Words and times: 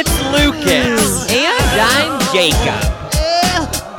it's 0.00 0.22
Lucas. 0.30 1.28
And 1.28 1.80
I'm 1.80 2.20
Jacob. 2.32 2.80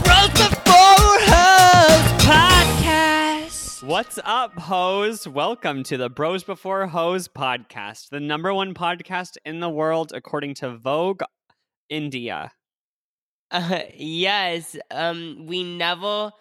Bros 0.06 0.30
Before 0.32 1.20
Hoes 1.28 2.24
Podcast. 2.24 3.84
What's 3.84 4.18
up, 4.24 4.58
hoes? 4.58 5.28
Welcome 5.28 5.84
to 5.84 5.98
the 5.98 6.10
Bros 6.10 6.46
Before 6.46 6.88
Hoes 6.88 7.28
podcast, 7.28 8.12
the 8.12 8.22
number 8.22 8.54
one 8.54 8.74
podcast 8.74 9.36
in 9.44 9.60
the 9.60 9.68
world 9.68 10.14
according 10.16 10.54
to 10.56 10.78
Vogue 10.78 11.24
India. 11.90 12.54
Uh, 13.52 13.82
yes, 13.94 14.78
um, 14.92 15.48
we 15.48 15.66
never, 15.66 16.32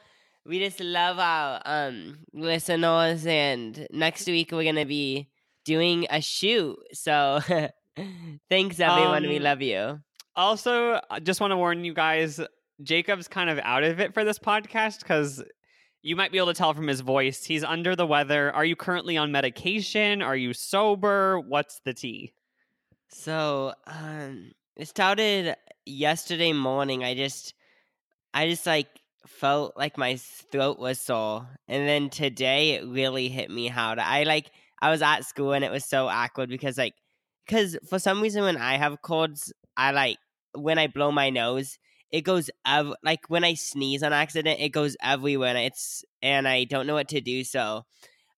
we 0.47 0.61
just 0.61 0.79
love 0.79 1.19
our 1.19 1.61
um 1.65 2.19
listeners, 2.33 3.27
and 3.27 3.89
next 3.91 4.29
week 4.29 4.53
we're 4.53 4.63
gonna 4.63 4.87
be 4.87 5.29
doing 5.65 6.07
a 6.11 6.21
shoot. 6.21 6.77
So, 6.93 7.41
thanks 8.51 8.81
everyone. 8.81 9.23
we 9.29 9.37
Um, 9.39 9.43
love 9.43 9.63
you. 9.63 10.01
Also, 10.37 11.01
I 11.11 11.21
just 11.21 11.41
want 11.41 11.51
to 11.53 11.57
warn 11.57 11.85
you 11.85 11.95
guys 11.95 12.41
Jacob's 12.83 13.29
kind 13.29 13.51
of 13.51 13.59
out 13.63 13.83
of 13.85 13.99
it 14.01 14.15
for 14.15 14.25
this 14.25 14.39
podcast 14.39 15.01
because 15.01 15.43
you 16.03 16.15
might 16.15 16.31
be 16.31 16.39
able 16.39 16.47
to 16.49 16.55
tell 16.55 16.75
from 16.75 16.87
his 16.87 17.01
voice. 17.01 17.45
He's 17.45 17.65
under 17.65 17.97
the 17.97 18.07
weather. 18.07 18.53
Are 18.53 18.65
you 18.65 18.77
currently 18.77 19.17
on 19.17 19.33
medication? 19.33 20.23
Are 20.23 20.37
you 20.37 20.53
sober? 20.53 21.41
What's 21.41 21.81
the 21.85 21.93
tea? 21.93 22.33
So, 23.11 23.75
um, 23.87 24.53
it 24.77 24.87
started 24.87 25.57
yesterday 25.87 26.53
morning. 26.53 27.03
I 27.03 27.15
just, 27.15 27.55
I 28.33 28.49
just 28.49 28.65
like 28.67 28.89
felt 29.27 29.77
like 29.77 29.99
my 29.99 30.17
throat 30.17 30.79
was 30.79 31.01
sore, 31.01 31.49
and 31.67 31.89
then 31.89 32.11
today 32.11 32.73
it 32.73 32.87
really 32.87 33.29
hit 33.29 33.51
me 33.51 33.67
hard. 33.69 33.99
I 33.99 34.23
like, 34.23 34.51
I 34.81 34.91
was 34.91 35.03
at 35.03 35.25
school 35.25 35.53
and 35.53 35.65
it 35.65 35.71
was 35.73 35.85
so 35.85 36.07
awkward 36.07 36.49
because 36.49 36.79
like, 36.79 36.95
because 37.49 37.79
for 37.89 37.99
some 37.99 38.21
reason 38.21 38.45
when 38.45 38.57
I 38.59 38.77
have 38.77 39.03
colds, 39.03 39.53
I 39.77 39.93
like 39.93 40.19
when 40.55 40.79
I 40.79 40.87
blow 40.87 41.11
my 41.11 41.31
nose, 41.31 41.79
it 42.13 42.23
goes 42.23 42.51
ev- 42.67 42.95
like 43.03 43.21
when 43.29 43.45
I 43.45 43.55
sneeze 43.55 44.03
on 44.03 44.13
accident, 44.13 44.61
it 44.61 44.71
goes 44.71 44.97
everywhere. 45.03 45.51
And 45.51 45.59
it's 45.59 46.05
and 46.23 46.47
I 46.47 46.65
don't 46.65 46.87
know 46.87 46.95
what 46.95 47.09
to 47.09 47.21
do. 47.21 47.45
So, 47.45 47.85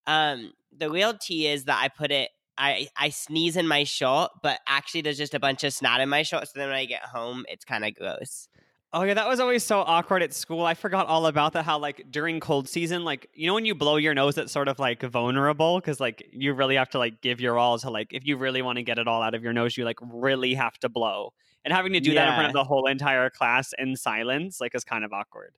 um, 0.06 0.52
the 0.76 0.90
real 0.90 1.14
tea 1.14 1.48
is 1.48 1.64
that 1.64 1.80
I 1.82 1.88
put 1.88 2.12
it 2.12 2.30
I 2.56 2.88
I 2.96 3.08
sneeze 3.08 3.56
in 3.56 3.66
my 3.66 3.84
short, 3.84 4.30
but 4.42 4.60
actually 4.68 5.00
there's 5.02 5.18
just 5.18 5.34
a 5.34 5.40
bunch 5.40 5.64
of 5.64 5.72
snot 5.72 6.00
in 6.00 6.08
my 6.08 6.22
short. 6.22 6.46
So 6.46 6.52
then 6.56 6.68
when 6.68 6.76
I 6.76 6.84
get 6.84 7.02
home, 7.02 7.44
it's 7.48 7.64
kind 7.64 7.84
of 7.84 7.94
gross. 7.94 8.48
Oh 8.92 9.02
yeah, 9.02 9.14
that 9.14 9.28
was 9.28 9.38
always 9.38 9.62
so 9.62 9.80
awkward 9.80 10.22
at 10.22 10.34
school. 10.34 10.64
I 10.64 10.74
forgot 10.74 11.06
all 11.06 11.26
about 11.26 11.52
that. 11.52 11.64
How 11.64 11.78
like 11.78 12.06
during 12.10 12.40
cold 12.40 12.68
season, 12.68 13.04
like 13.04 13.28
you 13.34 13.46
know 13.46 13.54
when 13.54 13.64
you 13.64 13.74
blow 13.74 13.96
your 13.96 14.14
nose, 14.14 14.36
it's 14.36 14.52
sort 14.52 14.66
of 14.66 14.80
like 14.80 15.02
vulnerable 15.02 15.78
because 15.78 16.00
like 16.00 16.28
you 16.32 16.54
really 16.54 16.74
have 16.74 16.90
to 16.90 16.98
like 16.98 17.20
give 17.20 17.40
your 17.40 17.56
all 17.56 17.78
to 17.78 17.90
like 17.90 18.12
if 18.12 18.26
you 18.26 18.36
really 18.36 18.62
want 18.62 18.78
to 18.78 18.82
get 18.82 18.98
it 18.98 19.06
all 19.06 19.22
out 19.22 19.34
of 19.34 19.44
your 19.44 19.52
nose, 19.52 19.76
you 19.76 19.84
like 19.84 19.98
really 20.02 20.54
have 20.54 20.76
to 20.78 20.88
blow. 20.88 21.32
And 21.64 21.74
having 21.74 21.92
to 21.92 22.00
do 22.00 22.14
that 22.14 22.28
in 22.28 22.34
front 22.34 22.46
of 22.48 22.52
the 22.54 22.64
whole 22.64 22.86
entire 22.86 23.28
class 23.28 23.72
in 23.78 23.94
silence, 23.94 24.60
like, 24.60 24.74
is 24.74 24.82
kind 24.82 25.04
of 25.04 25.12
awkward. 25.12 25.54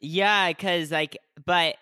Yeah, 0.00 0.52
cause 0.52 0.92
like, 0.92 1.16
but 1.44 1.76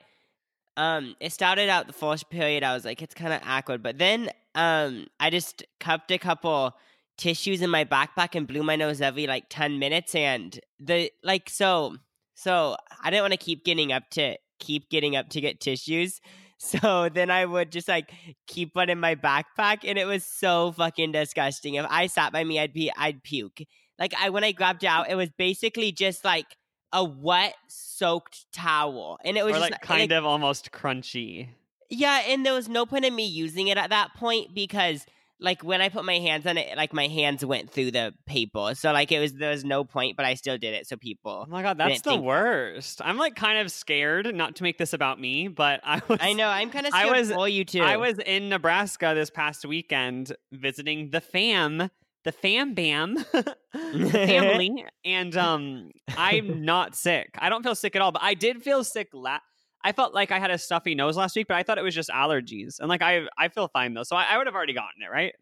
um, 0.76 1.16
it 1.20 1.32
started 1.32 1.68
out 1.68 1.86
the 1.86 1.92
first 1.92 2.30
period. 2.30 2.62
I 2.62 2.74
was 2.74 2.84
like, 2.84 3.02
it's 3.02 3.14
kind 3.14 3.32
of 3.32 3.40
awkward, 3.44 3.82
but 3.82 3.98
then 3.98 4.30
um, 4.54 5.08
I 5.18 5.30
just 5.30 5.64
cupped 5.80 6.10
a 6.12 6.18
couple 6.18 6.74
tissues 7.16 7.62
in 7.62 7.70
my 7.70 7.84
backpack 7.84 8.34
and 8.34 8.46
blew 8.46 8.62
my 8.62 8.76
nose 8.76 9.00
every 9.00 9.26
like 9.26 9.44
ten 9.48 9.78
minutes, 9.78 10.14
and 10.14 10.58
the 10.78 11.10
like 11.22 11.48
so 11.50 11.96
so 12.34 12.76
I 13.02 13.10
didn't 13.10 13.22
want 13.22 13.32
to 13.32 13.38
keep 13.38 13.64
getting 13.64 13.92
up 13.92 14.08
to 14.10 14.36
keep 14.58 14.88
getting 14.90 15.16
up 15.16 15.28
to 15.30 15.40
get 15.40 15.60
tissues. 15.60 16.20
So 16.58 17.10
then 17.10 17.30
I 17.30 17.44
would 17.44 17.70
just 17.70 17.86
like 17.86 18.10
keep 18.46 18.74
one 18.74 18.88
in 18.88 18.98
my 18.98 19.14
backpack, 19.14 19.80
and 19.84 19.98
it 19.98 20.06
was 20.06 20.24
so 20.24 20.72
fucking 20.72 21.12
disgusting. 21.12 21.74
If 21.74 21.84
I 21.90 22.06
sat 22.06 22.32
by 22.32 22.44
me, 22.44 22.58
I'd 22.58 22.72
be 22.72 22.90
I'd 22.96 23.22
puke. 23.22 23.60
Like 23.98 24.14
I 24.18 24.30
when 24.30 24.42
I 24.42 24.52
grabbed 24.52 24.82
it 24.82 24.86
out, 24.86 25.10
it 25.10 25.16
was 25.16 25.28
basically 25.36 25.92
just 25.92 26.24
like 26.24 26.46
a 26.94 27.04
wet 27.04 27.56
soaked 27.68 28.50
towel, 28.54 29.18
and 29.22 29.36
it 29.36 29.44
was 29.44 29.54
Or 29.54 29.58
just 29.58 29.70
like 29.72 29.82
kind 29.82 30.12
of 30.12 30.24
almost 30.24 30.72
crunchy. 30.72 31.48
yeah. 31.90 32.22
And 32.26 32.46
there 32.46 32.54
was 32.54 32.70
no 32.70 32.86
point 32.86 33.04
in 33.04 33.14
me 33.14 33.26
using 33.26 33.68
it 33.68 33.76
at 33.76 33.90
that 33.90 34.14
point 34.14 34.54
because 34.54 35.04
like 35.38 35.62
when 35.62 35.80
I 35.82 35.88
put 35.90 36.04
my 36.04 36.18
hands 36.18 36.46
on 36.46 36.56
it, 36.56 36.76
like 36.76 36.92
my 36.92 37.06
hands 37.08 37.44
went 37.44 37.70
through 37.70 37.90
the 37.90 38.14
paper, 38.26 38.72
so 38.74 38.92
like 38.92 39.12
it 39.12 39.18
was 39.20 39.34
there 39.34 39.50
was 39.50 39.64
no 39.64 39.84
point, 39.84 40.16
but 40.16 40.24
I 40.24 40.34
still 40.34 40.56
did 40.58 40.74
it. 40.74 40.86
So 40.86 40.96
people. 40.96 41.44
Oh 41.46 41.50
my 41.50 41.62
god, 41.62 41.76
that's 41.78 42.00
the 42.00 42.10
think- 42.12 42.24
worst. 42.24 43.00
I'm 43.04 43.18
like 43.18 43.36
kind 43.36 43.58
of 43.58 43.70
scared 43.70 44.34
not 44.34 44.56
to 44.56 44.62
make 44.62 44.78
this 44.78 44.92
about 44.92 45.20
me, 45.20 45.48
but 45.48 45.80
I 45.84 46.00
was 46.08 46.18
I 46.22 46.32
know 46.32 46.48
I'm 46.48 46.70
kind 46.70 46.86
of 46.86 46.94
I 46.94 47.10
was- 47.10 47.30
for 47.30 47.48
you 47.48 47.64
too. 47.64 47.82
I 47.82 47.96
was 47.96 48.18
in 48.18 48.48
Nebraska 48.48 49.12
this 49.14 49.30
past 49.30 49.64
weekend 49.66 50.34
visiting 50.52 51.10
the 51.10 51.20
fam, 51.20 51.90
the 52.24 52.32
fam 52.32 52.74
bam, 52.74 53.16
family, 54.10 54.84
and 55.04 55.36
um, 55.36 55.90
I'm 56.16 56.64
not 56.64 56.94
sick. 56.96 57.30
I 57.38 57.48
don't 57.48 57.62
feel 57.62 57.74
sick 57.74 57.94
at 57.96 58.02
all, 58.02 58.12
but 58.12 58.22
I 58.22 58.34
did 58.34 58.62
feel 58.62 58.84
sick. 58.84 59.08
La- 59.12 59.38
I 59.86 59.92
felt 59.92 60.14
like 60.14 60.32
I 60.32 60.40
had 60.40 60.50
a 60.50 60.58
stuffy 60.58 60.96
nose 60.96 61.16
last 61.16 61.36
week, 61.36 61.46
but 61.46 61.56
I 61.56 61.62
thought 61.62 61.78
it 61.78 61.84
was 61.84 61.94
just 61.94 62.10
allergies, 62.10 62.80
and 62.80 62.88
like 62.88 63.02
I, 63.02 63.28
I 63.38 63.46
feel 63.46 63.68
fine 63.68 63.94
though, 63.94 64.02
so 64.02 64.16
I, 64.16 64.24
I 64.30 64.36
would 64.36 64.48
have 64.48 64.56
already 64.56 64.72
gotten 64.72 65.00
it, 65.00 65.12
right? 65.12 65.32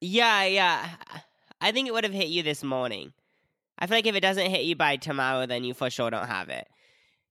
Yeah, 0.00 0.42
yeah. 0.42 0.88
I 1.60 1.70
think 1.70 1.86
it 1.86 1.94
would 1.94 2.02
have 2.02 2.12
hit 2.12 2.26
you 2.26 2.42
this 2.42 2.64
morning. 2.64 3.12
I 3.78 3.86
feel 3.86 3.98
like 3.98 4.06
if 4.08 4.16
it 4.16 4.20
doesn't 4.20 4.50
hit 4.50 4.64
you 4.64 4.74
by 4.74 4.96
tomorrow, 4.96 5.46
then 5.46 5.62
you 5.62 5.72
for 5.72 5.88
sure 5.88 6.10
don't 6.10 6.26
have 6.26 6.48
it. 6.48 6.66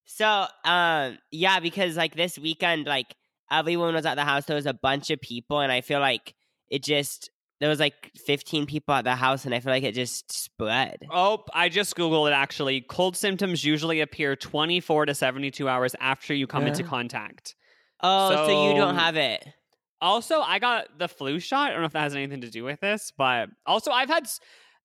So, 0.06 0.46
um, 0.64 1.18
yeah, 1.30 1.60
because 1.60 1.98
like 1.98 2.16
this 2.16 2.40
weekend, 2.40 2.86
like 2.86 3.18
everyone 3.52 3.94
was 3.94 4.06
at 4.06 4.16
the 4.16 4.24
house. 4.24 4.46
There 4.46 4.56
was 4.56 4.66
a 4.66 4.74
bunch 4.74 5.10
of 5.10 5.20
people, 5.20 5.60
and 5.60 5.74
I 5.74 5.82
feel 5.82 6.00
like 6.00 6.36
it 6.70 6.86
just 6.86 7.30
there 7.62 7.70
was 7.70 7.80
like 7.80 8.12
15 8.26 8.66
people 8.66 8.96
at 8.96 9.04
the 9.04 9.16
house, 9.16 9.46
and 9.46 9.54
I 9.54 9.60
feel 9.60 9.72
like 9.72 9.84
it 9.84 9.94
just 9.94 10.34
spread. 10.34 10.98
Oh, 11.12 11.44
I 11.54 11.70
just 11.70 11.96
googled 11.96 12.28
it. 12.28 12.34
Actually, 12.34 12.82
cold 12.82 13.16
symptoms 13.16 13.64
usually 13.64 14.02
appear 14.02 14.36
24 14.36 15.06
to 15.06 15.14
72 15.14 15.70
hours 15.70 15.96
after 16.00 16.34
you 16.34 16.48
come 16.48 16.66
into 16.66 16.84
contact. 16.84 17.56
Oh, 18.02 18.48
so, 18.48 18.68
you 18.68 18.76
don't 18.76 18.96
have 18.96 19.16
it. 19.16 19.48
Also, 20.02 20.42
I 20.42 20.58
got 20.58 20.98
the 20.98 21.08
flu 21.08 21.40
shot. 21.40 21.68
I 21.68 21.72
don't 21.74 21.82
know 21.82 21.86
if 21.86 21.94
that 21.94 22.02
has 22.02 22.16
anything 22.16 22.42
to 22.42 22.50
do 22.50 22.64
with 22.64 22.80
this, 22.80 23.14
but 23.16 23.50
also 23.68 23.92
I've 23.92 24.10
had. 24.10 24.28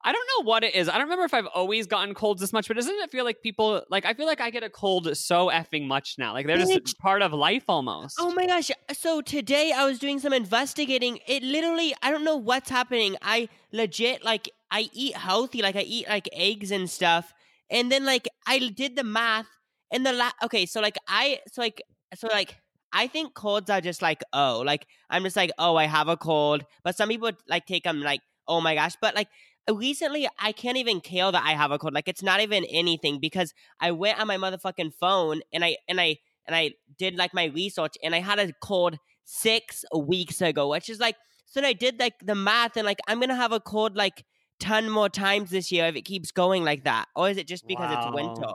I 0.05 0.13
don't 0.13 0.29
know 0.39 0.49
what 0.49 0.63
it 0.63 0.75
is. 0.75 0.89
I 0.89 0.93
don't 0.93 1.03
remember 1.03 1.25
if 1.25 1.35
I've 1.35 1.47
always 1.47 1.87
gotten 1.87 2.15
colds 2.15 2.41
this 2.41 2.53
much, 2.53 2.69
but 2.69 2.77
doesn't 2.77 2.95
it 2.95 3.11
feel 3.11 3.25
like 3.25 3.43
people 3.43 3.83
like 3.91 4.05
I 4.05 4.15
feel 4.15 4.27
like 4.27 4.41
I 4.41 4.51
get 4.51 4.63
a 4.63 4.71
cold 4.71 5.17
so 5.17 5.49
effing 5.49 5.87
much 5.89 6.15
now? 6.17 6.33
Like 6.33 6.47
they're 6.47 6.59
just 6.59 6.99
part 6.99 7.23
of 7.23 7.33
life 7.33 7.65
almost. 7.69 8.17
Oh 8.21 8.33
my 8.33 8.47
gosh. 8.47 8.71
So 8.93 9.21
today 9.21 9.73
I 9.75 9.85
was 9.85 9.99
doing 9.99 10.21
some 10.21 10.33
investigating. 10.33 11.19
It 11.27 11.43
literally, 11.43 11.95
I 12.03 12.11
don't 12.11 12.25
know 12.25 12.37
what's 12.37 12.71
happening. 12.71 13.17
I 13.21 13.49
legit, 13.73 14.25
like, 14.25 14.49
I 14.71 14.89
eat 14.93 15.17
healthy. 15.17 15.63
Like, 15.63 15.77
I 15.77 15.83
eat, 15.83 16.09
like, 16.09 16.29
eggs 16.33 16.71
and 16.71 16.89
stuff. 16.89 17.33
And 17.71 17.91
then, 17.91 18.05
like, 18.05 18.29
I 18.47 18.59
did 18.59 18.97
the 18.97 19.05
math. 19.05 19.47
And 19.93 20.05
the 20.07 20.13
la- 20.13 20.31
okay, 20.45 20.67
so, 20.67 20.81
like, 20.81 20.97
I, 21.09 21.41
so, 21.53 21.63
like, 21.63 21.83
so, 22.15 22.29
like, 22.29 22.57
I 22.93 23.07
think 23.09 23.35
colds 23.35 23.71
are 23.71 23.81
just 23.81 24.03
like, 24.03 24.23
oh, 24.33 24.63
like, 24.65 24.87
I'm 25.11 25.25
just 25.25 25.37
like, 25.37 25.51
oh, 25.59 25.77
I 25.77 25.87
have 25.87 26.09
a 26.09 26.17
cold. 26.17 26.65
But 26.85 26.97
some 26.97 27.09
people, 27.09 27.33
like, 27.49 27.67
take 27.67 27.85
them, 27.85 28.03
like, 28.03 28.21
oh 28.49 28.61
my 28.61 28.75
gosh. 28.75 28.95
But, 29.01 29.15
like, 29.15 29.29
recently 29.73 30.29
I 30.39 30.53
can't 30.53 30.77
even 30.77 31.01
care 31.01 31.31
that 31.31 31.43
I 31.45 31.53
have 31.53 31.71
a 31.71 31.79
cold. 31.79 31.95
Like, 31.95 32.09
it's 32.09 32.23
not 32.23 32.41
even 32.41 32.65
anything 32.65 33.19
because 33.21 33.53
I 33.81 33.91
went 33.93 34.21
on 34.21 34.27
my 34.27 34.37
motherfucking 34.37 34.95
phone 34.95 35.41
and 35.53 35.65
I, 35.65 35.77
and 35.89 36.01
I, 36.01 36.17
and 36.47 36.55
I 36.55 36.73
did 36.99 37.17
like 37.17 37.35
my 37.35 37.47
research 37.47 37.97
and 38.03 38.15
I 38.15 38.21
had 38.21 38.39
a 38.39 38.53
cold 38.63 38.99
six 39.25 39.85
weeks 39.97 40.41
ago, 40.41 40.69
which 40.69 40.89
is 40.89 41.01
like 41.01 41.17
so 41.47 41.61
then 41.61 41.69
I 41.69 41.73
did 41.73 41.99
like 41.99 42.15
the 42.25 42.35
math 42.35 42.77
and 42.77 42.87
like 42.87 42.99
I'm 43.09 43.19
gonna 43.19 43.35
have 43.35 43.53
a 43.53 43.61
cold 43.61 43.97
like 43.97 44.25
ton 44.61 44.89
more 44.89 45.09
times 45.09 45.51
this 45.51 45.73
year 45.73 45.87
if 45.87 45.97
it 45.97 46.03
keeps 46.03 46.31
going 46.31 46.65
like 46.65 46.85
that. 46.85 47.07
Or 47.17 47.29
is 47.29 47.37
it 47.37 47.49
just 47.49 47.67
because 47.67 47.91
it's 47.91 48.07
winter? 48.15 48.53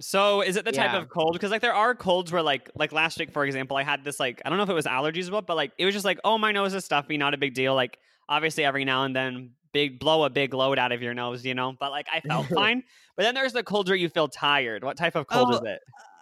So 0.00 0.40
is 0.40 0.56
it 0.56 0.64
the 0.64 0.72
type 0.72 0.92
Yeah. 0.92 0.98
of 0.98 1.08
cold? 1.10 1.34
Because 1.34 1.50
like 1.50 1.60
there 1.60 1.74
are 1.74 1.94
colds 1.94 2.32
where 2.32 2.42
like 2.42 2.70
like 2.74 2.92
last 2.92 3.18
week, 3.18 3.30
for 3.30 3.44
example, 3.44 3.76
I 3.76 3.84
had 3.84 4.02
this 4.02 4.18
like 4.18 4.42
I 4.44 4.48
don't 4.48 4.58
know 4.58 4.64
if 4.64 4.70
it 4.70 4.74
was 4.74 4.86
allergies 4.86 5.28
or 5.28 5.32
what, 5.32 5.46
but 5.46 5.56
like 5.56 5.72
it 5.78 5.84
was 5.84 5.94
just 5.94 6.04
like 6.04 6.18
oh 6.24 6.38
my 6.38 6.50
nose 6.52 6.74
is 6.74 6.84
stuffy, 6.84 7.16
not 7.16 7.34
a 7.34 7.38
big 7.38 7.54
deal. 7.54 7.74
Like 7.74 7.98
obviously 8.28 8.64
every 8.64 8.84
now 8.84 9.04
and 9.04 9.14
then 9.14 9.52
big 9.72 9.98
blow 9.98 10.24
a 10.24 10.30
big 10.30 10.54
load 10.54 10.78
out 10.78 10.92
of 10.92 11.02
your 11.02 11.14
nose, 11.14 11.44
you 11.44 11.54
know. 11.54 11.74
But 11.78 11.90
like 11.90 12.06
I 12.12 12.20
felt 12.20 12.46
fine. 12.54 12.82
But 13.16 13.24
then 13.24 13.34
there's 13.34 13.52
the 13.52 13.62
colds 13.62 13.90
where 13.90 13.96
you 13.96 14.08
feel 14.08 14.28
tired. 14.28 14.84
What 14.84 14.96
type 14.96 15.14
of 15.14 15.26
cold 15.26 15.50
Oh, 15.50 15.56
is 15.56 15.60
it? 15.64 15.80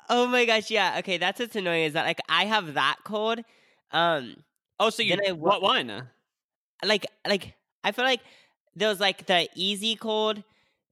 Oh 0.09 0.27
my 0.27 0.45
gosh, 0.45 0.71
yeah. 0.71 0.97
Okay, 0.99 1.19
that's 1.19 1.41
what's 1.41 1.57
annoying 1.57 1.85
is 1.85 1.93
that 1.95 2.05
like 2.05 2.21
I 2.29 2.47
have 2.47 2.75
that 2.75 2.99
cold. 3.05 3.41
Um 3.93 4.37
Oh, 4.79 4.91
so 4.91 5.03
you 5.03 5.17
I 5.27 5.33
what 5.33 5.63
one? 5.63 6.09
like 6.85 7.07
like 7.27 7.55
I 7.85 7.93
feel 7.93 8.05
like 8.05 8.21
there 8.75 8.89
was 8.89 9.01
like 9.01 9.27
the 9.27 9.49
easy 9.55 9.97
cold, 9.97 10.43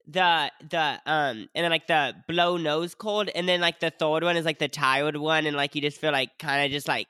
the 0.07 0.51
the 0.69 1.01
um 1.05 1.49
and 1.55 1.63
then 1.63 1.71
like 1.71 1.87
the 1.87 2.15
blow 2.27 2.57
nose 2.57 2.95
cold, 2.95 3.29
and 3.29 3.47
then 3.47 3.61
like 3.61 3.79
the 3.79 3.91
third 3.91 4.23
one 4.23 4.37
is 4.37 4.45
like 4.45 4.59
the 4.59 4.67
tired 4.67 5.17
one, 5.17 5.45
and 5.45 5.55
like 5.55 5.75
you 5.75 5.81
just 5.81 5.99
feel 5.99 6.11
like 6.11 6.37
kind 6.39 6.65
of 6.65 6.71
just 6.71 6.87
like 6.87 7.07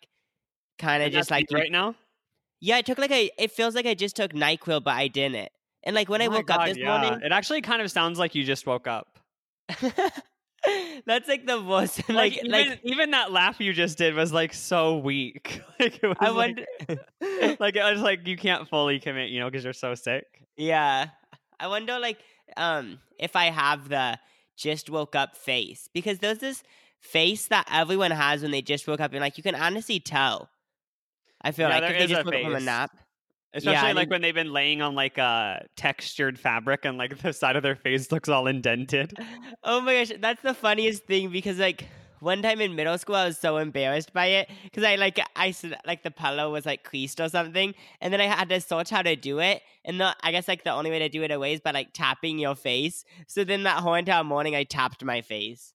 kind 0.79 1.03
of 1.03 1.11
just 1.11 1.31
like 1.31 1.51
you 1.51 1.57
right 1.57 1.71
now. 1.71 1.95
Yeah. 2.59 2.77
I 2.77 2.81
took 2.81 2.97
like 2.97 3.11
a 3.11 3.29
it 3.37 3.51
feels 3.51 3.75
like 3.75 3.85
I 3.85 3.93
just 3.93 4.15
took 4.15 4.33
Nyquil, 4.33 4.83
but 4.83 4.95
I 4.95 5.07
didn't. 5.07 5.49
And 5.83 5.95
like 5.95 6.09
when 6.09 6.21
I 6.21 6.25
Oh 6.25 6.31
my 6.31 6.37
woke 6.37 6.49
up 6.51 6.65
this 6.65 6.77
yeah. 6.77 6.99
morning, 6.99 7.21
it 7.23 7.31
actually 7.31 7.61
kind 7.61 7.81
of 7.81 7.89
sounds 7.91 8.19
like 8.19 8.35
you 8.35 8.43
just 8.43 8.65
woke 8.67 8.87
up. 8.87 9.19
that's 11.05 11.27
like 11.27 11.45
the 11.45 11.61
worst. 11.61 12.01
Like, 12.09 12.33
like 12.33 12.37
even, 12.43 12.51
like 12.51 12.79
even 12.83 13.11
that 13.11 13.31
laugh 13.31 13.59
you 13.59 13.71
just 13.73 13.97
did 13.97 14.13
was 14.15 14.33
like 14.33 14.53
so 14.53 14.97
weak. 14.97 15.61
like 15.79 15.99
it 16.03 16.07
was 16.07 16.17
I 16.19 16.29
like, 16.29 16.67
wonder. 16.87 17.55
like 17.59 17.75
it 17.75 17.83
was 17.93 18.01
like 18.01 18.27
you 18.27 18.35
can't 18.37 18.67
fully 18.67 18.99
commit, 18.99 19.29
you 19.29 19.39
know, 19.39 19.49
because 19.49 19.63
you're 19.63 19.73
so 19.73 19.95
sick. 19.95 20.25
yeah, 20.57 21.07
I 21.59 21.67
wonder 21.67 21.97
like 21.99 22.19
um 22.57 22.99
if 23.17 23.35
I 23.35 23.45
have 23.45 23.89
the 23.89 24.19
just 24.57 24.89
woke 24.89 25.15
up 25.15 25.37
face 25.37 25.87
because 25.93 26.19
there's 26.19 26.39
this 26.39 26.63
face 26.99 27.47
that 27.47 27.65
everyone 27.71 28.11
has 28.11 28.41
when 28.41 28.51
they 28.51 28.61
just 28.61 28.85
woke 28.87 28.99
up 28.99 29.11
and 29.13 29.21
like 29.21 29.37
you 29.37 29.43
can 29.43 29.55
honestly 29.55 29.99
tell. 29.99 30.49
I 31.41 31.51
feel 31.51 31.67
Yeah, 31.67 31.75
like 31.75 31.87
there 31.87 31.89
if 31.89 31.97
they 31.97 32.05
is 32.05 32.11
a 32.13 32.15
just 32.15 32.25
woke 32.25 32.35
up 32.35 32.41
from 32.41 32.55
a 32.55 32.59
nap. 32.59 32.91
Especially 33.53 33.87
I 33.87 33.93
like 33.93 34.09
when 34.09 34.21
they've 34.21 34.33
been 34.35 34.53
laying 34.53 34.81
on 34.81 34.93
like 34.95 35.17
a 35.17 35.65
textured 35.75 36.39
fabric 36.39 36.85
and 36.85 36.97
like 36.97 37.17
the 37.21 37.33
side 37.33 37.55
of 37.55 37.63
their 37.63 37.75
face 37.75 38.11
looks 38.11 38.29
all 38.29 38.47
indented. 38.47 39.13
Oh 39.63 39.81
my 39.81 39.93
gosh, 40.03 40.17
that's 40.19 40.41
the 40.41 40.53
funniest 40.53 41.05
thing 41.05 41.29
because 41.31 41.59
like 41.59 41.85
one 42.19 42.41
time 42.41 42.59
in 42.61 42.75
middle 42.75 42.97
school 42.97 43.15
I 43.15 43.25
was 43.25 43.37
so 43.37 43.57
embarrassed 43.57 44.13
by 44.13 44.25
it 44.27 44.49
because 44.63 44.83
I 44.83 44.95
like 44.95 45.19
I 45.35 45.53
like 45.85 46.03
the 46.03 46.11
pillow 46.11 46.51
was 46.51 46.65
like 46.65 46.83
creased 46.83 47.19
or 47.19 47.29
something 47.29 47.73
and 48.01 48.13
then 48.13 48.19
I 48.21 48.25
had 48.25 48.49
to 48.49 48.59
search 48.61 48.89
how 48.89 49.01
to 49.01 49.15
do 49.15 49.39
it 49.39 49.61
and 49.85 49.99
the 49.99 50.15
I 50.21 50.31
guess 50.31 50.47
like 50.47 50.63
the 50.63 50.71
only 50.71 50.89
way 50.91 50.99
to 50.99 51.09
do 51.09 51.23
it 51.23 51.31
away 51.31 51.53
is 51.53 51.61
by 51.61 51.71
like 51.71 51.93
tapping 51.93 52.39
your 52.39 52.55
face. 52.55 53.05
So 53.27 53.43
then 53.43 53.63
that 53.63 53.79
whole 53.79 53.93
entire 53.95 54.23
morning 54.23 54.55
I 54.55 54.63
tapped 54.63 55.03
my 55.03 55.21
face 55.21 55.73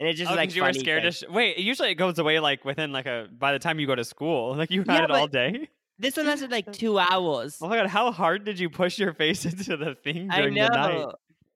and 0.00 0.08
it 0.08 0.14
just 0.14 0.30
Oh, 0.32 0.34
like 0.34 0.54
you 0.54 0.62
were 0.62 0.72
scared 0.72 1.02
to 1.04 1.12
sh- 1.12 1.24
wait. 1.28 1.58
Usually 1.58 1.90
it 1.90 1.94
goes 1.96 2.18
away 2.18 2.40
like 2.40 2.64
within 2.64 2.92
like 2.92 3.06
a 3.06 3.28
by 3.30 3.52
the 3.52 3.58
time 3.58 3.78
you 3.78 3.86
go 3.86 3.94
to 3.94 4.04
school. 4.04 4.54
Like 4.56 4.70
you 4.70 4.80
had 4.80 4.86
Yeah, 4.98 5.04
it 5.04 5.10
all 5.10 5.28
day. 5.28 5.68
this 5.98 6.16
one 6.16 6.26
lasted 6.26 6.50
like 6.50 6.72
two 6.72 6.98
hours. 6.98 7.58
Oh 7.60 7.68
my 7.68 7.76
god, 7.76 7.86
how 7.86 8.10
hard 8.12 8.44
did 8.44 8.58
you 8.58 8.68
push 8.70 8.98
your 8.98 9.12
face 9.14 9.44
into 9.50 9.76
the 9.76 9.94
thing 9.94 10.28
I 10.30 10.40
during 10.40 10.54
the 10.54 10.68
night? 10.68 11.06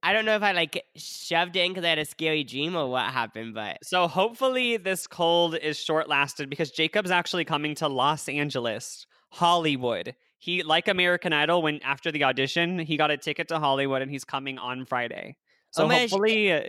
I 0.00 0.12
don't 0.12 0.24
know 0.24 0.36
if 0.36 0.42
I 0.44 0.52
like 0.52 0.84
shoved 0.94 1.56
it 1.56 1.60
in 1.64 1.72
because 1.72 1.84
I 1.84 1.88
had 1.88 1.98
a 1.98 2.04
scary 2.04 2.44
dream 2.44 2.76
or 2.76 2.88
what 2.88 3.06
happened, 3.06 3.54
but 3.54 3.78
So 3.84 4.06
hopefully 4.06 4.76
this 4.76 5.08
cold 5.08 5.56
is 5.56 5.76
short 5.76 6.08
lasted 6.08 6.48
because 6.48 6.70
Jacob's 6.70 7.10
actually 7.10 7.44
coming 7.44 7.74
to 7.76 7.88
Los 7.88 8.28
Angeles, 8.28 9.06
Hollywood. 9.30 10.14
He 10.38 10.62
like 10.62 10.86
American 10.86 11.32
Idol 11.32 11.62
when 11.62 11.80
after 11.82 12.12
the 12.12 12.22
audition, 12.22 12.78
he 12.78 12.96
got 12.96 13.10
a 13.10 13.16
ticket 13.16 13.48
to 13.48 13.58
Hollywood 13.58 14.02
and 14.02 14.10
he's 14.10 14.24
coming 14.24 14.56
on 14.56 14.84
Friday. 14.84 15.36
So 15.72 15.84
Oh 15.84 15.88
my 15.88 15.94
gosh. 15.94 16.10
hopefully 16.10 16.52
uh, 16.52 16.62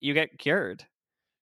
you 0.00 0.12
get 0.12 0.36
cured. 0.40 0.84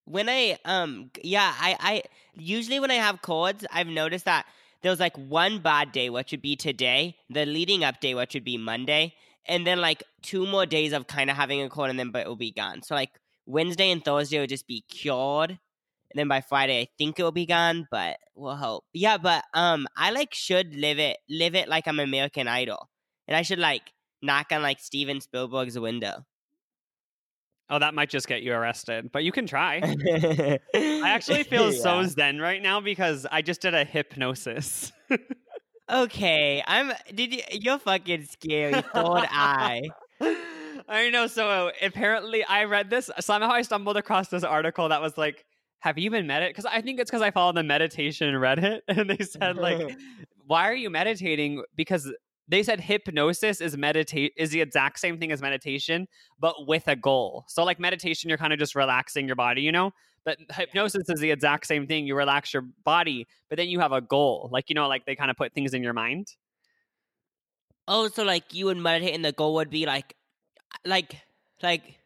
When 0.04 0.28
I 0.28 0.58
um 0.64 1.10
yeah, 1.22 1.54
I 1.58 1.76
I 1.80 2.02
usually 2.34 2.80
when 2.80 2.90
I 2.90 2.94
have 2.94 3.22
colds, 3.22 3.64
I've 3.72 3.86
noticed 3.86 4.24
that 4.26 4.46
there's 4.82 5.00
like 5.00 5.16
one 5.16 5.60
bad 5.60 5.92
day, 5.92 6.10
which 6.10 6.30
would 6.30 6.42
be 6.42 6.56
today, 6.56 7.16
the 7.30 7.46
leading 7.46 7.84
up 7.84 8.00
day, 8.00 8.14
which 8.14 8.34
would 8.34 8.44
be 8.44 8.58
Monday, 8.58 9.14
and 9.46 9.66
then 9.66 9.80
like 9.80 10.02
two 10.22 10.46
more 10.46 10.66
days 10.66 10.92
of 10.92 11.06
kind 11.06 11.30
of 11.30 11.36
having 11.36 11.62
a 11.62 11.68
cold, 11.68 11.90
and 11.90 11.98
then 11.98 12.10
but 12.10 12.22
it 12.22 12.28
will 12.28 12.36
be 12.36 12.52
gone. 12.52 12.82
So 12.82 12.94
like 12.94 13.10
Wednesday 13.46 13.90
and 13.90 14.04
Thursday 14.04 14.40
will 14.40 14.46
just 14.46 14.66
be 14.66 14.82
cured, 14.82 15.50
and 15.50 15.58
then 16.14 16.28
by 16.28 16.40
Friday 16.40 16.80
I 16.82 16.88
think 16.98 17.18
it 17.18 17.22
will 17.22 17.32
be 17.32 17.46
gone, 17.46 17.88
but 17.90 18.18
we'll 18.34 18.56
hope. 18.56 18.84
Yeah, 18.92 19.18
but 19.18 19.44
um, 19.54 19.86
I 19.96 20.10
like 20.10 20.34
should 20.34 20.74
live 20.74 20.98
it 20.98 21.18
live 21.28 21.54
it 21.54 21.68
like 21.68 21.88
I'm 21.88 22.00
American 22.00 22.46
Idol, 22.48 22.88
and 23.26 23.36
I 23.36 23.42
should 23.42 23.58
like 23.58 23.92
knock 24.22 24.48
on 24.52 24.62
like 24.62 24.80
Steven 24.80 25.20
Spielberg's 25.20 25.78
window. 25.78 26.24
Oh, 27.70 27.78
that 27.78 27.94
might 27.94 28.10
just 28.10 28.28
get 28.28 28.42
you 28.42 28.52
arrested, 28.52 29.10
but 29.10 29.24
you 29.24 29.32
can 29.32 29.46
try. 29.46 29.80
I 29.82 30.58
actually 31.04 31.42
feel 31.52 31.72
so 31.72 32.00
Yeah. 32.00 32.06
zen 32.08 32.38
right 32.38 32.60
now 32.62 32.80
because 32.80 33.26
I 33.30 33.40
just 33.42 33.60
did 33.62 33.74
a 33.74 33.84
hypnosis. 33.84 34.92
Okay, 35.90 36.62
I'm. 36.66 36.92
Did 37.14 37.34
you? 37.34 37.42
You're 37.52 37.78
fucking 37.78 38.24
scary. 38.24 38.72
Third 38.72 38.86
eye. 38.94 39.82
I 40.88 41.10
know. 41.12 41.26
So 41.26 41.72
apparently, 41.82 42.42
I 42.42 42.64
read 42.64 42.88
this. 42.88 43.10
Somehow, 43.20 43.50
I 43.50 43.60
stumbled 43.60 43.98
across 43.98 44.28
this 44.28 44.44
article 44.44 44.88
that 44.88 45.02
was 45.02 45.18
like, 45.18 45.44
"Have 45.80 45.98
you 45.98 46.10
been 46.10 46.26
medit?" 46.26 46.48
Because 46.48 46.64
I 46.64 46.80
think 46.80 47.00
it's 47.00 47.10
because 47.10 47.20
I 47.20 47.30
follow 47.30 47.52
the 47.52 47.62
meditation 47.62 48.32
Reddit, 48.34 48.80
and 48.88 49.10
they 49.10 49.22
said 49.26 49.58
like, 49.58 49.94
"Why 50.46 50.70
are 50.70 50.74
you 50.74 50.88
meditating?" 50.88 51.62
Because 51.76 52.10
they 52.46 52.62
said 52.62 52.80
hypnosis 52.80 53.60
is 53.60 53.76
meditate 53.76 54.32
is 54.36 54.50
the 54.50 54.60
exact 54.60 54.98
same 54.98 55.18
thing 55.18 55.32
as 55.32 55.40
meditation, 55.40 56.06
but 56.38 56.66
with 56.66 56.86
a 56.88 56.96
goal. 56.96 57.44
So 57.48 57.64
like 57.64 57.80
meditation, 57.80 58.28
you're 58.28 58.38
kind 58.38 58.52
of 58.52 58.58
just 58.58 58.74
relaxing 58.74 59.26
your 59.26 59.36
body, 59.36 59.62
you 59.62 59.72
know. 59.72 59.92
But 60.24 60.38
hypnosis 60.52 61.08
is 61.08 61.20
the 61.20 61.30
exact 61.30 61.66
same 61.66 61.86
thing. 61.86 62.06
You 62.06 62.16
relax 62.16 62.52
your 62.52 62.64
body, 62.84 63.26
but 63.48 63.56
then 63.56 63.68
you 63.68 63.80
have 63.80 63.92
a 63.92 64.00
goal. 64.00 64.48
Like 64.52 64.68
you 64.68 64.74
know, 64.74 64.88
like 64.88 65.06
they 65.06 65.16
kind 65.16 65.30
of 65.30 65.36
put 65.36 65.54
things 65.54 65.74
in 65.74 65.82
your 65.82 65.92
mind. 65.92 66.28
Oh, 67.86 68.08
so 68.08 68.24
like 68.24 68.54
you 68.54 68.66
would 68.66 68.78
meditate, 68.78 69.14
and 69.14 69.24
the 69.24 69.32
goal 69.32 69.54
would 69.54 69.70
be 69.70 69.84
like, 69.86 70.14
like, 70.86 71.16
like, 71.62 71.98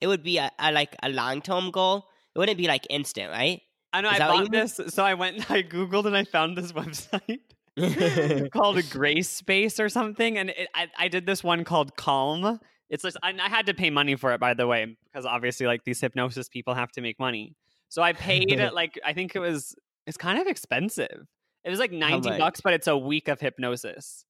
it 0.00 0.06
would 0.06 0.22
be 0.22 0.38
a, 0.38 0.50
a 0.58 0.72
like 0.72 0.94
a 1.02 1.08
long 1.08 1.40
term 1.40 1.70
goal. 1.70 2.06
It 2.34 2.38
wouldn't 2.38 2.58
be 2.58 2.66
like 2.66 2.86
instant, 2.90 3.30
right? 3.30 3.60
I 3.92 4.02
know 4.02 4.10
Is 4.10 4.20
I 4.20 4.26
bought 4.26 4.52
this, 4.52 4.80
so 4.88 5.02
I 5.02 5.14
went 5.14 5.36
and 5.36 5.46
I 5.48 5.62
googled 5.62 6.06
and 6.06 6.16
I 6.16 6.24
found 6.24 6.56
this 6.56 6.72
website 6.80 7.40
called 8.52 8.88
Grace 8.90 9.28
Space 9.28 9.78
or 9.80 9.88
something, 9.88 10.36
and 10.38 10.50
it, 10.50 10.68
I 10.74 10.88
I 10.98 11.08
did 11.08 11.26
this 11.26 11.42
one 11.44 11.64
called 11.64 11.96
Calm. 11.96 12.58
It's 12.90 13.02
just 13.02 13.16
and 13.22 13.40
I 13.40 13.48
had 13.48 13.66
to 13.66 13.74
pay 13.74 13.90
money 13.90 14.16
for 14.16 14.32
it, 14.32 14.40
by 14.40 14.54
the 14.54 14.66
way, 14.66 14.96
because 15.04 15.26
obviously 15.26 15.66
like 15.66 15.84
these 15.84 16.00
hypnosis 16.00 16.48
people 16.48 16.74
have 16.74 16.90
to 16.92 17.00
make 17.00 17.18
money. 17.18 17.54
So 17.88 18.02
I 18.02 18.12
paid 18.12 18.50
like 18.72 18.98
I 19.04 19.12
think 19.12 19.34
it 19.36 19.40
was 19.40 19.74
it's 20.06 20.16
kind 20.16 20.38
of 20.38 20.46
expensive. 20.46 21.26
It 21.64 21.70
was 21.70 21.78
like 21.78 21.92
ninety 21.92 22.30
bucks, 22.38 22.60
but 22.60 22.72
it's 22.72 22.86
a 22.86 22.96
week 22.96 23.28
of 23.28 23.40
hypnosis. 23.40 24.24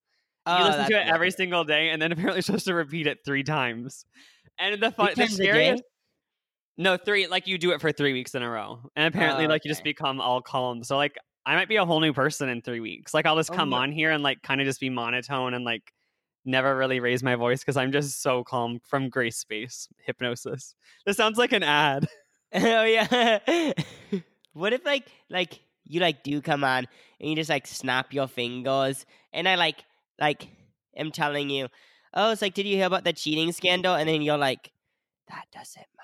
You 0.46 0.54
Oh, 0.54 0.64
listen 0.64 0.90
to 0.90 1.00
it 1.00 1.06
every 1.06 1.30
single 1.30 1.64
day, 1.64 1.90
and 1.90 2.00
then 2.00 2.10
apparently 2.12 2.42
supposed 2.42 2.66
to 2.66 2.74
repeat 2.74 3.06
it 3.06 3.18
three 3.24 3.42
times. 3.44 4.06
And 4.58 4.82
the 4.82 4.90
fun, 4.90 5.10
the 5.10 5.22
times 5.22 5.34
a 5.34 5.42
day? 5.42 5.48
scariest. 5.50 5.82
No, 6.78 6.96
three. 6.96 7.26
Like 7.26 7.46
you 7.46 7.58
do 7.58 7.72
it 7.72 7.80
for 7.80 7.92
three 7.92 8.12
weeks 8.12 8.34
in 8.34 8.42
a 8.42 8.48
row, 8.48 8.80
and 8.96 9.12
apparently, 9.14 9.44
Oh, 9.44 9.48
like 9.48 9.64
you 9.64 9.70
just 9.70 9.84
become 9.84 10.20
all 10.20 10.40
calm. 10.40 10.82
So, 10.84 10.96
like, 10.96 11.16
I 11.48 11.54
might 11.54 11.68
be 11.68 11.76
a 11.76 11.84
whole 11.86 12.00
new 12.00 12.12
person 12.12 12.48
in 12.50 12.60
three 12.60 12.80
weeks. 12.80 13.14
Like, 13.14 13.24
I'll 13.24 13.36
just 13.36 13.50
Oh 13.50 13.54
come 13.54 13.70
my- 13.70 13.78
on 13.84 13.92
here 13.92 14.10
and 14.10 14.22
like 14.22 14.42
kind 14.42 14.60
of 14.60 14.66
just 14.66 14.80
be 14.80 14.90
monotone 14.90 15.54
and 15.54 15.64
like 15.64 15.92
never 16.44 16.76
really 16.76 17.00
raise 17.00 17.22
my 17.22 17.36
voice 17.36 17.60
because 17.60 17.76
I'm 17.76 17.90
just 17.90 18.20
so 18.22 18.44
calm 18.44 18.80
from 18.86 19.08
Grace 19.08 19.38
Space 19.38 19.88
hypnosis. 20.04 20.74
This 21.06 21.16
sounds 21.16 21.38
like 21.38 21.52
an 21.52 21.62
ad. 21.62 22.06
oh 22.54 22.84
yeah. 22.84 23.38
what 24.52 24.72
if 24.72 24.84
like 24.84 25.06
like 25.30 25.60
you 25.84 26.00
like 26.00 26.22
do 26.22 26.40
come 26.42 26.64
on 26.64 26.86
and 27.20 27.30
you 27.30 27.34
just 27.36 27.50
like 27.50 27.66
snap 27.66 28.12
your 28.12 28.28
fingers 28.28 29.06
and 29.32 29.48
I 29.48 29.54
like 29.54 29.84
like 30.20 30.48
am 30.96 31.10
telling 31.12 31.48
you, 31.48 31.68
oh, 32.14 32.32
it's 32.32 32.42
like, 32.42 32.54
did 32.54 32.66
you 32.66 32.76
hear 32.76 32.86
about 32.86 33.04
the 33.04 33.12
cheating 33.12 33.52
scandal? 33.52 33.94
And 33.94 34.08
then 34.08 34.20
you're 34.20 34.36
like, 34.38 34.70
that 35.28 35.44
doesn't 35.52 35.76
matter. 35.78 35.97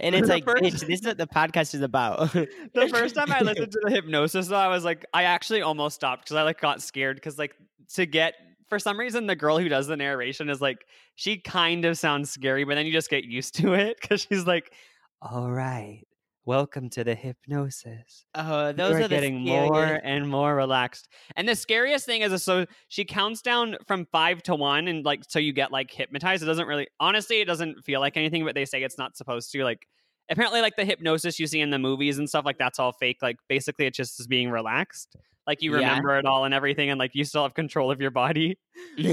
And 0.00 0.14
it's 0.14 0.26
The 0.28 0.34
like, 0.34 0.44
first- 0.44 0.62
bitch, 0.62 0.86
this 0.86 1.00
is 1.00 1.06
what 1.06 1.18
the 1.18 1.26
podcast 1.26 1.74
is 1.74 1.82
about. 1.82 2.32
the 2.32 2.88
first 2.92 3.14
time 3.14 3.30
I 3.30 3.40
listened 3.40 3.72
to 3.72 3.80
the 3.84 3.90
hypnosis, 3.90 4.48
though, 4.48 4.56
I 4.56 4.68
was 4.68 4.84
like, 4.84 5.04
I 5.14 5.24
actually 5.24 5.62
almost 5.62 5.94
stopped 5.96 6.24
because 6.24 6.36
I 6.36 6.42
like 6.42 6.60
got 6.60 6.82
scared 6.82 7.16
because 7.16 7.38
like 7.38 7.54
to 7.94 8.06
get 8.06 8.34
for 8.68 8.78
some 8.78 8.98
reason 8.98 9.26
the 9.26 9.34
girl 9.36 9.58
who 9.58 9.68
does 9.68 9.86
the 9.88 9.96
narration 9.96 10.48
is 10.48 10.60
like 10.60 10.84
she 11.16 11.38
kind 11.38 11.84
of 11.84 11.98
sounds 11.98 12.30
scary, 12.30 12.64
but 12.64 12.74
then 12.76 12.86
you 12.86 12.92
just 12.92 13.10
get 13.10 13.24
used 13.24 13.54
to 13.56 13.74
it 13.74 13.98
because 14.00 14.22
she's 14.30 14.46
like, 14.46 14.72
"All 15.20 15.50
right, 15.50 16.06
welcome 16.44 16.90
to 16.90 17.04
the 17.04 17.14
hypnosis." 17.14 18.26
Oh, 18.34 18.72
those 18.72 18.92
You're 18.92 19.00
are 19.00 19.08
the 19.08 19.16
getting 19.16 19.40
more 19.40 20.00
and 20.04 20.28
more 20.28 20.54
relaxed. 20.54 21.08
And 21.34 21.48
the 21.48 21.56
scariest 21.56 22.06
thing 22.06 22.22
is, 22.22 22.42
so 22.44 22.66
she 22.88 23.04
counts 23.04 23.42
down 23.42 23.76
from 23.88 24.06
five 24.12 24.42
to 24.44 24.54
one, 24.54 24.86
and 24.86 25.04
like, 25.04 25.22
so 25.28 25.40
you 25.40 25.52
get 25.52 25.72
like 25.72 25.90
hypnotized. 25.90 26.42
It 26.42 26.46
doesn't 26.46 26.68
really, 26.68 26.86
honestly, 27.00 27.40
it 27.40 27.46
doesn't 27.46 27.82
feel 27.84 27.98
like 27.98 28.16
anything, 28.16 28.44
but 28.44 28.54
they 28.54 28.64
say 28.64 28.82
it's 28.84 28.98
not 28.98 29.16
supposed 29.16 29.50
to. 29.52 29.64
Like, 29.64 29.86
apparently, 30.30 30.60
like 30.60 30.76
the 30.76 30.84
hypnosis 30.84 31.40
you 31.40 31.48
see 31.48 31.60
in 31.60 31.70
the 31.70 31.78
movies 31.80 32.18
and 32.18 32.28
stuff, 32.28 32.44
like 32.44 32.58
that's 32.58 32.78
all 32.78 32.92
fake. 32.92 33.18
Like, 33.20 33.36
basically, 33.48 33.86
it 33.86 33.94
just 33.94 34.20
is 34.20 34.28
being 34.28 34.50
relaxed. 34.50 35.16
Like, 35.46 35.60
you 35.62 35.72
Yeah. 35.72 35.74
remember 35.74 36.16
it 36.16 36.24
all 36.24 36.44
and 36.44 36.54
everything, 36.54 36.88
and 36.90 36.98
like 37.00 37.10
you 37.14 37.24
still 37.24 37.42
have 37.42 37.54
control 37.54 37.90
of 37.90 38.00
your 38.00 38.12
body. 38.12 38.58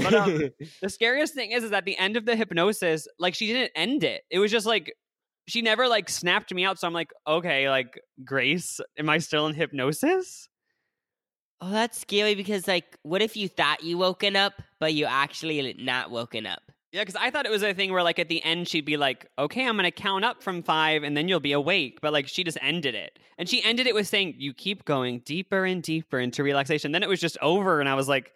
But, 0.02 0.14
um, 0.14 0.30
The 0.80 0.88
scariest 0.88 1.34
thing 1.34 1.52
is, 1.52 1.64
is 1.64 1.72
at 1.72 1.84
the 1.84 1.96
end 1.98 2.16
of 2.16 2.24
the 2.24 2.36
hypnosis, 2.36 3.08
like 3.18 3.34
she 3.34 3.48
didn't 3.48 3.72
end 3.74 4.04
it. 4.04 4.22
It 4.30 4.38
was 4.38 4.50
just 4.52 4.66
like 4.66 4.92
she 5.48 5.62
never 5.62 5.88
like 5.88 6.08
snapped 6.08 6.52
me 6.52 6.64
out. 6.64 6.78
So 6.78 6.86
I'm 6.86 6.92
like, 6.92 7.10
okay, 7.26 7.68
like 7.68 8.00
Grace, 8.24 8.80
am 8.98 9.08
I 9.08 9.18
still 9.18 9.46
in 9.46 9.54
hypnosis? 9.54 10.48
oh, 11.60 11.70
that's 11.70 12.00
scary 12.00 12.34
because 12.34 12.68
like, 12.68 12.98
what 13.02 13.22
if 13.22 13.36
you 13.36 13.48
thought 13.48 13.82
you 13.82 13.98
woken 13.98 14.36
up, 14.36 14.54
but 14.80 14.94
you 14.94 15.06
actually 15.06 15.74
not 15.78 16.10
woken 16.10 16.46
up? 16.46 16.62
Yeah, 16.92 17.02
because 17.02 17.16
I 17.16 17.30
thought 17.30 17.44
it 17.44 17.50
was 17.50 17.62
a 17.62 17.74
thing 17.74 17.92
where 17.92 18.02
like 18.02 18.18
at 18.18 18.28
the 18.28 18.42
end 18.42 18.66
she'd 18.66 18.86
be 18.86 18.96
like, 18.96 19.26
okay, 19.38 19.66
I'm 19.66 19.76
gonna 19.76 19.90
count 19.90 20.24
up 20.24 20.42
from 20.42 20.62
five 20.62 21.02
and 21.02 21.16
then 21.16 21.28
you'll 21.28 21.40
be 21.40 21.52
awake. 21.52 21.98
But 22.00 22.12
like 22.12 22.28
she 22.28 22.44
just 22.44 22.58
ended 22.62 22.94
it. 22.94 23.18
And 23.36 23.48
she 23.48 23.62
ended 23.62 23.86
it 23.86 23.94
with 23.94 24.08
saying, 24.08 24.34
You 24.38 24.54
keep 24.54 24.84
going 24.84 25.20
deeper 25.20 25.64
and 25.64 25.82
deeper 25.82 26.18
into 26.18 26.42
relaxation. 26.42 26.92
Then 26.92 27.02
it 27.02 27.08
was 27.08 27.20
just 27.20 27.38
over, 27.42 27.80
and 27.80 27.88
I 27.88 27.94
was 27.94 28.08
like, 28.08 28.32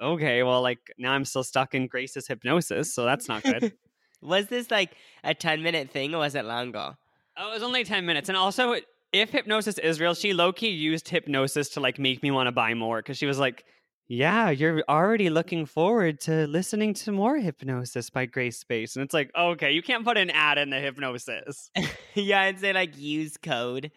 Okay, 0.00 0.42
well, 0.42 0.62
like 0.62 0.80
now 0.98 1.12
I'm 1.12 1.24
still 1.24 1.44
stuck 1.44 1.74
in 1.74 1.86
Grace's 1.86 2.26
hypnosis, 2.26 2.92
so 2.92 3.04
that's 3.04 3.28
not 3.28 3.44
good. 3.44 3.72
was 4.22 4.46
this 4.46 4.70
like 4.70 4.96
a 5.24 5.34
10 5.34 5.62
minute 5.62 5.90
thing 5.90 6.14
or 6.14 6.18
was 6.18 6.34
it 6.34 6.44
longer? 6.44 6.96
Oh, 7.36 7.50
it 7.50 7.54
was 7.54 7.62
only 7.62 7.84
10 7.84 8.06
minutes. 8.06 8.28
And 8.28 8.38
also, 8.38 8.76
if 9.12 9.30
hypnosis 9.30 9.78
is 9.78 10.00
real, 10.00 10.14
she 10.14 10.32
low 10.32 10.52
key 10.52 10.70
used 10.70 11.08
hypnosis 11.08 11.68
to 11.70 11.80
like 11.80 11.98
make 11.98 12.22
me 12.22 12.30
want 12.30 12.46
to 12.46 12.52
buy 12.52 12.74
more 12.74 12.98
because 12.98 13.18
she 13.18 13.26
was 13.26 13.38
like, 13.38 13.64
Yeah, 14.08 14.50
you're 14.50 14.82
already 14.88 15.30
looking 15.30 15.66
forward 15.66 16.20
to 16.20 16.46
listening 16.46 16.94
to 16.94 17.12
more 17.12 17.38
hypnosis 17.38 18.10
by 18.10 18.26
Grace 18.26 18.58
Space. 18.58 18.96
And 18.96 19.04
it's 19.04 19.14
like, 19.14 19.30
okay, 19.36 19.72
you 19.72 19.82
can't 19.82 20.04
put 20.04 20.16
an 20.16 20.30
ad 20.30 20.58
in 20.58 20.70
the 20.70 20.78
hypnosis. 20.78 21.70
yeah, 22.14 22.42
and 22.44 22.58
say 22.58 22.72
like 22.72 22.96
use 22.98 23.36
code. 23.36 23.90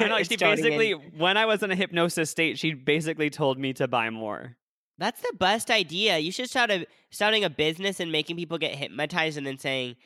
I 0.00 0.08
know, 0.08 0.18
she 0.22 0.36
starting 0.36 0.64
in- 0.64 0.78
basically, 0.78 0.92
when 1.16 1.36
I 1.36 1.46
was 1.46 1.62
in 1.62 1.70
a 1.70 1.76
hypnosis 1.76 2.30
state, 2.30 2.58
she 2.58 2.74
basically 2.74 3.30
told 3.30 3.58
me 3.58 3.72
to 3.74 3.88
buy 3.88 4.10
more. 4.10 4.56
That's 4.98 5.20
the 5.20 5.32
best 5.38 5.70
idea. 5.70 6.18
You 6.18 6.32
should 6.32 6.48
start 6.48 6.70
a 6.70 6.86
starting 7.10 7.44
a 7.44 7.50
business 7.50 8.00
and 8.00 8.10
making 8.10 8.36
people 8.36 8.58
get 8.58 8.74
hypnotized 8.74 9.36
and 9.36 9.46
then 9.46 9.58
saying, 9.58 9.96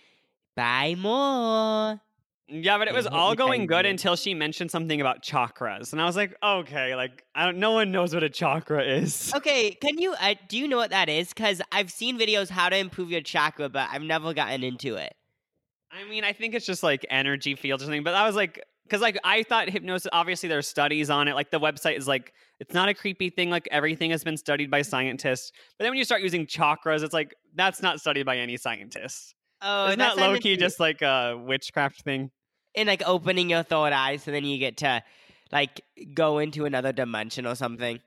"Buy 0.56 0.97
more." 0.99 2.00
Yeah, 2.52 2.78
but 2.78 2.88
it 2.88 2.94
was 2.94 3.06
all 3.06 3.37
going 3.37 3.66
good 3.66 3.87
until 3.87 4.16
she 4.16 4.35
mentioned 4.35 4.73
something 4.73 5.00
about 5.00 5.23
chakras, 5.23 5.92
and 5.92 6.02
I 6.02 6.04
was 6.04 6.16
like, 6.16 6.35
okay, 6.42 6.97
like 6.97 7.25
I 7.32 7.44
don't. 7.44 7.59
No 7.59 7.70
one 7.70 7.92
knows 7.92 8.12
what 8.12 8.25
a 8.25 8.28
chakra 8.28 8.82
is. 8.82 9.32
Okay, 9.37 9.70
can 9.70 9.99
you 9.99 10.14
uh, 10.20 10.35
do 10.49 10.59
you 10.59 10.66
know 10.66 10.76
what 10.76 10.90
that 10.90 11.09
is? 11.09 11.28
Because 11.28 11.62
I've 11.70 11.92
seen 11.92 12.18
videos 12.18 12.50
how 12.50 12.68
to 12.68 12.76
improve 12.76 13.11
your 13.11 13.20
chakra, 13.20 13.68
but 13.68 13.88
I've 13.92 14.02
never 14.02 14.35
gotten 14.35 14.64
into 14.64 14.97
it. 14.97 15.14
I 15.92 16.09
mean, 16.09 16.25
I 16.25 16.32
think 16.32 16.54
it's 16.54 16.66
just 16.66 16.82
like 16.82 17.06
energy 17.09 17.54
fields 17.54 17.82
or 17.82 17.87
something. 17.87 18.02
But 18.02 18.14
I 18.14 18.26
was 18.26 18.35
like, 18.35 18.64
because 18.90 19.00
like 19.00 19.16
I 19.23 19.44
thought 19.44 19.70
hypnosis. 19.70 20.09
Obviously, 20.12 20.49
there's 20.49 20.66
studies 20.66 21.11
on 21.11 21.28
it. 21.28 21.35
Like 21.35 21.50
the 21.50 21.61
website 21.61 21.97
is 21.97 22.09
like, 22.09 22.32
it's 22.59 22.75
not 22.75 22.88
a 22.88 22.94
creepy 22.94 23.30
thing. 23.30 23.49
Like 23.49 23.68
everything 23.70 24.11
has 24.11 24.25
been 24.25 24.37
studied 24.37 24.70
by 24.70 24.82
scientists. 24.82 25.52
But 25.78 25.85
then 25.85 25.92
when 25.92 25.99
you 25.99 26.04
start 26.04 26.23
using 26.23 26.47
chakras, 26.47 27.04
it's 27.04 27.14
like 27.14 27.35
that's 27.54 27.80
not 27.82 28.00
studied 28.00 28.26
by 28.26 28.38
any 28.38 28.56
scientists. 28.56 29.35
Oh, 29.62 29.87
Isn't 29.87 29.99
that 30.00 30.16
not 30.16 30.32
low 30.32 30.38
key 30.38 30.56
just 30.56 30.80
like 30.80 31.02
a 31.02 31.40
witchcraft 31.40 32.02
thing? 32.02 32.30
in 32.75 32.87
like 32.87 33.02
opening 33.06 33.50
your 33.50 33.62
third 33.62 33.92
eye, 33.92 34.16
so 34.16 34.30
then 34.30 34.44
you 34.44 34.59
get 34.59 34.78
to 34.78 35.02
like 35.52 35.80
go 36.14 36.38
into 36.38 36.64
another 36.64 36.92
dimension 36.92 37.47
or 37.47 37.54
something. 37.54 38.00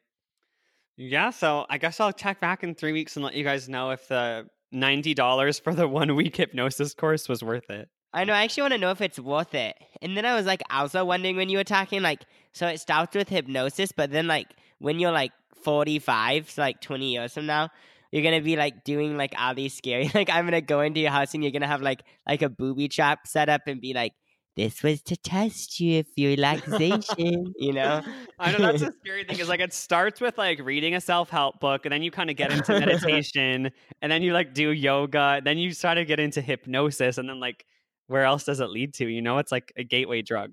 Yeah. 0.95 1.31
So 1.31 1.65
I 1.69 1.77
guess 1.77 1.99
I'll 1.99 2.13
check 2.13 2.39
back 2.39 2.63
in 2.63 2.75
three 2.75 2.93
weeks 2.93 3.15
and 3.15 3.25
let 3.25 3.33
you 3.33 3.43
guys 3.43 3.67
know 3.67 3.91
if 3.91 4.07
the 4.07 4.47
ninety 4.71 5.13
dollars 5.13 5.59
for 5.59 5.73
the 5.73 5.87
one 5.87 6.15
week 6.15 6.37
hypnosis 6.37 6.93
course 6.93 7.27
was 7.27 7.43
worth 7.43 7.69
it. 7.69 7.89
I 8.13 8.23
know. 8.25 8.33
I 8.33 8.43
actually 8.43 8.63
want 8.63 8.73
to 8.73 8.77
know 8.79 8.91
if 8.91 9.01
it's 9.01 9.19
worth 9.19 9.55
it. 9.55 9.75
And 10.01 10.15
then 10.15 10.25
I 10.25 10.35
was 10.35 10.45
like 10.45 10.61
also 10.69 11.03
wondering 11.03 11.35
when 11.35 11.49
you 11.49 11.57
were 11.57 11.63
talking, 11.63 12.01
like, 12.01 12.21
so 12.51 12.67
it 12.67 12.79
starts 12.79 13.15
with 13.15 13.29
hypnosis, 13.29 13.91
but 13.91 14.11
then 14.11 14.27
like 14.27 14.47
when 14.79 14.99
you're 14.99 15.11
like 15.11 15.31
45, 15.63 16.49
so 16.51 16.61
like 16.61 16.81
20 16.81 17.11
years 17.11 17.33
from 17.33 17.45
now, 17.47 17.69
you're 18.11 18.23
gonna 18.23 18.41
be 18.41 18.55
like 18.55 18.83
doing 18.83 19.17
like 19.17 19.33
all 19.39 19.55
these 19.55 19.73
scary. 19.73 20.11
Like 20.13 20.29
I'm 20.29 20.45
gonna 20.45 20.61
go 20.61 20.81
into 20.81 20.99
your 20.99 21.09
house 21.09 21.33
and 21.33 21.43
you're 21.43 21.51
gonna 21.51 21.67
have 21.67 21.81
like 21.81 22.03
like 22.27 22.43
a 22.43 22.49
booby 22.49 22.87
trap 22.87 23.25
set 23.25 23.49
up 23.49 23.61
and 23.65 23.81
be 23.81 23.93
like, 23.93 24.13
this 24.55 24.83
was 24.83 25.01
to 25.03 25.17
test 25.17 25.79
you 25.79 26.03
for 26.03 26.11
relaxation, 26.17 27.53
you 27.57 27.73
know? 27.73 28.03
I 28.37 28.51
know 28.51 28.59
that's 28.59 28.83
a 28.83 28.91
scary 29.03 29.23
thing 29.23 29.39
is 29.39 29.49
like 29.49 29.59
it 29.59 29.73
starts 29.73 30.21
with 30.21 30.37
like 30.37 30.59
reading 30.59 30.93
a 30.93 31.01
self 31.01 31.31
help 31.31 31.59
book, 31.59 31.85
and 31.85 31.93
then 31.93 32.03
you 32.03 32.11
kind 32.11 32.29
of 32.29 32.35
get 32.35 32.51
into 32.51 32.79
meditation, 32.79 33.71
and 34.01 34.11
then 34.11 34.21
you 34.21 34.33
like 34.33 34.53
do 34.53 34.69
yoga, 34.69 35.41
then 35.43 35.57
you 35.57 35.71
start 35.71 35.97
to 35.97 36.05
get 36.05 36.19
into 36.19 36.41
hypnosis, 36.41 37.17
and 37.17 37.27
then 37.27 37.39
like 37.39 37.65
where 38.07 38.23
else 38.23 38.43
does 38.43 38.59
it 38.59 38.69
lead 38.69 38.93
to? 38.95 39.07
You 39.07 39.21
know, 39.21 39.37
it's 39.37 39.51
like 39.51 39.71
a 39.77 39.83
gateway 39.83 40.21
drug. 40.21 40.51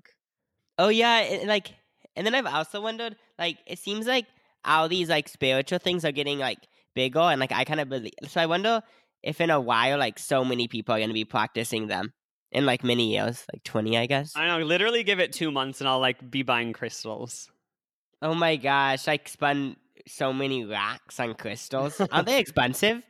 Oh 0.77 0.89
yeah, 0.89 1.19
and, 1.19 1.47
like, 1.47 1.71
and 2.15 2.25
then 2.25 2.35
I've 2.35 2.45
also 2.45 2.81
wondered, 2.81 3.15
like, 3.37 3.57
it 3.67 3.79
seems 3.79 4.07
like 4.07 4.25
all 4.65 4.87
these 4.87 5.09
like 5.09 5.27
spiritual 5.27 5.79
things 5.79 6.05
are 6.05 6.11
getting 6.11 6.39
like 6.39 6.59
bigger, 6.95 7.19
and 7.19 7.39
like 7.39 7.51
I 7.51 7.63
kind 7.63 7.79
of 7.79 7.89
believe. 7.89 8.13
So 8.27 8.41
I 8.41 8.45
wonder 8.45 8.81
if 9.23 9.41
in 9.41 9.49
a 9.49 9.59
while, 9.61 9.97
like, 9.99 10.17
so 10.17 10.43
many 10.43 10.67
people 10.67 10.95
are 10.95 10.99
going 10.99 11.09
to 11.09 11.13
be 11.13 11.25
practicing 11.25 11.87
them 11.87 12.13
in 12.51 12.65
like 12.65 12.83
many 12.83 13.13
years, 13.13 13.45
like 13.53 13.63
twenty, 13.63 13.97
I 13.97 14.05
guess. 14.05 14.33
I 14.35 14.47
know. 14.47 14.65
Literally, 14.65 15.03
give 15.03 15.19
it 15.19 15.33
two 15.33 15.51
months, 15.51 15.81
and 15.81 15.87
I'll 15.87 15.99
like 15.99 16.29
be 16.29 16.43
buying 16.43 16.73
crystals. 16.73 17.49
Oh 18.21 18.35
my 18.35 18.55
gosh, 18.55 19.07
like 19.07 19.27
spend 19.27 19.77
so 20.07 20.33
many 20.33 20.65
racks 20.65 21.19
on 21.19 21.33
crystals. 21.35 22.01
Aren't 22.11 22.27
they 22.27 22.39
expensive? 22.45 23.03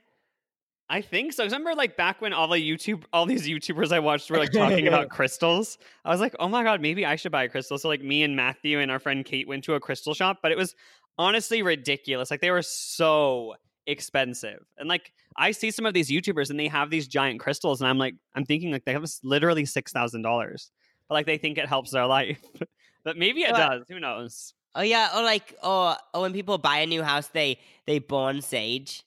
I 0.92 1.02
think 1.02 1.32
so. 1.32 1.44
'Cause 1.44 1.54
Remember, 1.54 1.74
like 1.74 1.96
back 1.96 2.22
when 2.22 2.34
all 2.34 2.50
the 2.50 2.58
YouTube, 2.58 3.06
all 3.14 3.26
these 3.26 3.48
YouTubers 3.48 3.94
I 3.94 4.00
watched 4.00 4.30
were 4.30 4.38
like 4.38 4.52
talking 4.52 4.88
about 4.88 5.10
crystals. 5.18 5.78
I 6.04 6.10
was 6.10 6.20
like, 6.20 6.36
oh 6.38 6.50
my 6.50 6.64
god, 6.64 6.82
maybe 6.82 7.06
I 7.06 7.16
should 7.16 7.32
buy 7.32 7.44
a 7.44 7.50
crystal. 7.50 7.78
So 7.78 7.88
like 7.88 8.02
me 8.04 8.24
and 8.24 8.36
Matthew 8.36 8.78
and 8.78 8.92
our 8.92 9.00
friend 9.00 9.24
Kate 9.24 9.48
went 9.48 9.64
to 9.64 9.76
a 9.76 9.80
crystal 9.80 10.14
shop, 10.14 10.40
but 10.44 10.52
it 10.52 10.58
was 10.58 10.76
honestly 11.18 11.62
ridiculous. 11.62 12.30
Like 12.30 12.42
they 12.42 12.52
were 12.52 12.62
so 12.62 13.56
expensive, 13.88 14.66
and 14.78 14.90
like 14.90 15.14
I 15.38 15.52
see 15.52 15.72
some 15.72 15.86
of 15.86 15.94
these 15.94 16.10
YouTubers 16.12 16.50
and 16.50 16.60
they 16.60 16.68
have 16.68 16.90
these 16.90 17.08
giant 17.08 17.40
crystals, 17.40 17.80
and 17.80 17.90
I'm 17.90 17.98
like, 17.98 18.16
I'm 18.36 18.44
thinking 18.44 18.72
like 18.74 18.84
they 18.84 18.92
have 18.92 19.06
literally 19.24 19.64
six 19.66 19.94
thousand 19.94 20.24
dollars, 20.24 20.72
but 21.08 21.14
like 21.16 21.26
they 21.26 21.38
think 21.38 21.58
it 21.58 21.70
helps 21.70 21.92
their 21.92 22.06
life. 22.06 22.42
but 23.06 23.16
maybe 23.16 23.44
it 23.44 23.54
Well, 23.54 23.70
does. 23.70 23.86
Who 23.88 24.02
knows? 24.02 24.54
Oh 24.76 24.82
yeah, 24.82 25.18
or 25.18 25.24
like, 25.24 25.56
or, 25.64 25.96
or 26.14 26.22
when 26.22 26.34
people 26.34 26.58
buy 26.58 26.80
a 26.80 26.86
new 26.86 27.02
house, 27.02 27.28
they 27.28 27.60
they 27.86 28.00
burn 28.00 28.42
sage. 28.42 29.04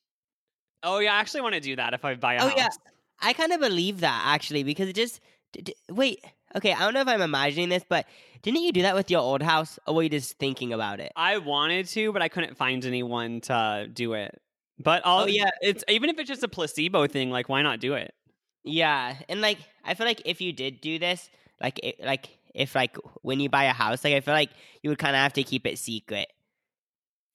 Oh 0.85 0.99
yeah, 1.00 1.14
I 1.14 1.21
actually 1.21 1.41
want 1.41 1.55
to 1.55 1.61
do 1.61 1.76
that 1.76 1.95
if 1.95 2.05
I 2.05 2.14
buy 2.14 2.35
a 2.35 2.37
oh, 2.37 2.41
house. 2.43 2.53
Oh, 2.57 2.61
house. 2.61 2.79
yeah. 2.85 2.91
I 3.21 3.33
kind 3.33 3.53
of 3.53 3.61
believe 3.61 4.00
that 4.00 4.23
actually 4.26 4.62
because 4.62 4.88
it 4.88 4.95
just 4.97 5.21
d- 5.53 5.62
d- 5.62 5.75
wait. 5.91 6.21
Okay, 6.57 6.73
I 6.73 6.79
don't 6.81 6.95
know 6.95 7.00
if 7.00 7.09
I'm 7.09 7.23
imagining 7.23 7.69
this, 7.69 7.85
but 7.88 8.07
didn't 8.43 8.62
you 8.62 8.71
do 8.73 8.83
that 8.83 8.95
with 8.95 9.11
your 9.11 9.21
old 9.21 9.43
house, 9.43 9.79
or 9.88 9.95
were 9.97 10.03
you 10.05 10.09
just 10.09 10.38
thinking 10.38 10.73
about 10.73 11.00
it? 11.00 11.11
I 11.17 11.38
wanted 11.38 11.87
to, 11.88 12.12
but 12.12 12.23
I 12.23 12.29
couldn't 12.29 12.57
find 12.57 12.85
anyone 12.85 13.41
to 13.43 13.88
do 13.93 14.12
it. 14.12 14.41
But 14.79 15.03
I'll, 15.05 15.23
Oh, 15.25 15.26
yeah. 15.26 15.50
it's 15.61 15.83
even 15.88 16.11
if 16.11 16.19
it's 16.19 16.29
just 16.29 16.43
a 16.43 16.49
placebo 16.49 17.07
thing, 17.07 17.31
like 17.31 17.49
why 17.49 17.62
not 17.62 17.81
do 17.81 17.95
it? 17.95 18.14
Yeah, 18.62 19.17
and 19.29 19.41
like 19.41 19.59
I 19.85 19.95
feel 19.95 20.07
like 20.07 20.23
if 20.26 20.41
you 20.41 20.53
did 20.53 20.81
do 20.81 20.99
this, 20.99 21.29
like 21.61 21.81
it, 21.83 21.97
like 22.05 22.29
if 22.55 22.75
like 22.75 22.97
when 23.23 23.41
you 23.41 23.49
buy 23.49 23.64
a 23.64 23.73
house, 23.73 24.05
like 24.05 24.14
I 24.14 24.21
feel 24.21 24.35
like 24.35 24.50
you 24.83 24.91
would 24.91 24.99
kind 24.99 25.17
of 25.17 25.21
have 25.21 25.33
to 25.35 25.43
keep 25.43 25.67
it 25.67 25.79
secret. 25.79 26.29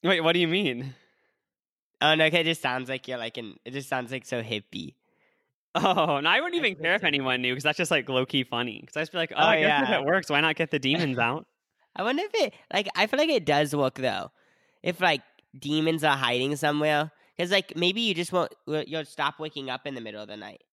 Wait, 0.04 0.22
what 0.22 0.34
do 0.34 0.40
you 0.40 0.48
mean? 0.48 0.96
Oh 2.02 2.16
no, 2.16 2.30
'cause 2.30 2.40
it 2.40 2.44
just 2.46 2.62
sounds 2.62 2.90
like 2.90 3.08
you're 3.08 3.18
like 3.18 3.38
an. 3.38 3.58
It 3.66 3.72
just 3.72 3.90
sounds 3.90 4.12
like 4.12 4.26
so 4.26 4.42
hippie. 4.42 4.96
Oh, 5.76 6.16
and 6.18 6.28
I 6.28 6.42
wouldn't 6.42 6.56
even 6.64 6.76
care 6.82 6.96
if 6.96 7.04
anyone 7.04 7.42
knew 7.42 7.54
because 7.54 7.64
that's 7.64 7.78
just 7.78 7.92
like 7.92 8.10
low 8.10 8.26
key 8.26 8.44
funny. 8.44 8.80
Because 8.82 8.98
I 8.98 9.02
just 9.02 9.12
be 9.12 9.18
like, 9.20 9.32
oh, 9.36 9.42
Oh, 9.42 9.48
I 9.48 9.58
guess 9.58 9.74
if 9.78 9.90
yeah. 9.90 10.00
it 10.00 10.04
works, 10.04 10.30
why 10.30 10.42
not 10.42 10.56
get 10.56 10.72
the 10.72 10.80
demons 10.80 11.20
out? 11.20 11.46
I 11.96 12.04
wonder 12.04 12.24
if 12.24 12.34
it 12.36 12.54
like 12.74 12.88
I 12.96 13.08
feel 13.08 13.20
like 13.20 13.30
it 13.30 13.46
does 13.46 13.76
work 13.76 13.96
though. 13.96 14.32
If 14.84 15.02
like 15.02 15.22
demons 15.58 16.04
are 16.04 16.16
hiding 16.16 16.56
somewhere, 16.56 17.12
because 17.36 17.52
like 17.52 17.76
maybe 17.76 18.02
you 18.02 18.14
just 18.14 18.32
won't 18.32 18.54
you'll 18.68 19.06
stop 19.06 19.40
waking 19.40 19.70
up 19.70 19.86
in 19.86 19.96
the 19.96 20.02
middle 20.02 20.22
of 20.22 20.28
the 20.30 20.38
night. 20.38 20.64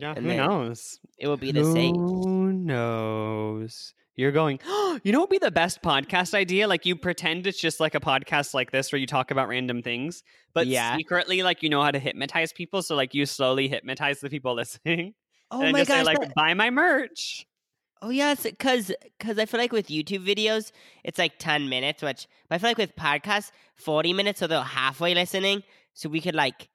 Yeah, 0.00 0.14
And 0.16 0.26
who 0.26 0.36
knows? 0.36 0.98
It 1.18 1.28
will 1.28 1.36
be 1.36 1.52
the 1.52 1.64
same. 1.64 1.94
Who 1.94 2.52
knows? 2.52 3.94
You're 4.16 4.32
going, 4.32 4.60
you 5.04 5.12
know 5.12 5.20
what 5.20 5.30
would 5.30 5.40
be 5.40 5.44
the 5.44 5.50
best 5.50 5.82
podcast 5.82 6.32
idea? 6.34 6.66
Like 6.68 6.86
you 6.86 6.96
pretend 6.96 7.46
it's 7.46 7.60
just 7.60 7.80
like 7.80 7.94
a 7.94 8.00
podcast 8.00 8.54
like 8.54 8.70
this 8.70 8.90
where 8.92 8.98
you 8.98 9.06
talk 9.06 9.30
about 9.30 9.48
random 9.48 9.82
things, 9.82 10.22
but 10.54 10.66
Yeah. 10.66 10.96
secretly 10.96 11.42
like 11.42 11.62
you 11.62 11.68
know 11.68 11.82
how 11.82 11.90
to 11.90 11.98
hypnotize 11.98 12.52
people. 12.52 12.82
So 12.82 12.96
like 12.96 13.14
you 13.14 13.26
slowly 13.26 13.68
hypnotize 13.68 14.20
the 14.20 14.30
people 14.30 14.54
listening. 14.62 15.14
Oh 15.50 15.62
and 15.62 15.72
my 15.72 15.80
just 15.80 15.90
say 15.90 16.02
like 16.02 16.20
that- 16.20 16.34
buy 16.34 16.54
my 16.54 16.70
merch. 16.70 17.46
oh 18.02 18.10
yes, 18.10 18.42
because 18.42 18.90
because 19.18 19.38
I 19.38 19.44
feel 19.46 19.60
like 19.60 19.72
with 19.72 19.88
YouTube 19.88 20.26
videos 20.26 20.72
it's 21.04 21.18
like 21.18 21.34
ten 21.38 21.68
minutes, 21.68 22.02
which 22.02 22.26
but 22.48 22.56
I 22.56 22.58
feel 22.58 22.70
like 22.70 22.78
with 22.78 22.96
podcasts 22.96 23.50
forty 23.74 24.12
minutes, 24.12 24.40
so 24.40 24.46
they're 24.46 24.60
halfway 24.62 25.14
listening. 25.14 25.62
So 25.92 26.08
we 26.08 26.20
could 26.20 26.34
like 26.34 26.68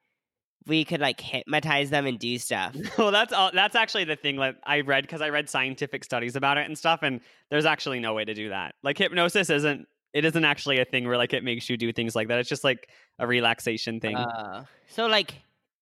we 0.66 0.84
could 0.84 1.00
like 1.00 1.20
hypnotize 1.20 1.90
them 1.90 2.06
and 2.06 2.18
do 2.18 2.38
stuff. 2.38 2.76
well, 2.98 3.10
that's 3.10 3.32
all. 3.32 3.50
That's 3.52 3.74
actually 3.74 4.04
the 4.04 4.16
thing 4.16 4.36
that 4.36 4.56
I 4.64 4.80
read 4.80 5.02
because 5.02 5.20
I 5.20 5.28
read 5.30 5.48
scientific 5.48 6.04
studies 6.04 6.36
about 6.36 6.58
it 6.58 6.66
and 6.66 6.76
stuff, 6.76 7.00
and 7.02 7.20
there's 7.50 7.66
actually 7.66 8.00
no 8.00 8.14
way 8.14 8.24
to 8.24 8.34
do 8.34 8.50
that. 8.50 8.74
Like 8.82 8.98
hypnosis 8.98 9.50
isn't. 9.50 9.88
It 10.12 10.26
isn't 10.26 10.44
actually 10.44 10.78
a 10.78 10.84
thing 10.84 11.06
where 11.06 11.16
like 11.16 11.32
it 11.32 11.42
makes 11.42 11.70
you 11.70 11.78
do 11.78 11.90
things 11.90 12.14
like 12.14 12.28
that. 12.28 12.38
It's 12.38 12.48
just 12.48 12.64
like 12.64 12.90
a 13.18 13.26
relaxation 13.26 13.98
thing. 13.98 14.14
Uh, 14.14 14.64
so 14.88 15.06
like, 15.06 15.34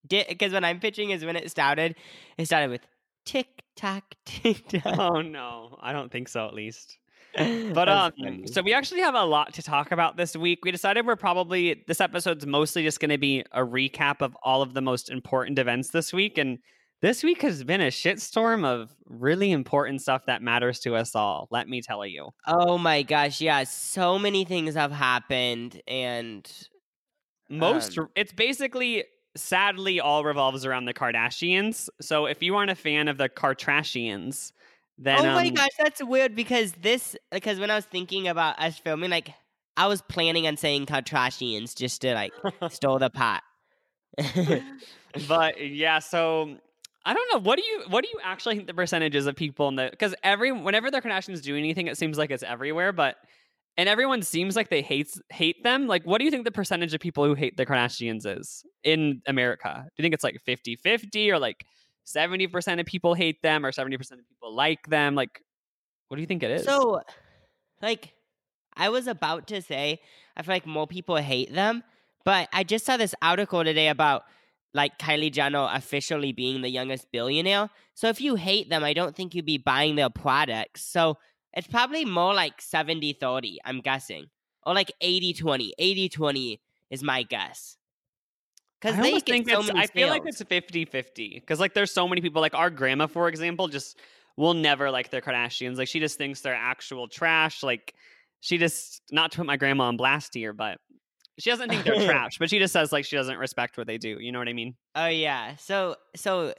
because 0.09 0.53
when 0.53 0.65
I'm 0.65 0.79
pitching 0.79 1.11
is 1.11 1.25
when 1.25 1.35
it 1.35 1.51
started. 1.51 1.97
It 2.39 2.47
started 2.47 2.71
with 2.71 2.83
tick 3.25 3.63
tock 3.77 4.15
tick 4.25 4.67
tock. 4.69 4.99
oh 4.99 5.21
no, 5.21 5.77
I 5.81 5.93
don't 5.93 6.13
think 6.13 6.29
so. 6.29 6.47
At 6.47 6.55
least. 6.55 6.99
But 7.75 7.89
um, 7.89 8.47
so 8.47 8.63
we 8.63 8.75
actually 8.75 9.01
have 9.01 9.15
a 9.15 9.25
lot 9.25 9.55
to 9.55 9.63
talk 9.63 9.93
about 9.93 10.17
this 10.17 10.37
week. 10.37 10.65
We 10.65 10.73
decided 10.73 11.07
we're 11.07 11.17
probably 11.17 11.85
this 11.87 12.01
episode's 12.01 12.47
mostly 12.47 12.83
just 12.83 13.01
going 13.01 13.11
to 13.11 13.19
be 13.19 13.45
a 13.53 13.61
recap 13.61 14.21
of 14.21 14.37
all 14.43 14.63
of 14.63 14.75
the 14.75 14.81
most 14.81 15.11
important 15.11 15.59
events 15.59 15.91
this 15.91 16.13
week, 16.13 16.39
and 16.39 16.59
this 17.03 17.23
week 17.23 17.43
has 17.43 17.65
been 17.65 17.81
a 17.81 17.87
shitstorm 17.87 18.65
of 18.65 18.95
really 19.07 19.53
important 19.53 20.03
stuff 20.03 20.27
that 20.27 20.43
matters 20.43 20.81
to 20.81 20.97
us 20.97 21.15
all. 21.15 21.49
Let 21.51 21.69
me 21.69 21.81
tell 21.81 22.05
you. 22.05 22.31
oh 22.47 22.77
my 22.79 23.03
gosh, 23.03 23.41
yeah, 23.41 23.65
so 23.65 24.19
many 24.19 24.45
things 24.45 24.75
have 24.75 24.93
happened, 24.93 25.81
and 25.87 26.51
Most, 27.49 27.97
Um, 27.99 28.09
it's 28.17 28.33
basically 28.33 29.05
sadly 29.37 30.01
all 30.01 30.25
revolves 30.25 30.67
around 30.67 30.87
the 30.87 30.95
Kardashians. 30.95 31.89
So 32.01 32.27
if 32.27 32.43
you 32.43 32.57
aren't 32.57 32.71
a 32.71 32.75
fan 32.75 33.09
of 33.09 33.17
the 33.17 33.29
Kardashians, 33.29 34.53
then 35.03 35.19
oh 35.19 35.35
my 35.35 35.47
um, 35.47 35.55
gosh, 35.55 35.71
that's 35.79 36.05
weird 36.05 36.37
because 36.37 36.73
this 36.73 37.17
because 37.33 37.59
when 37.59 37.71
I 37.71 37.75
was 37.75 37.87
thinking 37.87 38.29
about 38.29 38.61
us 38.61 38.79
filming, 38.79 39.09
like 39.09 39.33
I 39.77 39.87
was 39.87 40.03
planning 40.03 40.47
on 40.47 40.59
saying 40.59 40.87
Kardashians 40.87 41.75
just 41.75 42.03
to 42.03 42.13
like 42.13 42.33
stir 42.71 42.99
the 42.99 43.09
pot. 43.09 43.43
but 45.27 45.67
yeah, 45.67 46.01
so 46.01 46.55
I 47.07 47.15
don't 47.15 47.33
know. 47.33 47.41
What 47.41 47.59
do 47.59 47.65
you 47.65 47.85
what 47.89 48.05
do 48.05 48.11
you 48.13 48.21
actually 48.23 48.57
think 48.57 48.67
the 48.67 48.75
percentages 48.75 49.27
of 49.27 49.35
people 49.37 49.69
in 49.69 49.77
the 49.77 49.89
because 49.91 50.15
every 50.23 50.53
whenever 50.53 50.91
the 50.91 51.01
Kardashians 51.01 51.41
do 51.41 51.57
anything, 51.57 51.87
it 51.87 51.97
seems 51.97 52.19
like 52.19 52.31
it's 52.31 52.43
everywhere, 52.43 52.93
but 52.93 53.17
and 53.79 53.89
everyone 53.89 54.21
seems 54.21 54.55
like 54.55 54.69
they 54.69 54.83
hate 54.83 55.09
hate 55.31 55.65
them. 55.65 55.87
Like, 55.87 56.05
what 56.05 56.19
do 56.19 56.27
you 56.27 56.31
think 56.31 56.45
the 56.45 56.51
percentage 56.51 56.93
of 56.93 57.01
people 57.01 57.25
who 57.25 57.33
hate 57.33 57.57
the 57.57 57.65
Kardashians 57.65 58.27
is 58.27 58.65
in 58.85 59.23
America? 59.27 59.83
Do 59.87 59.91
you 59.97 60.03
think 60.03 60.13
it's 60.13 60.25
like 60.25 60.43
50-50 60.47 61.31
or 61.31 61.39
like 61.39 61.65
70% 62.15 62.81
of 62.81 62.87
people 62.87 63.15
hate 63.15 63.43
them 63.43 63.65
or 63.65 63.73
70% 63.73 63.95
of 63.95 64.29
people 64.29 64.55
like 64.55 64.87
them? 64.89 65.15
Like, 65.15 65.43
what 66.09 66.17
do 66.17 66.21
you 66.21 66.27
think 66.27 66.43
it 66.43 66.51
is? 66.51 66.65
So, 66.65 67.03
like, 67.83 68.13
I 68.77 68.89
was 68.89 69.07
about 69.07 69.47
to 69.49 69.63
say, 69.63 70.01
I 70.37 70.43
feel 70.43 70.55
like 70.55 70.67
more 70.67 70.87
people 70.87 71.17
hate 71.17 71.53
them, 71.53 71.83
But 72.25 72.49
I 72.53 72.65
just 72.65 72.85
saw 72.85 72.97
this 72.97 73.15
article 73.23 73.65
today 73.65 73.89
about 73.89 74.25
like 74.73 74.99
Kylie 74.99 75.33
Jenner 75.33 75.69
officially 75.73 76.33
being 76.33 76.63
the 76.63 76.69
youngest 76.69 77.11
billionaire. 77.11 77.71
So 77.95 78.09
if 78.09 78.21
you 78.21 78.37
hate 78.37 78.71
them, 78.71 78.85
I 78.85 78.93
don't 78.93 79.17
think 79.17 79.35
you'd 79.35 79.47
be 79.47 79.59
buying 79.59 79.97
their 79.97 80.11
products. 80.11 80.83
So 80.85 81.19
it's 81.53 81.67
probably 81.67 82.05
more 82.05 82.35
like 82.35 82.61
70 82.61 83.15
30, 83.15 83.59
I'm 83.65 83.81
guessing. 83.81 84.27
Or 84.65 84.75
like 84.75 84.93
80 85.01 85.33
20. 85.35 85.75
80 85.79 86.09
20 86.09 86.61
is 86.91 87.03
my 87.03 87.23
guess. 87.23 87.77
Because 88.81 88.97
they 88.97 89.09
almost 89.09 89.27
think 89.27 89.49
so 89.49 89.61
it's, 89.61 89.71
I 89.71 89.87
feel 89.87 90.09
like 90.09 90.23
it's 90.25 90.43
50 90.43 90.85
50. 90.87 91.35
Because 91.35 91.61
like 91.61 91.75
there's 91.75 91.93
so 91.93 92.09
many 92.09 92.21
people, 92.21 92.41
like 92.41 92.55
our 92.55 92.71
grandma, 92.71 93.07
for 93.07 93.29
example, 93.29 93.69
just 93.69 93.99
will 94.37 94.55
never 94.55 94.91
like 94.91 95.11
their 95.11 95.21
Kardashians. 95.21 95.77
Like 95.77 95.89
she 95.89 96.01
just 96.01 96.17
thinks 96.17 96.41
they're 96.41 96.55
actual 96.55 97.09
trash. 97.09 97.63
Like 97.63 97.95
she 98.41 98.57
just, 98.57 99.03
not 99.11 99.33
to 99.33 99.39
put 99.39 99.47
my 99.47 99.57
grandma 99.57 99.85
on 99.85 99.97
blast 99.97 100.35
here, 100.35 100.55
but 100.55 100.79
she 101.39 101.51
doesn't 101.51 101.69
think 101.69 101.85
they're 101.85 102.05
trash, 102.07 102.39
but 102.39 102.49
she 102.49 102.59
just 102.59 102.73
says 102.73 102.93
like 102.93 103.05
she 103.05 103.17
doesn't 103.17 103.39
respect 103.39 103.77
what 103.77 103.87
they 103.87 103.99
do. 103.99 104.17
You 104.21 104.33
know 104.33 104.39
what 104.39 104.49
I 104.49 104.53
mean? 104.53 104.75
Oh 104.95 105.09
yeah. 105.09 105.57
So 105.57 105.97
so 106.17 106.55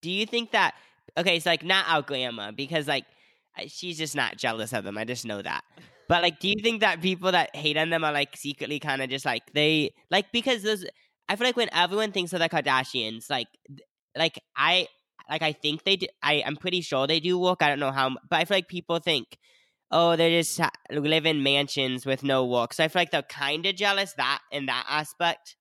do 0.00 0.10
you 0.10 0.26
think 0.26 0.52
that 0.52 0.74
okay, 1.16 1.36
it's 1.36 1.46
like 1.46 1.64
not 1.64 1.86
our 1.88 2.02
grandma 2.02 2.50
because 2.50 2.86
like 2.86 3.04
she's 3.68 3.98
just 3.98 4.14
not 4.14 4.36
jealous 4.36 4.72
of 4.72 4.84
them. 4.84 4.98
I 4.98 5.04
just 5.04 5.24
know 5.24 5.40
that. 5.42 5.62
But 6.08 6.22
like, 6.22 6.38
do 6.38 6.48
you 6.48 6.56
think 6.62 6.80
that 6.82 7.00
people 7.00 7.32
that 7.32 7.54
hate 7.56 7.76
on 7.76 7.90
them 7.90 8.04
are 8.04 8.12
like 8.12 8.36
secretly 8.36 8.78
kind 8.78 9.00
of 9.00 9.08
just 9.08 9.24
like 9.24 9.42
they 9.54 9.94
like 10.10 10.26
because 10.32 10.62
there's 10.62 10.84
I 11.28 11.36
feel 11.36 11.46
like 11.46 11.56
when 11.56 11.70
everyone 11.72 12.12
thinks 12.12 12.32
of 12.32 12.40
the 12.40 12.48
Kardashians, 12.48 13.30
like 13.30 13.48
like 14.16 14.40
I 14.56 14.88
like 15.28 15.42
I 15.42 15.52
think 15.52 15.84
they 15.84 15.96
do, 15.96 16.06
I 16.22 16.42
I'm 16.44 16.56
pretty 16.56 16.80
sure 16.80 17.06
they 17.06 17.20
do 17.20 17.38
work. 17.38 17.62
I 17.62 17.68
don't 17.68 17.80
know 17.80 17.92
how, 17.92 18.10
but 18.28 18.36
I 18.36 18.44
feel 18.44 18.56
like 18.56 18.68
people 18.68 18.98
think 18.98 19.38
oh, 19.90 20.16
they 20.16 20.38
just 20.40 20.60
live 20.90 21.24
in 21.24 21.42
mansions 21.42 22.04
with 22.04 22.24
no 22.24 22.44
work. 22.44 22.74
So 22.74 22.82
I 22.82 22.88
feel 22.88 23.00
like 23.00 23.12
they're 23.12 23.22
kind 23.22 23.64
of 23.64 23.76
jealous 23.76 24.12
that 24.14 24.40
in 24.50 24.66
that 24.66 24.84
aspect. 24.88 25.56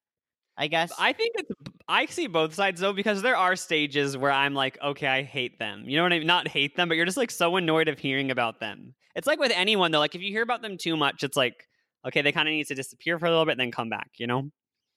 I 0.58 0.68
guess. 0.68 0.92
I 1.00 1.14
think 1.14 1.34
it's. 1.36 1.52
I 1.88 2.06
see 2.06 2.28
both 2.28 2.54
sides 2.54 2.82
though 2.82 2.94
because 2.94 3.22
there 3.22 3.36
are 3.36 3.56
stages 3.56 4.16
where 4.18 4.32
I'm 4.32 4.54
like, 4.54 4.78
okay, 4.82 5.08
I 5.08 5.24
hate 5.24 5.60
them. 5.60 5.84
You 5.86 5.98
know 5.98 6.04
what 6.04 6.14
I 6.14 6.20
mean? 6.20 6.28
Not 6.28 6.48
hate 6.48 6.76
them, 6.76 6.88
but 6.88 6.96
you're 6.96 7.06
just 7.06 7.18
like 7.18 7.32
so 7.32 7.56
annoyed 7.56 7.88
of 7.88 8.00
hearing 8.00 8.32
about 8.32 8.60
them. 8.60 8.96
It's 9.16 9.28
like 9.28 9.40
with 9.40 9.52
anyone 9.54 9.92
though. 9.92 10.00
Like 10.00 10.16
if 10.16 10.22
you 10.22 10.30
hear 10.32 10.44
about 10.44 10.62
them 10.62 10.78
too 10.78 10.96
much, 10.96 11.24
it's 11.24 11.38
like, 11.38 11.68
okay, 12.08 12.22
they 12.22 12.32
kind 12.32 12.48
of 12.48 12.54
need 12.54 12.68
to 12.68 12.76
disappear 12.76 13.20
for 13.20 13.26
a 13.26 13.30
little 13.30 13.46
bit, 13.46 13.58
then 13.58 13.72
come 13.72 13.90
back. 13.90 14.12
You 14.18 14.28
know? 14.28 14.52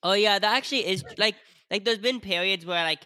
Oh 0.07 0.13
yeah, 0.13 0.39
that 0.39 0.57
actually 0.57 0.87
is 0.87 1.05
like 1.19 1.35
like. 1.69 1.85
There's 1.85 1.99
been 1.99 2.21
periods 2.21 2.65
where 2.65 2.85
like 2.85 3.01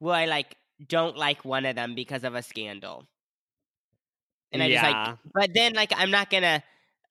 where 0.00 0.14
I 0.14 0.26
like 0.26 0.54
don't 0.86 1.16
like 1.16 1.46
one 1.46 1.64
of 1.64 1.76
them 1.76 1.94
because 1.94 2.24
of 2.24 2.34
a 2.34 2.42
scandal. 2.42 3.06
And 4.52 4.62
I 4.62 4.66
yeah. 4.66 4.82
just 4.82 4.92
like, 4.92 5.18
but 5.32 5.50
then 5.54 5.72
like 5.72 5.94
I'm 5.96 6.10
not 6.10 6.28
gonna 6.28 6.62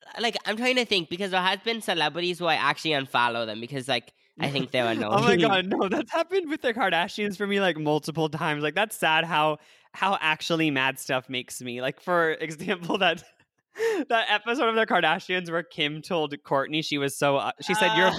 uh, 0.05 0.21
like 0.21 0.37
I'm 0.45 0.57
trying 0.57 0.75
to 0.75 0.85
think 0.85 1.09
because 1.09 1.31
there 1.31 1.41
has 1.41 1.57
been 1.61 1.81
celebrities 1.81 2.37
who 2.37 2.45
I 2.45 2.53
actually 2.53 2.91
unfollow 2.91 3.47
them 3.47 3.59
because 3.59 3.87
like 3.87 4.13
I 4.39 4.51
think 4.51 4.69
they're 4.69 4.85
annoying. 4.85 5.11
oh 5.15 5.23
my 5.23 5.35
god, 5.37 5.65
no, 5.65 5.89
that's 5.89 6.11
happened 6.11 6.47
with 6.47 6.61
the 6.61 6.71
Kardashians 6.71 7.35
for 7.35 7.47
me 7.47 7.59
like 7.59 7.79
multiple 7.79 8.29
times. 8.29 8.61
Like 8.61 8.75
that's 8.75 8.95
sad 8.95 9.25
how 9.25 9.57
how 9.93 10.19
actually 10.21 10.69
mad 10.69 10.99
stuff 10.99 11.29
makes 11.29 11.63
me. 11.63 11.81
Like 11.81 11.99
for 11.99 12.31
example, 12.41 12.99
that 12.99 13.23
that 14.09 14.25
episode 14.29 14.67
of 14.69 14.75
the 14.75 14.85
Kardashians 14.85 15.49
where 15.49 15.63
Kim 15.63 16.01
told 16.01 16.35
Kourtney 16.43 16.83
she 16.83 16.97
was 16.97 17.17
so 17.17 17.37
uh, 17.37 17.51
she 17.61 17.73
said 17.73 17.95
you're 17.95 18.11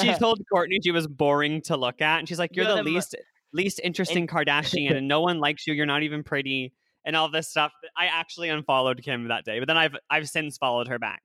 she 0.00 0.12
told 0.14 0.40
Kourtney 0.52 0.78
she 0.82 0.90
was 0.90 1.06
boring 1.06 1.62
to 1.62 1.76
look 1.76 2.02
at 2.02 2.18
and 2.18 2.28
she's 2.28 2.38
like 2.38 2.56
you're, 2.56 2.64
you're 2.64 2.76
the, 2.76 2.82
the, 2.82 2.90
least 2.90 3.14
least 3.52 3.80
interesting 3.82 4.26
Kardashian 4.26 4.96
and 4.96 5.08
no 5.08 5.20
one 5.20 5.38
likes 5.38 5.66
you. 5.66 5.74
You're 5.74 5.86
not 5.86 6.02
even 6.02 6.22
pretty 6.22 6.72
and 7.04 7.16
all 7.16 7.30
this 7.30 7.48
stuff. 7.48 7.72
I 7.96 8.06
actually 8.06 8.48
unfollowed 8.48 9.02
Kim 9.02 9.28
that 9.28 9.44
day, 9.44 9.58
but 9.58 9.68
then 9.68 9.76
I've 9.76 9.96
I've 10.10 10.28
since 10.28 10.58
followed 10.58 10.88
her 10.88 10.98
back. 10.98 11.22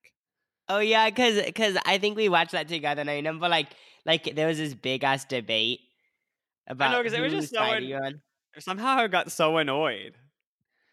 Oh 0.70 0.80
yeah, 0.80 1.10
because 1.10 1.44
because 1.44 1.78
I 1.86 1.98
think 1.98 2.16
we 2.16 2.30
watched 2.30 2.52
that 2.52 2.68
together, 2.68 3.02
and 3.02 3.10
I 3.10 3.16
remember 3.16 3.50
like 3.50 3.68
like 4.06 4.36
there 4.36 4.48
was 4.48 4.58
this 4.58 4.74
big 4.74 5.04
ass 5.04 5.26
debate 5.26 5.80
about. 6.68 6.92
I 6.92 6.94
know 6.94 7.04
because 7.04 7.18
it 7.18 7.22
was 7.22 7.34
just 7.34 7.54
so. 7.54 7.62
An- 7.62 8.22
somehow 8.60 8.98
I 8.98 9.08
got 9.08 9.32
so 9.32 9.58
annoyed. 9.58 10.16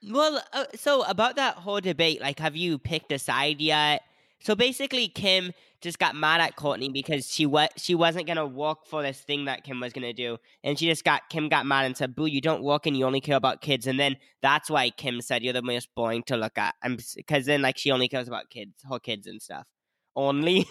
Well, 0.07 0.43
uh, 0.53 0.67
so 0.75 1.03
about 1.03 1.37
that 1.37 1.57
whole 1.57 1.81
debate, 1.81 2.21
like, 2.21 2.39
have 2.39 2.57
you 2.57 2.79
picked 2.79 3.11
a 3.13 3.19
side 3.19 3.61
yet? 3.61 4.03
So 4.41 4.55
basically, 4.55 5.09
Kim 5.09 5.53
just 5.81 5.99
got 5.99 6.15
mad 6.15 6.41
at 6.41 6.57
Kourtney 6.57 6.93
because 6.93 7.29
she 7.29 7.45
was 7.47 7.69
she 7.77 7.95
wasn't 7.95 8.27
gonna 8.27 8.47
work 8.47 8.87
for 8.87 9.03
this 9.03 9.21
thing 9.21 9.47
that 9.47 9.65
Kim 9.65 9.81
was 9.81 9.93
gonna 9.93 10.13
do, 10.13 10.39
and 10.63 10.79
she 10.79 10.87
just 10.87 11.05
got 11.05 11.29
Kim 11.29 11.49
got 11.49 11.67
mad 11.67 11.87
and 11.87 11.97
said, 11.97 12.15
"Boo, 12.15 12.27
you 12.27 12.41
don't 12.41 12.63
work 12.63 12.87
and 12.87 12.97
you 12.97 13.05
only 13.05 13.21
care 13.21 13.37
about 13.37 13.61
kids." 13.63 13.87
And 13.89 13.99
then 13.99 14.17
that's 14.41 14.71
why 14.71 14.91
Kim 14.91 15.21
said 15.21 15.43
you're 15.43 15.53
the 15.53 15.63
most 15.63 15.89
boring 15.97 16.23
to 16.25 16.37
look 16.37 16.57
at, 16.57 16.77
because 17.17 17.47
then 17.47 17.63
like 17.63 17.79
she 17.79 17.91
only 17.91 18.09
cares 18.09 18.29
about 18.29 18.49
kids, 18.51 18.75
her 18.89 19.01
kids 19.01 19.27
and 19.27 19.43
stuff. 19.43 19.67
Only. 20.15 20.67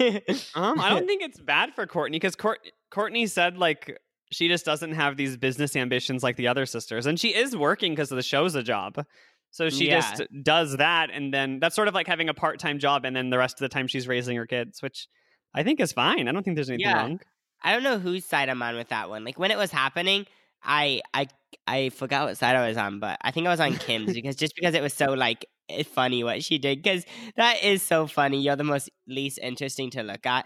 um, 0.56 0.80
I 0.80 0.90
don't 0.90 1.08
think 1.08 1.22
it's 1.22 1.40
bad 1.40 1.74
for 1.76 1.86
Kourtney 1.86 2.14
because 2.14 2.36
Court- 2.36 2.72
Kourtney 2.92 3.30
said 3.30 3.58
like 3.58 3.98
she 4.32 4.48
just 4.48 4.66
doesn't 4.66 4.94
have 4.94 5.18
these 5.18 5.38
business 5.38 5.76
ambitions 5.76 6.24
like 6.24 6.36
the 6.36 6.48
other 6.48 6.66
sisters, 6.66 7.06
and 7.06 7.20
she 7.20 7.34
is 7.34 7.56
working 7.56 7.94
because 7.94 8.10
the 8.10 8.22
show's 8.22 8.56
a 8.56 8.64
job. 8.64 9.06
So 9.52 9.70
she 9.70 9.88
yeah. 9.88 10.02
just 10.02 10.24
does 10.44 10.78
that, 10.78 11.10
and 11.12 11.34
then 11.34 11.60
that's 11.60 11.76
sort 11.76 11.88
of 11.88 11.94
like 11.94 12.08
having 12.08 12.30
a 12.30 12.34
part 12.34 12.60
time 12.60 12.80
job, 12.80 13.06
and 13.06 13.16
then 13.16 13.30
the 13.30 13.38
rest 13.38 13.56
of 13.56 13.60
the 13.60 13.74
time 13.74 13.88
she's 13.88 14.08
raising 14.08 14.36
her 14.38 14.46
kids, 14.46 14.82
which 14.82 15.08
I 15.54 15.64
think 15.64 15.80
is 15.80 15.94
fine. 15.94 16.28
I 16.28 16.32
don't 16.32 16.44
think 16.44 16.56
there's 16.56 16.70
anything 16.70 16.90
yeah. 16.90 17.02
wrong. 17.02 17.20
I 17.64 17.74
don't 17.74 17.84
know 17.84 17.98
whose 17.98 18.26
side 18.26 18.50
I'm 18.50 18.62
on 18.62 18.76
with 18.76 18.90
that 18.90 19.10
one. 19.10 19.24
Like 19.24 19.40
when 19.40 19.52
it 19.52 19.58
was 19.58 19.72
happening, 19.72 20.26
I 20.64 21.02
I 21.14 21.28
I 21.66 21.90
forgot 21.90 22.28
what 22.28 22.38
side 22.38 22.56
I 22.56 22.68
was 22.68 22.78
on, 22.78 23.00
but 23.00 23.18
I 23.22 23.32
think 23.32 23.48
I 23.48 23.50
was 23.50 23.60
on 23.60 23.76
Kim's 23.76 24.14
because 24.14 24.36
just 24.36 24.56
because 24.56 24.76
it 24.76 24.82
was 24.82 24.94
so 24.94 25.14
like 25.14 25.46
funny 25.86 26.24
what 26.24 26.44
she 26.44 26.58
did 26.58 26.82
because 26.82 27.06
that 27.36 27.64
is 27.64 27.82
so 27.82 28.08
funny. 28.08 28.42
You're 28.42 28.56
the 28.56 28.64
most 28.64 28.90
least 29.08 29.40
interesting 29.42 29.90
to 29.92 30.04
look 30.04 30.26
at. 30.26 30.46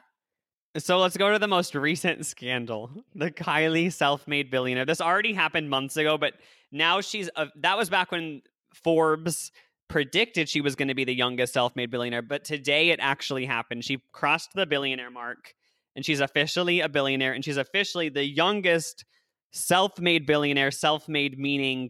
So 0.78 1.00
let's 1.00 1.18
go 1.18 1.32
to 1.34 1.40
the 1.40 1.50
most 1.50 1.76
recent 1.76 2.26
scandal, 2.26 2.92
the 3.14 3.30
Kylie 3.30 3.92
self-made 3.92 4.50
billionaire. 4.50 4.86
This 4.86 5.02
already 5.02 5.34
happened 5.34 5.70
months 5.70 5.98
ago, 5.98 6.18
but 6.18 6.34
now 6.72 7.02
she's 7.02 7.30
a, 7.36 7.48
that 7.58 7.78
was 7.78 7.90
back 7.90 8.12
when 8.12 8.42
Forbes 8.74 9.52
predicted 9.90 10.48
she 10.48 10.62
was 10.62 10.76
going 10.76 10.88
to 10.88 10.94
be 10.94 11.04
the 11.04 11.14
youngest 11.14 11.52
self-made 11.52 11.92
billionaire, 11.92 12.22
but 12.22 12.46
today 12.46 12.92
it 12.92 13.00
actually 13.02 13.46
happened. 13.46 13.84
She 13.84 14.02
crossed 14.14 14.52
the 14.56 14.66
billionaire 14.66 15.12
mark 15.12 15.54
and 15.98 16.06
she's 16.06 16.22
officially 16.22 16.80
a 16.80 16.88
billionaire 16.88 17.34
and 17.34 17.44
she's 17.44 17.58
officially 17.58 18.08
the 18.08 18.24
youngest 18.24 19.04
self-made 19.52 20.26
billionaire, 20.26 20.72
self-made 20.72 21.38
meaning 21.38 21.90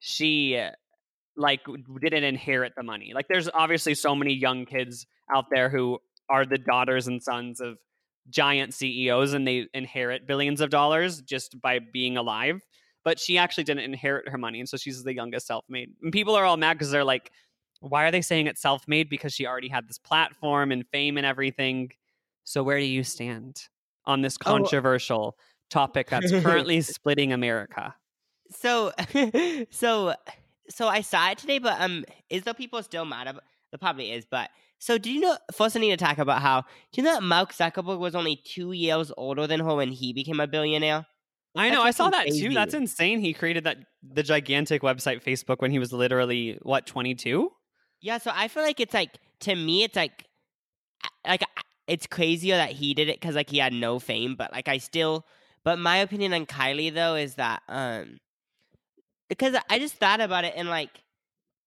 she 0.00 0.62
like 1.34 1.60
didn't 2.02 2.24
inherit 2.24 2.74
the 2.76 2.82
money. 2.82 3.12
Like 3.14 3.28
there's 3.28 3.48
obviously 3.54 3.94
so 3.94 4.14
many 4.14 4.34
young 4.34 4.66
kids 4.66 5.06
out 5.34 5.46
there 5.50 5.70
who 5.70 5.98
are 6.28 6.44
the 6.44 6.58
daughters 6.58 7.06
and 7.06 7.22
sons 7.22 7.62
of 7.62 7.78
giant 8.30 8.74
CEOs 8.74 9.32
and 9.32 9.46
they 9.46 9.66
inherit 9.74 10.26
billions 10.26 10.60
of 10.60 10.70
dollars 10.70 11.20
just 11.22 11.60
by 11.60 11.78
being 11.78 12.16
alive 12.16 12.62
but 13.08 13.18
she 13.18 13.38
actually 13.38 13.64
didn't 13.64 13.84
inherit 13.84 14.28
her 14.28 14.36
money, 14.36 14.60
and 14.60 14.68
so 14.68 14.76
she's 14.76 15.02
the 15.02 15.14
youngest 15.14 15.46
self-made. 15.46 15.94
And 16.02 16.12
people 16.12 16.34
are 16.34 16.44
all 16.44 16.58
mad 16.58 16.74
because 16.74 16.90
they're 16.90 17.04
like, 17.04 17.32
"Why 17.80 18.04
are 18.04 18.10
they 18.10 18.20
saying 18.20 18.48
it's 18.48 18.60
self-made? 18.60 19.08
Because 19.08 19.32
she 19.32 19.46
already 19.46 19.68
had 19.68 19.88
this 19.88 19.96
platform 19.96 20.72
and 20.72 20.86
fame 20.88 21.16
and 21.16 21.24
everything." 21.24 21.92
So 22.44 22.62
where 22.62 22.78
do 22.78 22.84
you 22.84 23.04
stand 23.04 23.62
on 24.04 24.20
this 24.20 24.36
oh, 24.42 24.44
controversial 24.44 25.36
oh. 25.38 25.42
topic 25.70 26.10
that's 26.10 26.30
currently 26.42 26.82
splitting 26.82 27.32
America? 27.32 27.94
So, 28.50 28.92
so, 29.70 30.14
so 30.68 30.88
I 30.88 31.00
saw 31.00 31.30
it 31.30 31.38
today, 31.38 31.60
but 31.60 31.80
um, 31.80 32.04
is 32.28 32.42
the 32.42 32.52
people 32.52 32.82
still 32.82 33.06
mad 33.06 33.26
about? 33.26 33.44
There 33.70 33.78
probably 33.78 34.12
is, 34.12 34.26
but 34.30 34.50
so 34.78 34.98
do 34.98 35.10
you 35.10 35.20
know? 35.20 35.36
First, 35.52 35.76
I 35.76 35.80
need 35.80 35.90
to 35.90 35.96
talk 35.96 36.18
about 36.18 36.40
how 36.40 36.62
do 36.92 37.00
you 37.00 37.02
know 37.02 37.14
that 37.14 37.22
Mark 37.22 37.52
Zuckerberg 37.52 37.98
was 37.98 38.14
only 38.14 38.36
two 38.44 38.72
years 38.72 39.12
older 39.16 39.46
than 39.46 39.60
her 39.60 39.74
when 39.74 39.90
he 39.90 40.12
became 40.12 40.40
a 40.40 40.46
billionaire? 40.46 41.06
I 41.56 41.70
know. 41.70 41.82
I 41.82 41.90
saw 41.90 42.10
that 42.10 42.28
too. 42.28 42.54
That's 42.54 42.74
insane. 42.74 43.20
He 43.20 43.32
created 43.32 43.64
that 43.64 43.78
the 44.02 44.22
gigantic 44.22 44.82
website 44.82 45.22
Facebook 45.24 45.60
when 45.60 45.70
he 45.70 45.78
was 45.78 45.92
literally 45.92 46.58
what 46.62 46.86
twenty 46.86 47.14
two. 47.14 47.50
Yeah. 48.00 48.18
So 48.18 48.30
I 48.32 48.48
feel 48.48 48.62
like 48.62 48.78
it's 48.78 48.94
like 48.94 49.18
to 49.40 49.54
me, 49.54 49.82
it's 49.82 49.96
like 49.96 50.24
like 51.26 51.42
it's 51.88 52.06
crazier 52.06 52.56
that 52.56 52.70
he 52.70 52.94
did 52.94 53.08
it 53.08 53.20
because 53.20 53.34
like 53.34 53.50
he 53.50 53.58
had 53.58 53.72
no 53.72 53.98
fame, 53.98 54.36
but 54.36 54.52
like 54.52 54.68
I 54.68 54.78
still. 54.78 55.26
But 55.64 55.78
my 55.78 55.96
opinion 55.96 56.32
on 56.32 56.46
Kylie 56.46 56.94
though 56.94 57.16
is 57.16 57.34
that 57.34 57.62
um 57.68 58.18
because 59.28 59.56
I 59.68 59.78
just 59.78 59.94
thought 59.94 60.20
about 60.20 60.44
it 60.44 60.54
and 60.56 60.68
like 60.68 61.02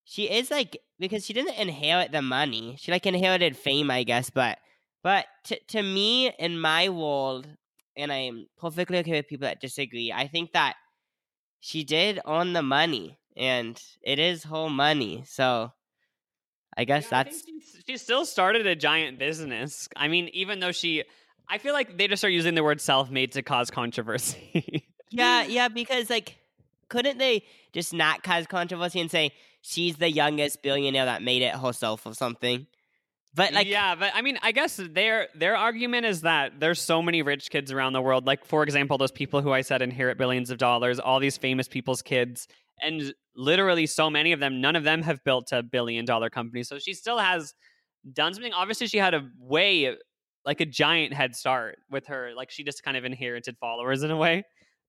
she 0.03 0.29
is 0.29 0.51
like 0.51 0.77
because 0.99 1.25
she 1.25 1.33
didn't 1.33 1.55
inherit 1.55 2.11
the 2.11 2.21
money. 2.21 2.75
She 2.79 2.91
like 2.91 3.05
inherited 3.05 3.55
fame, 3.55 3.91
I 3.91 4.03
guess, 4.03 4.29
but 4.29 4.57
but 5.03 5.25
to 5.45 5.59
to 5.69 5.81
me 5.81 6.31
in 6.37 6.59
my 6.59 6.89
world, 6.89 7.47
and 7.95 8.11
I'm 8.11 8.47
perfectly 8.57 8.99
okay 8.99 9.13
with 9.13 9.27
people 9.27 9.47
that 9.47 9.61
disagree. 9.61 10.11
I 10.11 10.27
think 10.27 10.53
that 10.53 10.75
she 11.59 11.83
did 11.83 12.19
own 12.25 12.53
the 12.53 12.63
money, 12.63 13.19
and 13.37 13.81
it 14.01 14.19
is 14.19 14.43
whole 14.43 14.69
money. 14.69 15.23
So 15.25 15.71
I 16.77 16.83
guess 16.83 17.03
yeah, 17.03 17.23
that's. 17.23 17.43
I 17.47 17.81
she 17.87 17.97
still 17.97 18.25
started 18.25 18.67
a 18.67 18.75
giant 18.75 19.19
business. 19.19 19.89
I 19.95 20.07
mean, 20.07 20.29
even 20.33 20.59
though 20.59 20.71
she, 20.71 21.03
I 21.49 21.57
feel 21.57 21.73
like 21.73 21.97
they 21.97 22.07
just 22.07 22.23
are 22.23 22.29
using 22.29 22.55
the 22.55 22.63
word 22.63 22.79
self-made 22.79 23.33
to 23.33 23.41
cause 23.41 23.71
controversy. 23.71 24.85
yeah, 25.09 25.43
yeah, 25.47 25.67
because 25.67 26.09
like, 26.09 26.37
couldn't 26.89 27.17
they 27.17 27.43
just 27.73 27.93
not 27.93 28.23
cause 28.23 28.47
controversy 28.47 28.99
and 28.99 29.09
say 29.09 29.31
she's 29.61 29.97
the 29.97 30.09
youngest 30.11 30.61
billionaire 30.63 31.05
that 31.05 31.21
made 31.23 31.41
it 31.41 31.55
herself 31.55 32.05
or 32.05 32.13
something? 32.13 32.67
But 33.33 33.53
like, 33.53 33.67
yeah, 33.67 33.95
but 33.95 34.11
I 34.13 34.21
mean, 34.21 34.37
I 34.41 34.51
guess 34.51 34.75
their 34.77 35.29
their 35.33 35.55
argument 35.55 36.05
is 36.05 36.21
that 36.21 36.59
there's 36.59 36.81
so 36.81 37.01
many 37.01 37.21
rich 37.21 37.49
kids 37.49 37.71
around 37.71 37.93
the 37.93 38.01
world. 38.01 38.25
Like, 38.25 38.43
for 38.45 38.61
example, 38.63 38.97
those 38.97 39.11
people 39.11 39.41
who 39.41 39.53
I 39.53 39.61
said 39.61 39.81
inherit 39.81 40.17
billions 40.17 40.49
of 40.49 40.57
dollars, 40.57 40.99
all 40.99 41.19
these 41.19 41.37
famous 41.37 41.67
people's 41.69 42.01
kids, 42.01 42.47
and 42.81 43.13
literally 43.35 43.85
so 43.85 44.09
many 44.09 44.33
of 44.33 44.41
them, 44.41 44.59
none 44.59 44.75
of 44.75 44.83
them 44.83 45.01
have 45.03 45.23
built 45.23 45.53
a 45.53 45.63
billion 45.63 46.03
dollar 46.03 46.29
company. 46.29 46.63
So 46.63 46.77
she 46.77 46.93
still 46.93 47.19
has 47.19 47.53
done 48.11 48.33
something. 48.33 48.53
Obviously, 48.53 48.87
she 48.87 48.97
had 48.97 49.13
a 49.13 49.29
way 49.39 49.95
like 50.43 50.59
a 50.59 50.65
giant 50.65 51.13
head 51.13 51.35
start 51.35 51.79
with 51.89 52.07
her. 52.07 52.33
Like 52.35 52.51
she 52.51 52.63
just 52.63 52.83
kind 52.83 52.97
of 52.97 53.05
inherited 53.05 53.57
followers 53.59 54.03
in 54.03 54.11
a 54.11 54.17
way. 54.17 54.43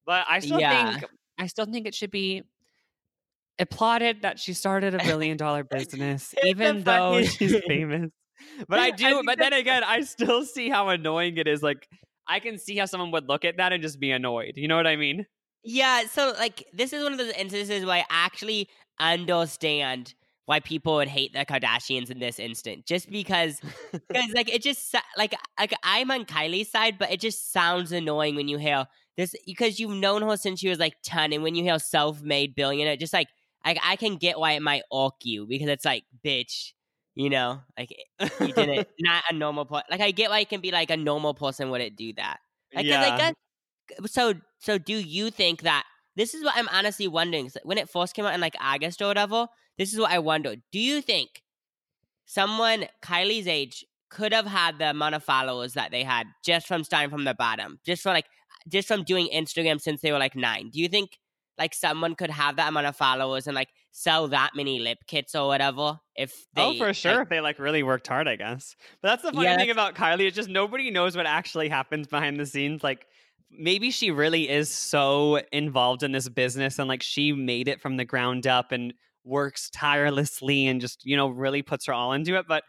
But 0.05 0.27
I 0.29 0.41
still 0.41 0.59
Yeah. 0.59 0.97
think 0.97 1.05
I 1.39 1.47
still 1.47 1.67
think 1.67 1.87
it 1.87 1.95
should 1.95 2.11
be 2.11 2.43
applauded 3.59 4.23
that 4.23 4.39
she 4.39 4.53
started 4.55 4.95
a 4.95 4.99
billion 4.99 5.37
dollar 5.37 5.65
business, 5.65 6.35
even 6.45 6.83
though 6.85 7.23
she's 7.23 7.57
famous. 7.69 8.11
But 8.69 8.79
I 8.79 8.87
I 8.87 8.91
do. 8.91 9.05
think 9.05 9.27
but 9.27 9.39
then 9.39 9.53
again, 9.53 9.85
I 9.85 10.01
still 10.03 10.45
see 10.45 10.69
how 10.69 10.89
annoying 10.89 11.37
it 11.37 11.47
is. 11.47 11.63
Like 11.63 11.89
I 12.27 12.41
can 12.41 12.59
see 12.59 12.77
how 12.77 12.87
someone 12.87 13.11
would 13.13 13.29
look 13.29 13.45
at 13.45 13.57
that 13.59 13.73
and 13.73 13.83
just 13.83 14.01
be 14.01 14.11
annoyed. 14.11 14.53
You 14.57 14.69
know 14.69 14.77
what 14.77 14.87
I 14.87 14.97
mean? 14.97 15.27
Yeah, 15.65 16.05
so 16.11 16.35
like 16.39 16.67
this 16.73 16.93
is 16.93 17.03
one 17.03 17.13
of 17.13 17.19
those 17.19 17.33
instances 17.33 17.85
where 17.85 17.99
I 17.99 18.05
actually 18.11 18.69
understand 18.99 20.15
why 20.47 20.59
people 20.59 20.95
would 20.95 21.09
hate 21.09 21.33
the 21.33 21.45
Kardashians 21.47 22.11
in 22.11 22.19
this 22.19 22.41
instant, 22.41 22.85
just 22.85 23.09
because, 23.11 23.61
because 23.93 24.33
like 24.35 24.53
it 24.53 24.63
just 24.63 24.95
like 25.17 25.35
like 25.59 25.73
I'm 25.85 26.11
on 26.11 26.25
Kylie's 26.25 26.71
side, 26.71 26.99
but 26.99 27.13
it 27.13 27.21
just 27.21 27.53
sounds 27.53 27.93
annoying 27.93 28.35
when 28.35 28.49
you 28.49 28.59
hear 28.59 28.87
this 29.17 29.35
because 29.47 29.79
you've 29.79 29.93
known 29.97 30.23
her 30.23 30.37
since 30.37 30.59
she 30.61 30.69
was 30.69 30.81
like 30.81 30.95
ten, 31.05 31.33
and 31.33 31.45
when 31.45 31.55
you 31.55 31.63
hear 31.63 31.79
self-made 31.79 32.57
billionaire, 32.57 32.97
just 32.97 33.13
like 33.13 33.29
I 33.65 33.77
I 33.83 33.97
can 33.97 34.17
get 34.17 34.39
why 34.39 34.53
it 34.53 34.63
might 34.63 34.83
irk 34.93 35.15
you 35.23 35.47
because 35.47 35.69
it's 35.69 35.85
like 35.85 36.05
bitch, 36.25 36.73
you 37.15 37.31
know, 37.31 37.61
like 37.79 37.95
eh, 38.19 38.29
you 38.41 38.53
didn't 38.53 38.89
not 39.01 39.25
a 39.31 39.35
normal 39.35 39.65
person. 39.65 39.85
Like 39.91 40.01
I 40.01 40.11
get 40.11 40.31
why 40.31 40.41
it 40.41 40.49
can 40.49 40.61
be 40.61 40.71
like 40.71 40.91
a 40.91 40.97
normal 40.97 41.35
person 41.35 41.71
wouldn't 41.71 41.97
do 41.97 42.13
that. 42.15 42.39
Like, 42.75 42.87
yeah. 42.87 43.17
guess, 43.17 43.35
so 44.13 44.35
so 44.59 44.79
do 44.79 44.95
you 44.95 45.31
think 45.31 45.63
that 45.63 45.85
this 46.17 46.35
is 46.35 46.45
what 46.45 46.55
I'm 46.57 46.69
honestly 46.73 47.09
wondering 47.09 47.49
so 47.49 47.61
when 47.65 47.79
it 47.79 47.89
first 47.89 48.15
came 48.15 48.25
out 48.25 48.35
in 48.35 48.41
like 48.41 48.57
August 48.61 49.03
or 49.03 49.07
whatever? 49.07 49.47
This 49.79 49.93
is 49.93 49.99
what 49.99 50.11
I 50.11 50.19
wonder. 50.19 50.57
Do 50.71 50.79
you 50.79 51.01
think 51.01 51.43
someone 52.27 52.87
Kylie's 53.03 53.49
age 53.49 53.85
could 54.11 54.33
have 54.33 54.47
had 54.47 54.79
the 54.79 54.91
amount 54.91 55.15
of 55.15 55.25
followers 55.25 55.73
that 55.75 55.91
they 55.91 56.03
had 56.03 56.27
just 56.45 56.67
from 56.67 56.85
starting 56.85 57.11
from 57.11 57.25
the 57.25 57.35
bottom, 57.35 57.79
just 57.85 58.03
for 58.03 58.11
like 58.11 58.27
just 58.69 58.87
from 58.87 59.05
doing 59.05 59.29
Instagram 59.33 59.81
since 59.81 60.01
they 60.01 60.13
were 60.13 60.19
like 60.19 60.37
nine? 60.37 60.71
Do 60.71 60.81
you 60.81 60.89
think 60.89 61.19
like 61.59 61.75
someone 61.75 62.15
could 62.15 62.31
have 62.31 62.57
that 62.57 62.69
amount 62.69 62.87
of 62.87 62.97
followers 62.97 63.47
and 63.47 63.55
like 63.55 63.69
sell 63.91 64.29
that 64.29 64.51
many 64.55 64.79
lip 64.81 64.99
kits 65.07 65.35
or 65.35 65.47
whatever 65.47 65.99
if 66.17 66.33
oh, 66.35 66.45
they 66.55 66.63
oh, 66.63 66.79
for 66.79 66.87
like- 66.87 66.97
sure. 66.97 67.23
if 67.23 67.29
they 67.29 67.41
like 67.41 67.59
really 67.59 67.83
worked 67.83 68.07
hard, 68.09 68.27
I 68.27 68.37
guess. 68.37 68.75
But 69.03 69.09
that's 69.09 69.23
the 69.23 69.33
funny 69.33 69.45
Yeah, 69.45 69.57
thing 69.57 69.71
about 69.71 69.95
Kylie. 69.95 70.27
It's 70.27 70.37
just 70.37 70.49
nobody 70.49 70.91
knows 70.91 71.17
what 71.17 71.27
actually 71.27 71.69
happens 71.69 72.07
behind 72.07 72.39
the 72.41 72.47
scenes. 72.47 72.83
Like 72.83 73.07
maybe 73.51 73.91
she 73.91 74.11
really 74.11 74.49
is 74.49 74.71
so 74.71 75.41
involved 75.53 76.03
in 76.03 76.13
this 76.13 76.29
business 76.29 76.79
and 76.79 76.89
like 76.89 77.03
she 77.03 77.33
made 77.33 77.69
it 77.69 77.81
from 77.81 77.97
the 77.97 78.05
ground 78.05 78.47
up 78.47 78.73
and 78.73 78.95
works 79.25 79.71
tirelessly 79.71 80.67
and 80.67 80.81
just 80.81 81.05
you 81.05 81.17
know 81.17 81.29
really 81.29 81.63
puts 81.63 81.87
her 81.87 81.93
all 81.93 82.13
into 82.13 82.37
it. 82.37 82.47
But 82.49 82.65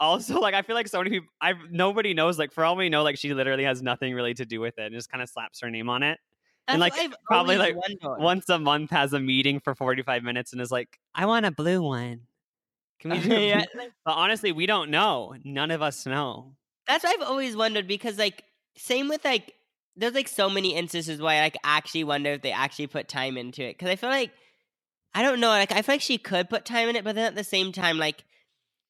also 0.00 0.40
like 0.40 0.54
I 0.54 0.62
feel 0.62 0.74
like 0.74 0.88
so 0.88 0.98
many 0.98 1.10
people 1.10 1.28
I 1.40 1.54
nobody 1.70 2.14
knows 2.14 2.38
like 2.38 2.52
for 2.52 2.64
all 2.64 2.74
we 2.76 2.88
know 2.88 3.04
like 3.04 3.16
she 3.16 3.32
literally 3.32 3.64
has 3.64 3.80
nothing 3.80 4.12
really 4.12 4.34
to 4.34 4.44
do 4.44 4.60
with 4.60 4.74
it 4.78 4.86
and 4.86 4.94
just 4.94 5.08
kind 5.08 5.22
of 5.22 5.28
slaps 5.28 5.60
her 5.60 5.70
name 5.70 5.88
on 5.88 6.02
it. 6.02 6.18
That's 6.66 6.74
and, 6.74 6.80
like, 6.80 6.94
probably, 7.26 7.58
like, 7.58 7.76
wondered. 7.76 8.22
Once 8.22 8.48
a 8.48 8.58
month 8.58 8.90
has 8.90 9.12
a 9.12 9.20
meeting 9.20 9.60
for 9.60 9.74
45 9.74 10.22
minutes 10.22 10.52
and 10.52 10.62
is 10.62 10.70
like, 10.70 10.98
I 11.14 11.26
want 11.26 11.44
a 11.44 11.50
blue 11.50 11.82
one. 11.82 12.22
Can 13.00 13.10
we 13.10 13.18
do 13.28 13.40
Yeah, 13.40 13.64
But 14.04 14.12
honestly, 14.12 14.52
we 14.52 14.66
don't 14.66 14.90
know. 14.90 15.34
None 15.44 15.70
of 15.70 15.82
us 15.82 16.06
know. 16.06 16.54
That's 16.86 17.04
what 17.04 17.14
I've 17.14 17.28
always 17.28 17.56
wondered 17.56 17.86
because 17.86 18.18
like 18.18 18.44
same 18.76 19.08
with 19.08 19.24
like 19.24 19.54
there's 19.96 20.14
like 20.14 20.28
so 20.28 20.50
many 20.50 20.74
instances 20.74 21.20
where 21.20 21.40
I 21.40 21.44
like 21.44 21.56
actually 21.64 22.04
wonder 22.04 22.32
if 22.32 22.42
they 22.42 22.52
actually 22.52 22.88
put 22.88 23.08
time 23.08 23.36
into 23.36 23.62
it 23.62 23.78
because 23.78 23.88
I 23.88 23.96
feel 23.96 24.10
like 24.10 24.32
I 25.14 25.22
don't 25.22 25.40
know 25.40 25.48
like 25.48 25.72
I 25.72 25.82
feel 25.82 25.94
like 25.94 26.00
she 26.00 26.18
could 26.18 26.50
put 26.50 26.64
time 26.64 26.88
in 26.88 26.96
it 26.96 27.04
but 27.04 27.14
then 27.14 27.26
at 27.26 27.36
the 27.36 27.44
same 27.44 27.72
time 27.72 27.98
like 27.98 28.24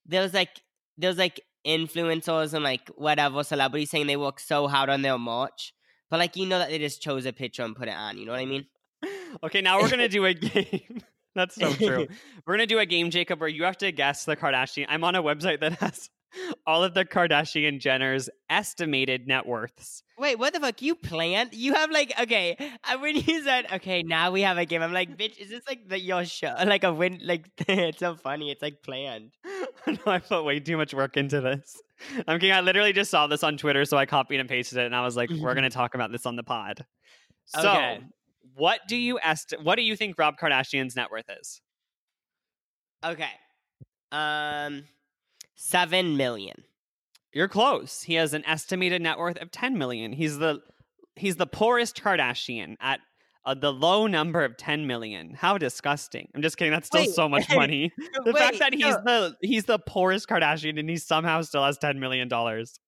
there's 0.07 0.35
like 0.35 0.61
there's 0.97 1.19
like 1.19 1.41
influencers 1.67 2.55
and 2.55 2.65
like 2.65 2.89
whatever 2.97 3.45
celebrities 3.45 3.91
saying 3.91 4.07
they 4.07 4.17
work 4.17 4.41
so 4.41 4.67
hard 4.67 4.91
on 4.91 5.03
their 5.03 5.19
merch 5.19 5.74
but 6.11 6.19
like 6.19 6.37
you 6.37 6.47
know 6.47 6.59
that 6.59 6.71
they 6.71 6.79
just 6.79 7.03
chose 7.03 7.27
a 7.27 7.33
picture 7.33 7.63
and 7.63 7.77
put 7.77 7.89
it 7.89 7.97
on 7.97 8.19
you 8.19 8.27
know 8.27 8.33
what 8.33 8.41
I 8.41 8.47
mean 8.47 8.67
Okay, 9.43 9.61
now 9.61 9.81
we're 9.81 9.91
gonna 9.91 10.09
do 10.09 10.25
a 10.25 10.35
game. 10.35 11.03
That's 11.35 11.57
so 11.57 11.73
true. 11.73 12.07
We're 12.47 12.55
gonna 12.55 12.67
do 12.67 12.79
a 12.79 12.87
game, 12.87 13.11
Jacob, 13.11 13.41
where 13.41 13.49
you 13.49 13.65
have 13.65 13.77
to 13.79 13.91
guess 13.91 14.25
the 14.25 14.37
Kardashian. 14.37 14.87
I'm 14.89 15.03
on 15.03 15.17
a 15.17 15.23
website 15.23 15.61
that 15.61 15.73
has 15.81 16.09
all 16.67 16.83
of 16.85 16.95
the 16.95 17.05
Kardashian 17.05 17.81
Jenners' 17.81 18.29
estimated 18.51 19.27
net 19.27 19.47
worths. 19.47 20.03
Wait, 20.19 20.39
what 20.39 20.53
the 20.55 20.61
fuck? 20.61 20.81
You 20.83 20.95
planned? 20.95 21.55
You 21.55 21.75
have 21.75 21.91
like 21.91 22.13
okay. 22.21 22.57
I 22.85 22.97
when 22.97 23.17
you 23.17 23.43
said 23.43 23.67
okay, 23.75 24.03
now 24.03 24.31
we 24.31 24.43
have 24.43 24.59
a 24.59 24.65
game. 24.65 24.83
I'm 24.83 24.93
like, 24.93 25.17
bitch, 25.17 25.39
is 25.39 25.49
this 25.51 25.63
like 25.69 25.89
the 25.89 25.99
your 25.99 26.25
show? 26.25 26.55
Like 26.65 26.85
a 26.85 26.93
win? 26.93 27.21
Like 27.23 27.49
it's 27.69 27.99
so 27.99 28.15
funny. 28.17 28.51
It's 28.51 28.63
like 28.63 28.83
planned. 28.83 29.33
no, 29.87 29.97
I 30.07 30.19
put 30.19 30.45
way 30.45 30.61
too 30.61 30.77
much 30.77 30.95
work 30.95 31.17
into 31.17 31.41
this. 31.41 31.81
I'm 32.29 32.39
kidding. 32.39 32.53
I 32.55 32.61
literally 32.61 32.93
just 32.93 33.11
saw 33.11 33.27
this 33.27 33.43
on 33.43 33.57
Twitter, 33.57 33.85
so 33.85 33.97
I 33.97 34.07
copied 34.07 34.41
and 34.41 34.49
pasted 34.49 34.79
it, 34.79 34.87
and 34.87 34.95
I 34.97 35.03
was 35.03 35.17
like, 35.17 35.31
"We're 35.31 35.55
gonna 35.55 35.71
talk 35.71 35.95
about 35.95 36.13
this 36.13 36.27
on 36.27 36.37
the 36.37 36.43
pod." 36.43 36.85
So, 37.47 37.61
Okay. 37.71 38.01
what 38.55 38.81
do 38.89 38.97
you 38.97 39.19
est- 39.25 39.55
What 39.63 39.77
do 39.77 39.83
you 39.83 39.97
think 39.97 40.19
Rob 40.19 40.37
Kardashian's 40.39 40.97
net 40.97 41.11
worth 41.11 41.29
is? 41.41 41.61
Okay. 43.05 43.31
Um, 44.13 44.85
seven 45.55 46.17
million. 46.17 46.65
You're 47.33 47.49
close. 47.49 48.03
He 48.03 48.15
has 48.15 48.33
an 48.33 48.45
estimated 48.47 49.03
net 49.03 49.19
worth 49.19 49.39
of 49.39 49.51
10 49.51 49.77
million. 49.77 50.13
He's 50.13 50.39
the 50.39 50.61
he's 51.17 51.37
the 51.37 51.47
poorest 51.47 52.01
Kardashian 52.01 52.77
at 52.81 53.01
uh, 53.45 53.55
the 53.55 53.73
low 53.73 54.07
number 54.07 54.45
of 54.45 54.57
10 54.57 54.87
million. 54.87 55.35
How 55.35 55.59
disgusting. 55.59 56.29
I'm 56.35 56.43
just 56.43 56.57
kidding. 56.57 56.73
That's 56.73 56.87
still 56.87 57.03
Wait, 57.03 57.11
so 57.11 57.29
much 57.29 57.49
money. 57.55 57.93
The 58.25 58.33
Wait, 58.33 58.39
fact 58.39 58.59
that 58.61 58.73
he's 58.73 58.97
no, 59.05 59.31
the 59.31 59.37
he's 59.43 59.65
the 59.65 59.79
poorest 59.79 60.29
Kardashian 60.29 60.79
and 60.79 60.89
he 60.89 60.97
somehow 60.97 61.43
still 61.43 61.65
has 61.65 61.77
10 61.79 61.99
million 62.01 62.29
dollars. 62.29 62.79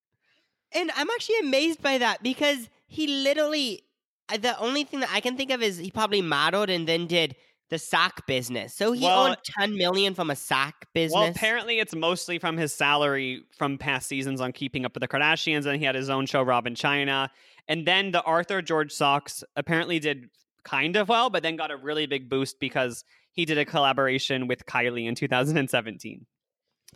and 0.73 0.91
I'm 0.95 1.09
actually 1.09 1.39
amazed 1.39 1.81
by 1.81 1.97
that 1.97 2.23
because 2.23 2.69
he 2.87 3.07
literally. 3.07 3.83
The 4.29 4.59
only 4.59 4.83
thing 4.83 4.99
that 4.99 5.09
I 5.13 5.21
can 5.21 5.37
think 5.37 5.51
of 5.51 5.61
is 5.61 5.77
he 5.77 5.89
probably 5.89 6.21
modeled 6.21 6.69
and 6.69 6.85
then 6.85 7.07
did 7.07 7.37
the 7.69 7.77
sock 7.79 8.25
business. 8.27 8.73
So 8.73 8.91
he 8.93 9.03
Well- 9.03 9.27
owned 9.27 9.37
ten 9.43 9.75
million 9.75 10.13
from 10.13 10.29
a 10.29 10.35
sock 10.35 10.85
business. 10.93 11.13
Well, 11.13 11.29
apparently 11.29 11.79
it's 11.79 11.93
mostly 11.95 12.39
from 12.39 12.57
his 12.57 12.73
salary 12.73 13.43
from 13.57 13.77
past 13.77 14.07
seasons 14.07 14.39
on 14.41 14.53
Keeping 14.53 14.85
Up 14.85 14.93
with 14.93 15.01
the 15.01 15.07
Kardashians, 15.07 15.65
and 15.65 15.77
he 15.77 15.85
had 15.85 15.95
his 15.95 16.09
own 16.09 16.25
show, 16.25 16.41
Rob 16.41 16.65
in 16.67 16.75
Chyna. 16.75 17.29
And 17.67 17.85
then 17.85 18.11
the 18.11 18.21
Arthur 18.23 18.61
George 18.61 18.91
Socks 18.93 19.43
apparently 19.57 19.99
did 19.99 20.29
kind 20.63 20.95
of 20.95 21.09
well, 21.09 21.29
but 21.29 21.43
then 21.43 21.55
got 21.57 21.71
a 21.71 21.77
really 21.77 22.05
big 22.05 22.29
boost 22.29 22.59
because 22.59 23.03
he 23.33 23.43
did 23.45 23.57
a 23.57 23.65
collaboration 23.65 24.47
with 24.47 24.65
Kylie 24.65 25.05
in 25.05 25.15
2017. 25.15 26.25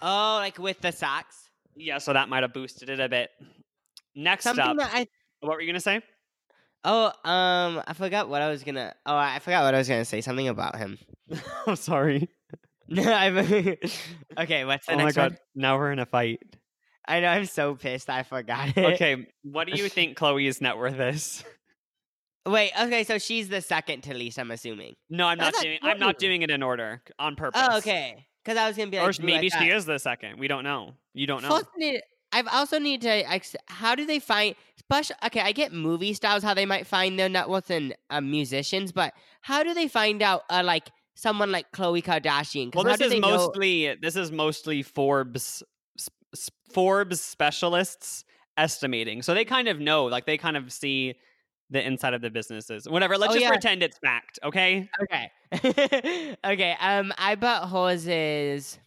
oh, 0.02 0.36
like 0.40 0.58
with 0.58 0.80
the 0.82 0.92
socks. 0.92 1.50
Yeah, 1.76 1.98
so 2.00 2.14
that 2.14 2.28
might 2.30 2.44
have 2.44 2.54
boosted 2.54 2.90
it 2.90 3.00
a 3.00 3.08
bit. 3.10 3.30
Next 4.16 4.44
Something 4.44 4.64
up, 4.66 4.78
I 4.80 5.08
what 5.42 5.52
were 5.54 5.62
you 5.62 5.68
gonna 5.72 5.80
say? 5.80 6.02
Oh, 6.84 7.06
um, 7.24 7.82
I 7.88 7.94
forgot 7.94 8.28
what 8.30 8.42
I 8.42 8.50
was 8.50 8.64
gonna. 8.64 8.94
Oh, 9.06 9.16
I 9.16 9.40
forgot 9.40 9.64
what 9.64 9.76
I 9.76 9.78
was 9.78 9.88
gonna 9.88 10.06
say. 10.06 10.22
Something 10.22 10.48
about 10.48 10.78
him. 10.78 10.98
I'm 11.68 11.76
sorry. 11.76 12.30
Okay, 12.92 14.66
what's 14.66 14.86
the 14.86 14.96
next 14.96 15.02
oh 15.02 15.04
my 15.06 15.12
god, 15.12 15.32
one? 15.32 15.38
now 15.56 15.78
we're 15.78 15.92
in 15.94 16.00
a 16.00 16.06
fight. 16.06 16.42
I 17.08 17.20
know. 17.22 17.30
I'm 17.30 17.46
so 17.46 17.76
pissed. 17.76 18.10
I 18.10 18.24
forgot 18.24 18.70
it. 18.78 18.94
Okay, 18.96 19.28
what 19.44 19.68
do 19.68 19.78
you 19.78 19.88
think 19.88 20.18
Khloe's 20.18 20.60
net 20.60 20.78
worth 20.78 21.00
is? 21.00 21.44
Wait. 22.46 22.72
Okay. 22.80 23.04
So 23.04 23.18
she's 23.18 23.48
the 23.50 23.62
second 23.62 24.02
to 24.04 24.14
least. 24.14 24.40
I'm 24.40 24.52
assuming. 24.52 24.96
No, 25.10 25.28
I'm 25.28 25.40
I 25.40 25.44
not 25.52 25.54
doing. 25.62 25.80
I'm 25.82 26.00
not 26.00 26.18
doing 26.18 26.42
it 26.42 26.50
in 26.50 26.64
order 26.64 27.02
on 27.20 27.36
purpose. 27.36 27.62
Oh, 27.64 27.78
okay. 27.78 28.26
Because 28.44 28.58
I 28.58 28.68
was 28.68 28.76
gonna 28.76 28.92
be 28.92 28.98
like, 29.00 29.20
or 29.20 29.24
maybe 29.24 29.50
she 29.50 29.70
is 29.70 29.86
the 29.86 30.00
second. 30.00 30.40
We 30.40 30.48
don't 30.48 30.64
know. 30.64 30.94
You 31.14 31.28
don't 31.28 31.44
know. 31.44 31.50
First 31.50 31.68
need- 31.78 32.02
I've 32.34 32.48
also 32.48 32.80
need 32.80 33.02
to. 33.02 33.24
How 33.68 33.96
do 33.96 34.06
they 34.06 34.20
find 34.20 34.56
special? 34.78 35.16
Okay, 35.26 35.42
I 35.42 35.52
get 35.52 35.74
movie 35.74 36.14
stars 36.14 36.44
how 36.44 36.54
they 36.54 36.66
might 36.66 36.88
find 36.88 37.18
their 37.20 37.30
net 37.30 37.50
worth 37.50 37.70
and 37.70 37.96
uh, 38.10 38.22
musicians, 38.22 38.92
but 38.92 39.14
how 39.42 39.64
do 39.64 39.74
they 39.74 39.88
find 39.88 40.22
out? 40.22 40.44
Uh, 40.50 40.62
like 40.64 40.90
someone 41.16 41.52
like 41.52 41.72
Khloe 41.72 42.04
Kardashian. 42.04 42.74
Well, 42.74 42.84
this 42.86 43.02
is 43.02 43.12
they 43.12 43.20
know- 43.20 43.30
mostly 43.38 43.96
this 44.02 44.16
is 44.16 44.32
mostly 44.32 44.82
Forbes 44.84 45.64
Forbes 46.74 47.20
specialists 47.22 48.24
estimating. 48.58 49.22
So 49.22 49.34
they 49.34 49.46
kind 49.46 49.68
of 49.68 49.80
know, 49.80 50.06
like 50.06 50.26
they 50.26 50.38
kind 50.38 50.56
of 50.58 50.72
see 50.72 51.16
the 51.70 51.86
inside 51.86 52.14
of 52.14 52.22
the 52.22 52.30
businesses. 52.30 52.88
Whatever. 52.88 53.18
Let's 53.18 53.32
Oh, 53.32 53.36
just 53.36 53.44
yeah. 53.44 53.50
pretend 53.50 53.84
it's 53.84 53.98
fact, 53.98 54.40
okay? 54.44 54.90
Okay. 55.04 56.36
okay. 56.46 56.76
Um, 56.80 57.14
I 57.18 57.36
bought 57.36 57.70
hers 57.70 58.08
is. 58.08 58.78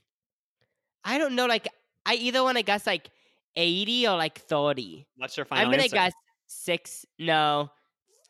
I 1.05 1.19
don't 1.19 1.35
know. 1.35 1.47
Like, 1.47 1.69
I 2.07 2.15
either 2.15 2.43
want 2.43 2.57
to 2.59 2.63
guess 2.63 2.87
like 2.87 3.11
eighty 3.57 4.07
or 4.07 4.17
like 4.17 4.39
thirty. 4.39 5.07
What's 5.17 5.37
your 5.37 5.47
final 5.47 5.65
I'm 5.65 5.71
gonna 5.71 5.85
answer? 5.85 5.97
guess 5.97 6.13
six. 6.47 7.07
No, 7.19 7.71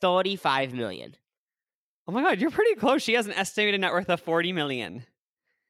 thirty-five 0.01 0.73
million. 0.73 1.17
Oh 2.07 2.13
my 2.13 2.23
god, 2.23 2.41
you're 2.41 2.51
pretty 2.51 2.75
close. 2.75 3.03
She 3.03 3.15
has 3.15 3.27
an 3.27 3.33
estimated 3.33 3.81
net 3.81 3.93
worth 3.93 4.11
of 4.11 4.21
40 4.21 4.53
million. 4.53 5.05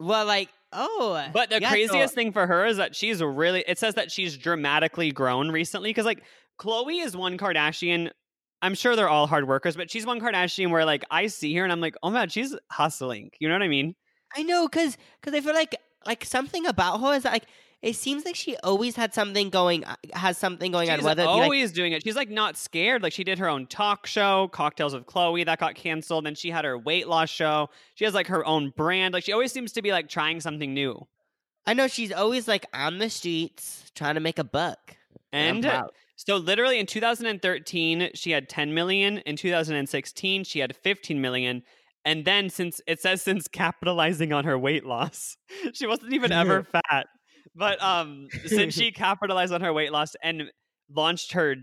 Well, 0.01 0.27
like, 0.27 0.49
oh. 0.73 1.25
But 1.33 1.51
the 1.51 1.61
yeah, 1.61 1.69
so- 1.69 1.75
craziest 1.75 2.15
thing 2.15 2.33
for 2.33 2.47
her 2.47 2.67
is 2.67 2.79
that 2.79 2.97
she's 2.97 3.23
really. 3.23 3.65
It 3.67 3.79
says 3.79 3.95
that 3.95 4.11
she's 4.11 4.37
dramatically 4.37 5.13
grown 5.13 5.51
recently 5.51 5.91
because 5.91 6.07
like 6.07 6.25
Khloe 6.61 7.05
is 7.05 7.17
one 7.17 7.39
Kardashian. 7.39 8.11
I'm 8.63 8.75
sure 8.75 8.97
they're 8.97 9.09
all 9.09 9.27
hard 9.27 9.47
workers, 9.47 9.77
but 9.77 9.91
she's 9.91 10.07
one 10.07 10.21
Kardashian 10.21 10.71
where 10.71 10.85
like 10.85 11.05
I 11.11 11.29
see 11.29 11.55
her 11.55 11.65
and 11.65 11.73
I'm 11.73 11.81
like, 11.81 11.97
oh 12.03 12.11
man, 12.11 12.29
she's 12.31 12.57
hustling. 12.71 13.31
You 13.39 13.49
know 13.49 13.55
what 13.55 13.63
I 13.63 13.69
mean? 13.69 13.95
I 14.37 14.43
know, 14.43 14.67
cause, 14.67 14.97
cause 15.23 15.33
I 15.33 15.41
feel 15.41 15.55
like, 15.55 15.77
like 16.07 16.25
something 16.25 16.67
about 16.67 17.01
her 17.01 17.15
is 17.15 17.23
that, 17.23 17.33
like, 17.33 17.45
it 17.85 17.97
seems 17.97 18.25
like 18.25 18.35
she 18.35 18.57
always 18.65 18.97
had 18.97 19.13
something 19.13 19.51
going, 19.51 19.85
uh, 19.85 19.97
has 20.15 20.39
something 20.39 20.73
going 20.73 20.89
on. 20.89 20.97
She's 20.97 21.05
Whether 21.05 21.25
it 21.25 21.27
be, 21.27 21.33
like, 21.33 21.43
always 21.43 21.71
doing 21.71 21.93
it. 21.93 22.03
She's 22.03 22.17
like 22.17 22.31
not 22.31 22.57
scared. 22.57 23.03
Like 23.03 23.13
she 23.13 23.25
did 23.25 23.39
her 23.39 23.47
own 23.47 23.67
talk 23.67 24.07
show, 24.07 24.49
Kocktails 24.55 24.95
with 24.95 25.05
Khloé, 25.05 25.45
that 25.45 25.61
got 25.61 25.75
canceled. 25.75 26.25
Then 26.25 26.35
she 26.35 26.51
had 26.51 26.65
her 26.65 26.79
weight 26.79 27.09
loss 27.09 27.29
show. 27.29 27.69
She 27.95 28.07
has 28.07 28.15
like 28.15 28.29
her 28.29 28.43
own 28.47 28.73
brand. 28.75 29.13
Like 29.13 29.23
she 29.23 29.33
always 29.33 29.53
seems 29.53 29.71
to 29.73 29.83
be 29.83 29.93
like 29.93 30.09
trying 30.09 30.41
something 30.41 30.73
new. 30.73 31.07
I 31.67 31.75
know 31.75 31.87
she's 31.87 32.11
always 32.11 32.49
like 32.49 32.65
on 32.73 32.99
the 32.99 33.11
streets 33.11 33.93
trying 33.95 34.15
to 34.15 34.21
make 34.21 34.39
a 34.39 34.45
buck. 34.45 34.97
And 35.31 35.71
so 36.17 36.37
literally 36.39 36.79
in 36.79 36.87
2013, 36.87 38.13
she 38.15 38.31
had 38.31 38.49
10 38.49 38.73
million. 38.73 39.19
In 39.19 39.37
2016, 39.37 40.45
she 40.45 40.59
had 40.59 40.75
15 40.75 41.21
million. 41.21 41.63
And 42.07 42.25
then 42.25 42.49
since 42.49 42.81
it 42.87 43.03
says 43.03 43.21
since 43.21 43.47
capitalizing 43.47 44.33
on 44.33 44.45
her 44.45 44.59
weight 44.59 44.87
loss, 44.87 45.37
she 45.75 45.87
wasn't 45.87 46.15
even 46.15 46.33
ever 46.33 46.63
fat. 46.91 47.09
But 47.55 47.83
um 47.83 48.29
since 48.47 48.75
she 48.75 48.93
capitalized 49.07 49.53
on 49.53 49.61
her 49.61 49.73
weight 49.73 49.93
loss 49.93 50.15
and 50.23 50.51
launched 50.93 51.33
her 51.33 51.57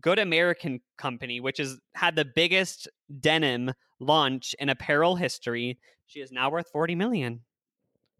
Good 0.00 0.18
American 0.18 0.80
company, 0.98 1.40
which 1.40 1.58
has 1.58 1.78
had 1.94 2.14
the 2.14 2.24
biggest 2.24 2.88
denim 3.20 3.72
launch 4.00 4.54
in 4.58 4.68
apparel 4.68 5.16
history, 5.16 5.78
she 6.06 6.20
is 6.20 6.30
now 6.30 6.50
worth 6.50 6.68
40 6.70 6.94
million. 6.94 7.40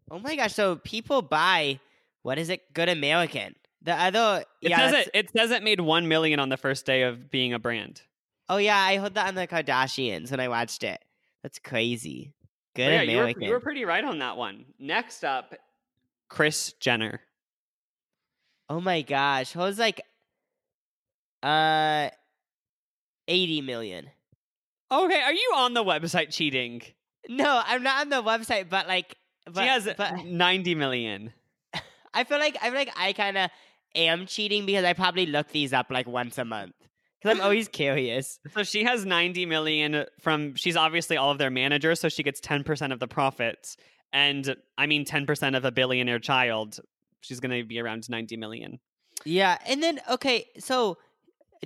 oh 0.09 0.17
my 0.19 0.35
gosh! 0.35 0.53
So 0.53 0.77
people 0.77 1.21
buy 1.21 1.79
what 2.23 2.37
is 2.39 2.49
it? 2.49 2.73
Good 2.73 2.89
American. 2.89 3.55
The 3.81 3.93
other, 3.93 4.43
It 4.61 4.71
yeah. 4.71 4.89
says 4.91 5.05
it, 5.07 5.11
it 5.13 5.31
says 5.31 5.51
it 5.51 5.63
made 5.63 5.79
1 5.79 6.07
million 6.09 6.39
on 6.39 6.49
the 6.49 6.57
first 6.57 6.85
day 6.85 7.03
of 7.03 7.31
being 7.31 7.53
a 7.53 7.59
brand. 7.59 8.01
Oh 8.49 8.57
yeah, 8.57 8.75
I 8.77 8.97
heard 8.97 9.13
that 9.13 9.27
on 9.27 9.35
the 9.35 9.47
Kardashians 9.47 10.31
when 10.31 10.39
I 10.41 10.49
watched 10.49 10.83
it. 10.83 10.99
That's 11.43 11.59
crazy. 11.59 12.33
Good 12.75 12.87
Oh, 12.89 12.91
yeah, 12.91 13.01
you 13.03 13.15
were, 13.17 13.21
American. 13.23 13.43
you 13.43 13.51
were 13.51 13.59
pretty 13.61 13.85
right 13.85 14.03
on 14.03 14.19
that 14.19 14.35
one. 14.35 14.65
Next 14.79 15.23
up, 15.23 15.53
Kris 16.29 16.73
Jenner. 16.79 17.21
Oh 18.69 18.79
my 18.79 19.01
gosh, 19.01 19.55
was 19.55 19.79
like, 19.79 20.01
uh, 21.41 22.09
eighty 23.27 23.61
million. 23.61 24.09
Okay, 24.91 25.21
are 25.21 25.33
you 25.33 25.53
on 25.55 25.73
the 25.73 25.83
website 25.83 26.31
cheating? 26.31 26.81
No, 27.27 27.61
I'm 27.65 27.83
not 27.83 28.01
on 28.01 28.09
the 28.09 28.23
website, 28.23 28.69
but 28.69 28.87
like, 28.87 29.15
but, 29.45 29.61
she 29.61 29.67
has 29.67 29.89
but 29.97 30.25
90 30.25 30.75
million. 30.75 31.33
I 32.13 32.23
feel 32.23 32.39
like 32.39 32.57
I 32.61 32.65
feel 32.69 32.75
like 32.75 32.91
I 32.97 33.13
kind 33.13 33.37
of 33.37 33.51
am 33.95 34.25
cheating 34.25 34.65
because 34.65 34.83
I 34.83 34.93
probably 34.93 35.25
look 35.27 35.49
these 35.49 35.73
up 35.73 35.87
like 35.91 36.07
once 36.07 36.37
a 36.37 36.45
month 36.45 36.73
because 37.21 37.37
I'm 37.37 37.43
always 37.43 37.67
curious. 37.67 38.39
So 38.53 38.63
she 38.63 38.83
has 38.83 39.05
90 39.05 39.45
million 39.45 40.05
from 40.19 40.55
she's 40.55 40.75
obviously 40.75 41.17
all 41.17 41.31
of 41.31 41.37
their 41.37 41.51
managers, 41.51 41.99
so 41.99 42.09
she 42.09 42.23
gets 42.23 42.41
10% 42.41 42.91
of 42.91 42.99
the 42.99 43.07
profits. 43.07 43.77
And 44.11 44.55
I 44.77 44.87
mean 44.87 45.05
10% 45.05 45.55
of 45.55 45.65
a 45.65 45.71
billionaire 45.71 46.19
child, 46.19 46.79
she's 47.21 47.39
going 47.39 47.51
to 47.57 47.63
be 47.63 47.79
around 47.79 48.09
90 48.09 48.37
million. 48.37 48.79
Yeah, 49.25 49.57
and 49.67 49.83
then 49.83 49.99
okay, 50.09 50.45
so 50.59 50.97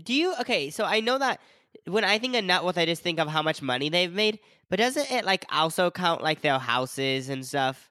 do 0.03 0.13
you 0.13 0.33
okay? 0.41 0.69
So 0.71 0.83
I 0.85 0.99
know 1.01 1.17
that 1.19 1.39
when 1.85 2.03
I 2.03 2.17
think 2.19 2.35
of 2.35 2.43
net 2.43 2.63
worth, 2.63 2.77
I 2.77 2.85
just 2.85 3.03
think 3.03 3.19
of 3.19 3.27
how 3.27 3.41
much 3.41 3.61
money 3.61 3.89
they've 3.89 4.11
made, 4.13 4.39
but 4.69 4.77
doesn't 4.79 5.11
it 5.11 5.23
like 5.23 5.45
also 5.51 5.91
count 5.91 6.21
like 6.21 6.41
their 6.41 6.57
houses 6.59 7.29
and 7.29 7.45
stuff? 7.45 7.89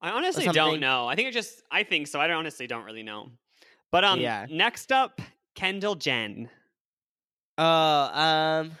I 0.00 0.10
honestly 0.10 0.46
don't 0.46 0.80
know. 0.80 1.06
I 1.06 1.14
think 1.14 1.28
it 1.28 1.32
just 1.32 1.62
I 1.70 1.82
think 1.82 2.06
so. 2.06 2.20
I 2.20 2.26
don't- 2.26 2.36
honestly 2.38 2.66
don't 2.66 2.84
really 2.84 3.02
know. 3.02 3.30
But 3.92 4.04
um 4.04 4.20
Yeah. 4.20 4.46
next 4.50 4.90
up, 4.92 5.20
Kendall 5.54 5.94
Jen. 5.94 6.48
Oh, 7.58 7.64
um, 7.64 8.72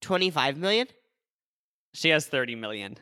twenty 0.00 0.30
five 0.30 0.56
million. 0.56 0.88
She 1.94 2.10
has 2.10 2.26
30 2.26 2.54
million. 2.54 2.96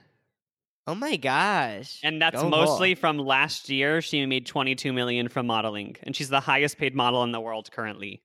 Oh 0.88 0.94
my 0.94 1.16
gosh! 1.16 1.98
And 2.04 2.22
that's 2.22 2.40
Go 2.40 2.48
mostly 2.48 2.90
more. 2.90 2.96
from 2.96 3.18
last 3.18 3.68
year. 3.68 4.00
She 4.00 4.24
made 4.26 4.46
22 4.46 4.92
million 4.92 5.28
from 5.28 5.46
modeling, 5.48 5.96
and 6.04 6.14
she's 6.14 6.28
the 6.28 6.40
highest 6.40 6.78
paid 6.78 6.94
model 6.94 7.24
in 7.24 7.32
the 7.32 7.40
world 7.40 7.70
currently. 7.72 8.22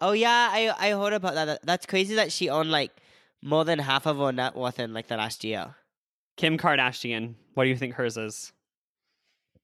Oh 0.00 0.12
yeah, 0.12 0.48
I 0.52 0.74
I 0.78 0.90
heard 0.92 1.12
about 1.12 1.34
that. 1.34 1.44
That- 1.44 1.62
That's 1.66 1.86
crazy 1.86 2.16
that 2.16 2.32
she 2.32 2.48
owned 2.50 2.70
like 2.70 2.90
more 3.42 3.64
than 3.64 3.78
half 3.78 4.06
of 4.06 4.18
her 4.18 4.32
net 4.32 4.56
worth 4.56 4.80
in 4.80 4.92
like 4.92 5.06
the 5.06 5.16
last 5.16 5.44
year. 5.44 5.76
Kim 6.36 6.58
Kardashian, 6.58 7.34
what 7.54 7.64
do 7.64 7.70
you 7.70 7.76
think 7.76 7.94
hers 7.94 8.16
is? 8.16 8.52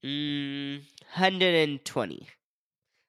Mm, 0.04 0.82
hundred 1.10 1.54
and 1.54 1.84
twenty 1.84 2.28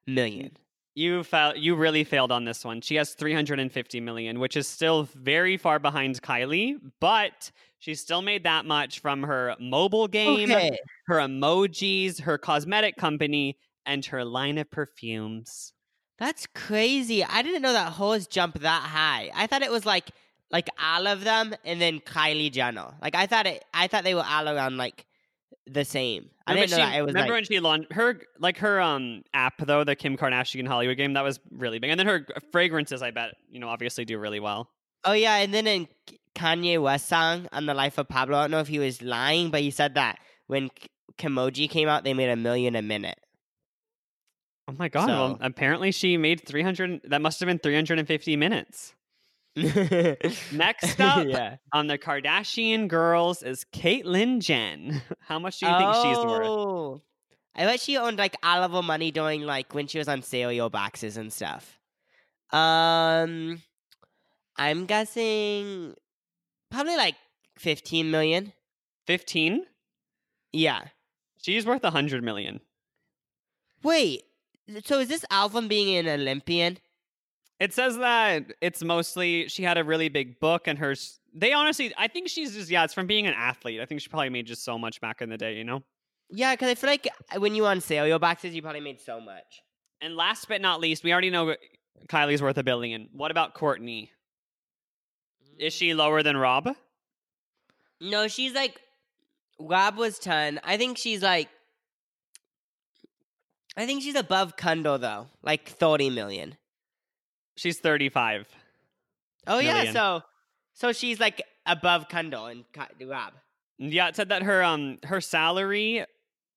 million. 0.07 0.57
You 0.95 1.23
fail, 1.23 1.55
you 1.55 1.75
really 1.75 2.03
failed 2.03 2.31
on 2.31 2.45
this 2.45 2.63
one. 2.63 2.81
She 2.81 2.95
has 2.95 3.13
350 3.15 3.99
million, 3.99 4.39
which 4.39 4.55
is 4.55 4.67
still 4.67 5.03
very 5.15 5.57
far 5.57 5.79
behind 5.79 6.21
Kylie, 6.21 6.75
but 6.99 7.51
she 7.79 7.95
still 7.95 8.21
made 8.21 8.43
that 8.43 8.65
much 8.65 8.99
from 8.99 9.23
her 9.23 9.55
mobile 9.59 10.07
game, 10.07 10.51
Okay. 10.51 10.77
her 11.07 11.15
emojis, 11.17 12.21
her 12.21 12.37
cosmetic 12.37 12.95
company, 12.95 13.57
and 13.85 14.05
her 14.05 14.23
line 14.23 14.57
of 14.59 14.69
perfumes. 14.69 15.73
That's 16.19 16.45
crazy. 16.53 17.23
I 17.23 17.41
didn't 17.41 17.63
know 17.63 17.73
that 17.73 17.93
hers 17.93 18.27
jumped 18.27 18.59
that 18.61 18.83
high. 18.83 19.31
I 19.33 19.47
thought 19.47 19.63
it 19.63 19.71
was 19.71 19.85
like 19.85 20.11
like 20.51 20.69
all 20.79 21.07
of 21.07 21.23
them 21.23 21.55
and 21.65 21.81
then 21.81 21.99
Kylie 22.01 22.51
Jenner. 22.51 22.93
Like 23.01 23.15
I 23.15 23.25
thought 23.25 23.47
it 23.47 23.65
I 23.73 23.87
thought 23.87 24.03
they 24.03 24.13
were 24.13 24.23
all 24.25 24.47
around 24.47 24.77
like 24.77 25.05
the 25.67 25.85
same. 25.85 26.29
I 26.47 26.51
Remember 26.53 26.67
didn't 26.67 26.71
know 26.79 26.85
she- 26.85 26.91
that 26.91 26.97
it 26.97 27.01
was 27.01 27.07
remember 27.13 27.33
like 27.33 27.37
when 27.37 27.43
she 27.45 27.59
launched 27.59 27.93
her 27.93 28.21
like 28.39 28.57
her 28.57 28.81
um 28.81 29.23
app 29.33 29.53
though, 29.65 29.83
the 29.83 29.95
Kim 29.95 30.17
Kardashian 30.17 30.67
Hollywood 30.67 30.97
game, 30.97 31.13
that 31.13 31.23
was 31.23 31.39
really 31.51 31.79
big. 31.79 31.89
And 31.91 31.99
then 31.99 32.07
her 32.07 32.25
fragrances, 32.51 33.01
I 33.01 33.11
bet, 33.11 33.35
you 33.49 33.59
know, 33.59 33.69
obviously 33.69 34.05
do 34.05 34.17
really 34.17 34.39
well. 34.39 34.69
Oh 35.05 35.13
yeah, 35.13 35.35
and 35.37 35.53
then 35.53 35.67
in 35.67 35.87
Kanye 36.35 36.81
West 36.81 37.07
song 37.07 37.47
on 37.51 37.65
the 37.65 37.73
life 37.73 37.97
of 37.97 38.07
Pablo, 38.07 38.37
I 38.37 38.41
don't 38.43 38.51
know 38.51 38.59
if 38.59 38.67
he 38.67 38.79
was 38.79 39.01
lying, 39.01 39.49
but 39.51 39.61
he 39.61 39.69
said 39.71 39.95
that 39.95 40.19
when 40.47 40.69
Kimoji 41.17 41.69
came 41.69 41.87
out, 41.87 42.03
they 42.03 42.13
made 42.13 42.29
a 42.29 42.35
million 42.35 42.75
a 42.75 42.81
minute. 42.81 43.19
Oh 44.67 44.73
my 44.79 44.87
god! 44.87 45.07
Well, 45.09 45.37
apparently 45.41 45.91
she 45.91 46.15
made 46.17 46.45
300. 46.47 47.01
That 47.09 47.21
must 47.21 47.39
have 47.41 47.47
been 47.47 47.59
350 47.59 48.35
minutes. 48.37 48.93
Next 50.51 50.99
up 50.99 51.27
yeah. 51.27 51.57
on 51.71 51.87
the 51.87 51.97
Kardashian 51.97 52.87
girls 52.87 53.43
is 53.43 53.65
Caitlyn 53.73 54.39
Jen. 54.39 55.01
How 55.19 55.39
much 55.39 55.59
do 55.59 55.67
you 55.67 55.77
think 55.77 55.95
she's 55.95 56.25
worth? 56.25 56.47
Oh. 56.47 57.01
I 57.55 57.65
bet 57.65 57.79
she 57.79 57.97
owned 57.97 58.17
like 58.17 58.35
all 58.41 58.63
of 58.63 58.71
her 58.71 58.81
money 58.81 59.11
during 59.11 59.43
like 59.43 59.75
when 59.75 59.85
she 59.87 59.99
was 59.99 60.07
on 60.07 60.23
cereal 60.23 60.69
boxes 60.69 61.17
and 61.17 61.31
stuff. 61.31 61.79
Um, 62.51 63.61
I'm 64.57 64.85
guessing 64.85 65.93
probably 66.71 66.97
like 66.97 67.15
fifteen 67.57 68.09
million. 68.09 68.53
15. 69.07 69.65
Yeah. 70.51 70.81
She's 71.41 71.65
worth 71.65 71.83
100 71.83 72.23
million. 72.23 72.61
Wait. 73.83 74.23
So 74.85 74.99
is 74.99 75.09
this 75.09 75.25
album 75.29 75.67
being 75.67 75.95
an 75.97 76.07
Olympian? 76.07 76.77
It 77.63 77.73
says 77.73 77.97
that 77.99 78.51
it's 78.59 78.83
mostly 78.83 79.47
she 79.47 79.63
had 79.63 79.77
a 79.77 79.85
really 79.85 80.09
big 80.09 80.37
book 80.41 80.67
and 80.67 80.77
her. 80.79 80.95
They 81.33 81.53
honestly, 81.53 81.93
I 81.97 82.09
think 82.09 82.27
she's 82.27 82.53
just 82.53 82.69
yeah. 82.69 82.83
It's 82.83 82.93
from 82.93 83.07
being 83.07 83.25
an 83.25 83.33
athlete. 83.37 83.79
I 83.79 83.85
think 83.85 84.01
she 84.01 84.09
probably 84.09 84.27
made 84.27 84.47
just 84.47 84.65
so 84.65 84.77
much 84.77 84.99
back 84.99 85.21
in 85.21 85.29
the 85.29 85.37
day, 85.37 85.55
you 85.55 85.63
know. 85.63 85.81
Yeah, 86.29 86.53
because 86.53 86.67
I 86.67 86.75
feel 86.75 86.89
like 86.89 87.07
uh, 87.33 87.39
when 87.39 87.55
you 87.55 87.65
on 87.65 87.81
your 87.89 88.19
boxes, 88.19 88.53
you 88.53 88.61
probably 88.61 88.81
made 88.81 88.99
so 88.99 89.21
much. 89.21 89.61
And 90.01 90.17
last 90.17 90.49
but 90.49 90.59
not 90.59 90.81
least, 90.81 91.05
we 91.05 91.13
already 91.13 91.29
know 91.29 91.55
Kylie's 92.09 92.41
worth 92.41 92.57
a 92.57 92.63
billion. 92.63 93.07
What 93.13 93.31
about 93.31 93.55
Kourtney? 93.55 94.09
Is 95.57 95.73
mm. 95.73 95.77
she 95.77 95.93
lower 95.93 96.21
than 96.21 96.35
Rob? 96.35 96.67
No, 98.01 98.27
she's 98.27 98.51
like 98.51 98.77
Rob 99.57 99.95
was 99.95 100.19
ten. 100.19 100.59
I 100.65 100.75
think 100.75 100.97
she's 100.97 101.21
like 101.21 101.47
I 103.77 103.85
think 103.85 104.03
she's 104.03 104.15
above 104.15 104.57
Kendall 104.57 104.97
though, 104.97 105.27
like 105.41 105.69
thirty 105.69 106.09
million. 106.09 106.57
She's 107.55 107.79
35. 107.79 108.47
Oh 109.47 109.59
yeah, 109.59 109.91
so 109.91 110.21
so 110.73 110.91
she's 110.91 111.19
like 111.19 111.41
above 111.65 112.09
Kendall 112.09 112.47
and 112.47 112.65
Rob. 113.05 113.33
Yeah, 113.77 114.07
it 114.07 114.15
said 114.15 114.29
that 114.29 114.43
her 114.43 114.63
um 114.63 114.99
her 115.03 115.21
salary 115.21 116.05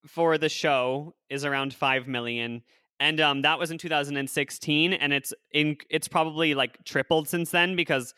for 0.05 0.37
the 0.37 0.49
show 0.49 1.13
is 1.29 1.43
around 1.43 1.73
five 1.73 2.07
million, 2.07 2.63
and 2.99 3.19
um 3.19 3.41
that 3.41 3.59
was 3.59 3.71
in 3.71 3.77
2016, 3.77 4.93
and 4.93 5.13
it's 5.13 5.33
in 5.51 5.77
it's 5.89 6.07
probably 6.07 6.55
like 6.55 6.83
tripled 6.85 7.27
since 7.27 7.51
then 7.51 7.75
because 7.75 8.13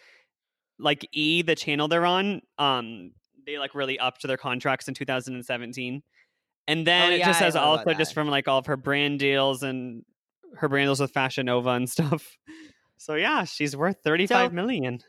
like 0.77 1.07
E 1.11 1.41
the 1.41 1.55
channel 1.55 1.87
they're 1.87 2.05
on 2.05 2.41
um 2.57 3.11
they 3.45 3.57
like 3.57 3.73
really 3.75 3.97
upped 3.99 4.21
their 4.23 4.37
contracts 4.37 4.87
in 4.87 4.93
2017, 4.93 6.03
and 6.67 6.87
then 6.87 7.11
Oh, 7.11 7.15
it 7.15 7.19
just 7.23 7.39
says 7.39 7.55
also 7.55 7.93
just 7.93 8.13
from 8.13 8.27
like 8.29 8.47
all 8.47 8.59
of 8.59 8.67
her 8.67 8.77
brand 8.77 9.19
deals 9.19 9.63
and 9.63 10.05
her 10.57 10.67
brand 10.69 10.87
deals 10.87 10.99
with 10.99 11.11
Fashion 11.11 11.45
Nova 11.47 11.69
and 11.71 11.89
stuff. 11.89 12.37
So 13.01 13.15
yeah, 13.15 13.45
she's 13.45 13.77
worth 13.77 13.95
thirty-five 14.03 14.49
So- 14.51 14.53
million. 14.55 14.99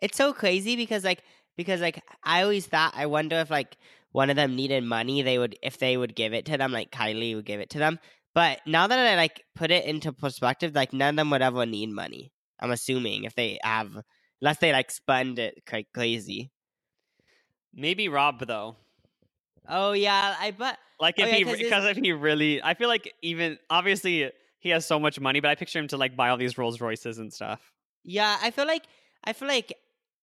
It's 0.00 0.16
so 0.16 0.32
crazy 0.32 0.76
because 0.76 1.04
like 1.04 1.22
because 1.58 1.82
like 1.82 2.02
I 2.22 2.40
always 2.42 2.64
thought 2.66 2.94
I 2.96 3.04
wonder 3.04 3.36
if 3.36 3.50
like 3.50 3.76
one 4.12 4.30
of 4.30 4.36
them 4.36 4.56
needed 4.56 4.82
money, 4.82 5.20
they 5.20 5.36
would 5.38 5.54
if 5.62 5.76
they 5.76 5.98
would 5.98 6.14
give 6.16 6.32
it 6.32 6.46
to 6.46 6.56
them, 6.56 6.72
like 6.72 6.90
Kylie 6.90 7.34
would 7.34 7.44
give 7.44 7.60
it 7.60 7.68
to 7.70 7.78
them. 7.78 7.98
But 8.34 8.60
now 8.66 8.86
that 8.86 8.98
I 8.98 9.14
like 9.16 9.42
put 9.54 9.70
it 9.70 9.84
into 9.84 10.10
perspective, 10.10 10.74
like 10.74 10.94
none 10.94 11.10
of 11.10 11.16
them 11.16 11.28
would 11.30 11.42
ever 11.42 11.66
need 11.66 11.90
money. 11.90 12.32
I'm 12.60 12.70
assuming 12.70 13.24
if 13.24 13.34
they 13.34 13.58
have, 13.62 13.94
unless 14.40 14.56
they 14.56 14.72
like 14.72 14.90
spend 14.90 15.38
it 15.38 15.64
cra- 15.66 15.84
crazy. 15.92 16.50
Maybe 17.74 18.08
Rob 18.08 18.46
though. 18.46 18.76
Oh 19.68 19.92
yeah, 19.92 20.34
I 20.40 20.52
but 20.52 20.78
Like 21.00 21.16
Oh, 21.18 21.24
if 21.24 21.28
yeah, 21.28 21.34
he 21.36 21.44
'cause 21.44 21.58
his- 21.58 21.62
because 21.62 21.84
if 21.84 21.96
he 21.98 22.12
really, 22.12 22.62
I 22.62 22.72
feel 22.72 22.88
like 22.88 23.12
even 23.22 23.58
obviously 23.68 24.30
he 24.64 24.70
has 24.70 24.86
so 24.86 24.98
much 24.98 25.20
money, 25.20 25.40
but 25.40 25.50
I 25.50 25.54
picture 25.54 25.78
him 25.78 25.88
to 25.88 25.98
like 25.98 26.16
buy 26.16 26.30
all 26.30 26.38
these 26.38 26.56
Rolls 26.56 26.80
Royces 26.80 27.18
and 27.18 27.30
stuff. 27.30 27.60
Yeah, 28.02 28.38
I 28.42 28.50
feel 28.50 28.66
like 28.66 28.84
I 29.22 29.34
feel 29.34 29.46
like 29.46 29.76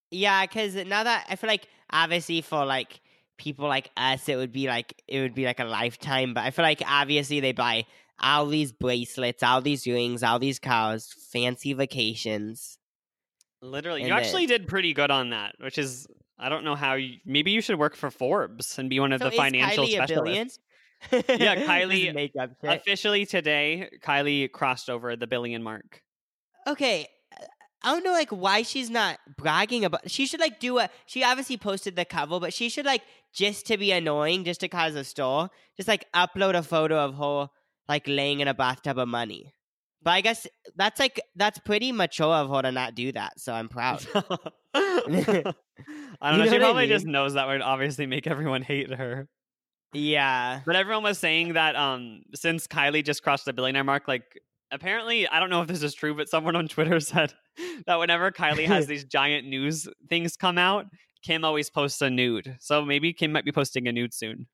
yeah, 0.10 0.42
because 0.46 0.74
now 0.76 1.04
that 1.04 1.28
I 1.30 1.36
feel 1.36 1.48
like 1.48 1.68
obviously 1.92 2.42
for 2.42 2.66
like 2.66 3.02
people 3.38 3.68
like 3.68 3.92
us, 3.96 4.28
it 4.28 4.36
would 4.38 4.52
be 4.52 4.68
like 4.68 5.00
it 5.08 5.22
would 5.22 5.36
be 5.36 5.46
like 5.46 5.60
a 5.60 5.64
lifetime. 5.64 6.34
But 6.34 6.44
I 6.44 6.50
feel 6.50 6.64
like 6.64 6.82
obviously 6.88 7.40
they 7.40 7.52
buy 7.52 7.86
all 8.20 8.48
these 8.48 8.72
bracelets, 8.72 9.44
all 9.44 9.62
these 9.62 9.86
rings, 9.86 10.24
all 10.24 10.40
these 10.40 10.58
cars, 10.58 11.14
fancy 11.32 11.74
vacations. 11.74 12.80
Literally, 13.62 14.02
And 14.02 14.10
you 14.10 14.16
actually 14.16 14.48
did 14.48 14.68
pretty 14.68 14.94
good 14.94 15.12
on 15.12 15.30
that, 15.30 15.54
which 15.60 15.78
is 15.78 16.08
I 16.40 16.50
don't 16.50 16.64
know 16.64 16.76
how 16.76 16.96
you. 16.96 17.18
Maybe 17.26 17.52
you 17.52 17.62
should 17.62 17.78
work 17.78 17.96
for 17.96 18.10
Forbes 18.10 18.80
and 18.80 18.90
be 18.90 19.00
one 19.00 19.14
of 19.14 19.22
So 19.22 19.30
the 19.30 19.36
financial 19.36 19.86
Kylie 19.86 19.94
specialists. 19.94 20.58
Yeah, 21.12 21.56
Kylie- 21.68 22.14
makeup 22.14 22.52
shit. 22.62 22.78
Officially 22.78 23.26
today, 23.26 23.90
Kylie 24.04 24.52
crossed 24.52 24.90
over 24.90 25.16
the 25.16 25.28
billion 25.28 25.64
mark. 25.64 26.02
okay 26.68 27.08
uh, 27.34 27.46
i 27.84 27.92
don't 27.92 28.04
know 28.04 28.12
like 28.12 28.30
why 28.30 28.62
she's 28.62 28.90
not 28.92 29.18
bragging 29.36 29.84
about 29.84 30.02
she 30.10 30.28
should 30.28 30.40
like 30.40 30.60
do 30.60 30.78
a 30.78 30.88
she 31.08 31.24
obviously 31.24 31.58
posted 31.58 31.96
the 31.96 32.06
cover 32.06 32.40
but 32.40 32.54
she 32.54 32.70
should 32.70 32.86
like 32.86 33.02
just 33.34 33.66
to 33.66 33.78
be 33.78 33.92
annoying 33.92 34.44
just 34.44 34.60
to 34.60 34.68
cause 34.68 34.94
a 34.94 35.04
store 35.04 35.50
just 35.76 35.88
like 35.90 36.06
upload 36.14 36.54
a 36.56 36.62
photo 36.62 37.00
of 37.04 37.16
her 37.16 37.50
like 37.90 38.08
laying 38.08 38.40
in 38.42 38.48
a 38.48 38.54
bathtub 38.54 39.00
of 39.00 39.08
money 39.08 39.52
but 40.04 40.12
i 40.12 40.22
guess 40.22 40.46
that's 40.76 41.00
like 41.00 41.20
that's 41.36 41.58
pretty 41.60 41.92
mature 41.92 42.36
of 42.36 42.50
her 42.52 42.62
to 42.62 42.72
not 42.72 42.94
do 42.94 43.12
that 43.12 43.40
so 43.40 43.52
i'm 43.52 43.68
proud 43.78 44.06
I 44.14 44.22
don't 44.76 45.16
You 45.16 45.52
know. 46.22 46.38
know 46.38 46.46
She 46.46 46.52
what 46.52 46.54
I 46.54 46.60
probably 46.60 46.88
just 46.88 47.06
knows 47.08 47.34
that 47.34 47.48
would 47.48 47.62
obviously 47.64 48.06
make 48.06 48.28
everyone 48.28 48.62
hate 48.62 48.94
her. 48.94 49.28
Yeah 49.94 50.62
But 50.66 50.76
everyone 50.76 51.04
was 51.04 51.18
saying 51.20 51.54
that 51.54 51.76
um 51.76 52.24
since 52.34 52.68
Kylie 52.68 53.04
just 53.04 53.24
crossed 53.24 53.46
the 53.46 53.54
billionaire 53.54 53.84
mark, 53.84 54.08
like 54.08 54.40
apparently 54.72 55.28
I 55.28 55.40
don't 55.40 55.50
know 55.50 55.62
if 55.62 55.68
this 55.68 55.84
is 55.84 55.94
true, 55.94 56.16
but 56.16 56.30
someone 56.30 56.56
on 56.56 56.68
Twitter 56.68 57.00
said 57.02 57.34
that 57.86 58.00
whenever 58.00 58.32
Kylie 58.32 58.68
has 58.68 58.88
these 58.88 59.04
giant 59.04 59.48
news 59.48 59.88
things 60.10 60.38
come 60.38 60.58
out, 60.58 60.86
Kim 61.24 61.44
always 61.44 61.70
posts 61.70 62.02
a 62.02 62.10
nude. 62.10 62.58
So 62.60 62.84
maybe 62.84 63.14
Kim 63.14 63.32
might 63.32 63.46
be 63.46 63.52
posting 63.52 63.88
a 63.88 63.92
nude 63.92 64.14
soon. 64.14 64.48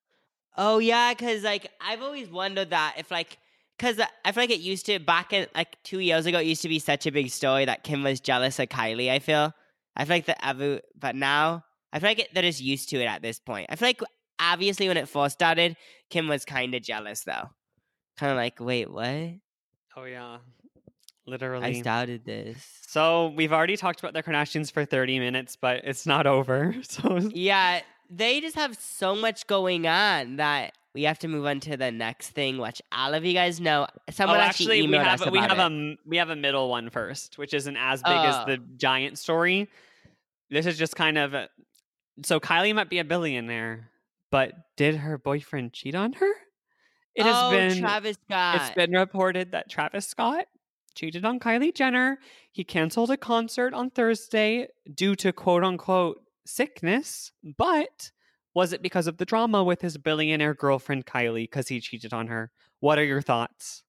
Oh 0.57 0.79
yeah, 0.79 1.13
because 1.13 1.43
like 1.43 1.69
I've 1.79 2.01
always 2.01 2.29
wondered 2.29 2.71
that 2.71 2.95
if 2.97 3.11
like 3.11 3.37
because 3.77 3.99
I 4.25 4.31
feel 4.31 4.43
like 4.43 4.49
it 4.49 4.59
used 4.59 4.87
to 4.87 4.97
back 4.99 5.33
in 5.33 5.47
like 5.53 5.77
two 5.83 5.99
years 5.99 6.25
ago, 6.25 6.39
it 6.39 6.47
used 6.47 6.63
to 6.63 6.69
be 6.69 6.79
such 6.79 7.05
a 7.05 7.11
big 7.11 7.29
story 7.29 7.65
that 7.65 7.83
Kim 7.83 8.03
was 8.03 8.19
jealous 8.19 8.57
of 8.59 8.69
Kylie. 8.69 9.11
I 9.11 9.19
feel 9.19 9.53
I 9.95 10.05
feel 10.05 10.15
like 10.15 10.25
that 10.25 10.45
ever, 10.45 10.81
but 10.99 11.15
now 11.15 11.63
I 11.93 11.99
feel 11.99 12.09
like 12.09 12.19
it, 12.19 12.33
they're 12.33 12.43
just 12.43 12.61
used 12.61 12.89
to 12.89 12.97
it 12.99 13.05
at 13.05 13.21
this 13.21 13.39
point. 13.39 13.67
I 13.69 13.75
feel 13.75 13.89
like 13.89 14.01
obviously 14.39 14.87
when 14.87 14.97
it 14.97 15.07
first 15.09 15.33
started, 15.33 15.75
Kim 16.09 16.27
was 16.27 16.45
kind 16.45 16.73
of 16.75 16.81
jealous 16.81 17.21
though, 17.23 17.49
kind 18.17 18.31
of 18.31 18.37
like, 18.37 18.59
wait, 18.59 18.89
what? 18.91 19.31
Oh 19.95 20.03
yeah. 20.05 20.37
Literally. 21.25 21.65
I 21.65 21.81
started 21.81 22.23
this. 22.23 22.65
So 22.87 23.33
we've 23.35 23.51
already 23.51 23.75
talked 23.75 23.99
about 23.99 24.13
the 24.13 24.23
Kardashians 24.23 24.71
for 24.71 24.85
30 24.85 25.19
minutes, 25.19 25.57
but 25.57 25.81
it's 25.83 26.05
not 26.05 26.25
over. 26.25 26.73
So 26.83 27.17
Yeah, 27.33 27.81
they 28.09 28.39
just 28.39 28.55
have 28.55 28.77
so 28.79 29.13
much 29.13 29.45
going 29.47 29.87
on 29.87 30.37
that 30.37 30.73
we 30.93 31.03
have 31.03 31.19
to 31.19 31.27
move 31.27 31.45
on 31.45 31.59
to 31.61 31.75
the 31.75 31.91
next 31.91 32.29
thing, 32.29 32.57
which 32.59 32.81
all 32.93 33.13
of 33.13 33.25
you 33.25 33.33
guys 33.33 33.59
know. 33.59 33.87
Oh, 33.89 34.11
Someone 34.11 34.37
oh, 34.37 34.41
actually, 34.41 34.79
actually, 34.79 34.87
we 34.87 34.95
have 35.03 35.31
we 35.31 35.39
have 35.39 35.59
it. 35.59 35.61
a 35.61 35.95
we 36.05 36.17
have 36.17 36.29
a 36.29 36.35
middle 36.35 36.69
one 36.69 36.89
first, 36.89 37.37
which 37.37 37.53
isn't 37.53 37.75
as 37.77 38.01
big 38.01 38.13
as 38.15 38.35
Oh. 38.35 38.45
the 38.47 38.57
giant 38.77 39.17
story. 39.19 39.67
This 40.49 40.65
is 40.65 40.77
just 40.77 40.95
kind 40.95 41.17
of 41.17 41.35
so 42.23 42.39
Kylie 42.39 42.73
might 42.73 42.89
be 42.89 42.99
a 42.99 43.03
billionaire, 43.03 43.89
but 44.31 44.53
did 44.75 44.97
her 44.97 45.17
boyfriend 45.17 45.73
cheat 45.73 45.95
on 45.95 46.13
her? 46.13 46.31
It 47.15 47.25
has 47.25 47.35
oh, 47.35 47.51
been 47.51 47.79
Travis 47.79 48.17
Scott. 48.25 48.55
it's 48.57 48.75
been 48.75 48.91
reported 48.91 49.51
that 49.51 49.69
Travis 49.69 50.05
Scott 50.07 50.45
cheated 50.95 51.25
on 51.25 51.39
Kylie 51.39 51.73
Jenner. 51.73 52.19
He 52.51 52.63
canceled 52.63 53.11
a 53.11 53.17
concert 53.17 53.73
on 53.73 53.89
Thursday 53.89 54.67
due 54.93 55.15
to 55.15 55.33
quote 55.33 55.63
unquote 55.63 56.21
sickness, 56.45 57.31
but 57.57 58.11
was 58.53 58.73
it 58.73 58.81
because 58.81 59.07
of 59.07 59.17
the 59.17 59.25
drama 59.25 59.63
with 59.63 59.81
his 59.81 59.97
billionaire 59.97 60.53
girlfriend 60.53 61.05
Kylie 61.05 61.43
because 61.43 61.67
he 61.67 61.79
cheated 61.79 62.13
on 62.13 62.27
her? 62.27 62.51
What 62.79 62.97
are 62.99 63.03
your 63.03 63.21
thoughts? 63.21 63.83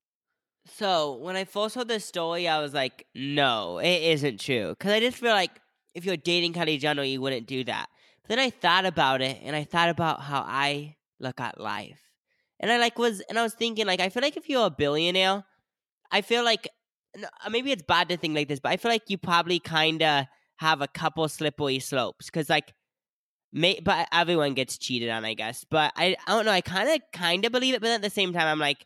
So 0.77 1.17
when 1.17 1.37
I 1.37 1.45
first 1.45 1.75
heard 1.75 1.89
this 1.89 2.05
story, 2.05 2.47
I 2.47 2.61
was 2.61 2.75
like, 2.75 3.07
no, 3.15 3.79
it 3.79 4.03
isn't 4.03 4.41
true. 4.41 4.71
Because 4.71 4.93
I 4.93 5.01
just 5.01 5.17
feel 5.17 5.33
like 5.33 5.59
if 5.95 6.05
you're 6.05 6.17
dating 6.17 6.53
Kylie 6.53 6.79
Jenner, 6.79 7.03
you 7.03 7.21
wouldn't 7.21 7.47
do 7.47 7.65
that. 7.65 7.89
Then 8.29 8.39
I 8.39 8.51
thought 8.51 8.85
about 8.85 9.21
it, 9.23 9.39
and 9.43 9.57
I 9.57 9.65
thought 9.65 9.89
about 9.89 10.21
how 10.21 10.45
I 10.47 10.97
look 11.19 11.41
at 11.41 11.61
life, 11.61 12.01
and 12.61 12.71
I 12.71 12.79
like 12.79 12.99
was, 12.99 13.21
and 13.29 13.39
I 13.39 13.43
was 13.43 13.55
thinking 13.55 13.87
like, 13.87 14.01
I 14.01 14.09
feel 14.09 14.23
like 14.23 14.37
if 14.37 14.49
you're 14.49 14.67
a 14.67 14.71
billionaire, 14.71 15.45
I 16.11 16.21
feel 16.21 16.45
like 16.45 16.69
uh, 17.17 17.51
maybe 17.51 17.73
it's 17.73 17.83
bad 17.83 18.09
to 18.11 18.17
think 18.17 18.35
like 18.35 18.49
this, 18.49 18.61
but 18.61 18.71
I 18.71 18.77
feel 18.77 18.91
like 18.91 19.09
you 19.09 19.19
probably 19.19 19.59
kind 19.59 20.03
of 20.03 20.27
have 20.57 20.81
a 20.81 20.89
couple 20.89 21.29
slippery 21.29 21.79
slopes 21.79 22.27
because 22.27 22.49
like. 22.49 22.75
May, 23.51 23.81
but 23.83 24.07
everyone 24.13 24.53
gets 24.53 24.77
cheated 24.77 25.09
on, 25.09 25.25
I 25.25 25.33
guess. 25.33 25.65
But 25.65 25.95
I, 25.97 26.15
I 26.27 26.33
don't 26.33 26.45
know. 26.45 26.51
I 26.51 26.61
kind 26.61 26.87
of, 26.87 27.01
kind 27.15 27.47
of 27.47 27.51
believe 27.51 27.73
it, 27.73 27.81
but 27.81 27.89
at 27.89 28.03
the 28.03 28.11
same 28.11 28.35
time, 28.35 28.47
I'm 28.47 28.59
like, 28.59 28.85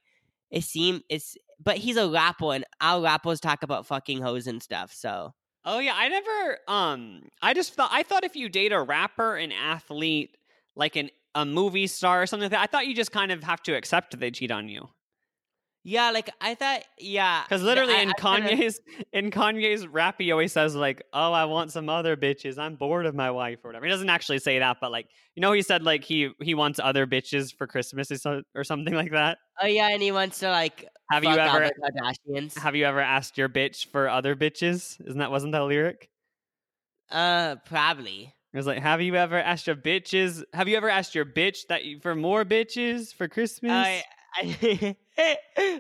it 0.52 0.62
seems 0.62 1.02
it's 1.08 1.36
but 1.64 1.78
he's 1.78 1.96
a 1.96 2.08
rapper 2.08 2.52
and 2.52 2.64
our 2.80 3.02
rappers 3.02 3.40
talk 3.40 3.62
about 3.62 3.86
fucking 3.86 4.20
hoes 4.20 4.46
and 4.46 4.62
stuff 4.62 4.92
so 4.92 5.32
Oh 5.64 5.78
yeah, 5.78 5.94
I 5.96 6.08
never 6.08 6.58
um 6.68 7.22
I 7.40 7.54
just 7.54 7.74
thought 7.74 7.90
I 7.92 8.02
thought 8.02 8.24
if 8.24 8.36
you 8.36 8.48
date 8.48 8.72
a 8.72 8.82
rapper, 8.82 9.36
an 9.36 9.52
athlete, 9.52 10.36
like 10.74 10.96
an 10.96 11.10
a 11.34 11.44
movie 11.44 11.86
star 11.86 12.22
or 12.22 12.26
something 12.26 12.44
like 12.44 12.52
that, 12.52 12.62
I 12.62 12.66
thought 12.66 12.86
you 12.86 12.94
just 12.94 13.12
kind 13.12 13.32
of 13.32 13.42
have 13.44 13.62
to 13.64 13.74
accept 13.74 14.18
they 14.18 14.30
cheat 14.30 14.50
on 14.50 14.68
you. 14.68 14.88
Yeah 15.84 16.10
like 16.10 16.30
i 16.40 16.54
thought 16.54 16.82
yeah 16.98 17.42
Because 17.44 17.62
literally 17.62 17.94
I- 17.94 18.02
in 18.02 18.10
I 18.10 18.12
Kanye's 18.12 18.80
in 19.12 19.30
Kanye's 19.30 19.86
rap, 19.86 20.16
he 20.18 20.30
always 20.32 20.52
says 20.52 20.74
like, 20.74 21.02
"Oh, 21.12 21.32
I 21.32 21.44
want 21.46 21.72
some 21.72 21.88
other 21.88 22.16
bitches. 22.16 22.56
I'm 22.58 22.76
bored 22.76 23.04
of 23.06 23.14
my 23.14 23.30
wife 23.30 23.58
or 23.64 23.68
whatever." 23.68 23.84
He 23.86 23.90
doesn't 23.90 24.08
actually 24.08 24.38
say 24.38 24.58
that, 24.60 24.78
but 24.80 24.90
like, 24.92 25.08
you 25.34 25.40
know, 25.40 25.52
he 25.52 25.62
said 25.62 25.82
like 25.82 26.04
he 26.04 26.30
he 26.40 26.54
wants 26.54 26.78
other 26.82 27.06
bitches 27.06 27.54
for 27.56 27.66
Christmas 27.66 28.10
or, 28.54 28.64
something 28.64 28.94
like 28.94 29.10
that. 29.12 29.38
oh 29.60 29.66
yeah 29.66 29.88
and 29.88 30.00
he 30.02 30.12
wants 30.12 30.38
to 30.40 30.48
like 30.50 30.88
Have 31.10 31.24
you 31.24 31.30
ever 31.30 31.70
have 32.56 32.74
you 32.76 32.84
ever 32.84 33.00
asked 33.00 33.36
your 33.36 33.48
bitch 33.48 33.86
for 33.86 34.08
other 34.08 34.34
bitches? 34.36 35.00
Isn't 35.06 35.18
that 35.18 35.30
wasn't 35.30 35.52
that 35.52 35.62
a 35.62 35.64
lyric? 35.64 36.08
uh 37.10 37.56
probably 37.66 38.32
It 38.52 38.56
was 38.56 38.66
like, 38.66 38.78
have 38.82 39.00
you 39.02 39.14
ever 39.16 39.38
asked 39.38 39.66
your 39.66 39.76
bitches? 39.76 40.42
Have 40.54 40.68
you 40.68 40.76
ever 40.76 40.88
asked 40.88 41.14
your 41.14 41.24
bitch 41.26 41.66
that 41.68 41.84
you, 41.84 42.00
for 42.00 42.14
more 42.14 42.44
bitches 42.44 43.12
for 43.14 43.28
Christmas? 43.28 43.72
I, 43.72 44.02
I 44.04 44.04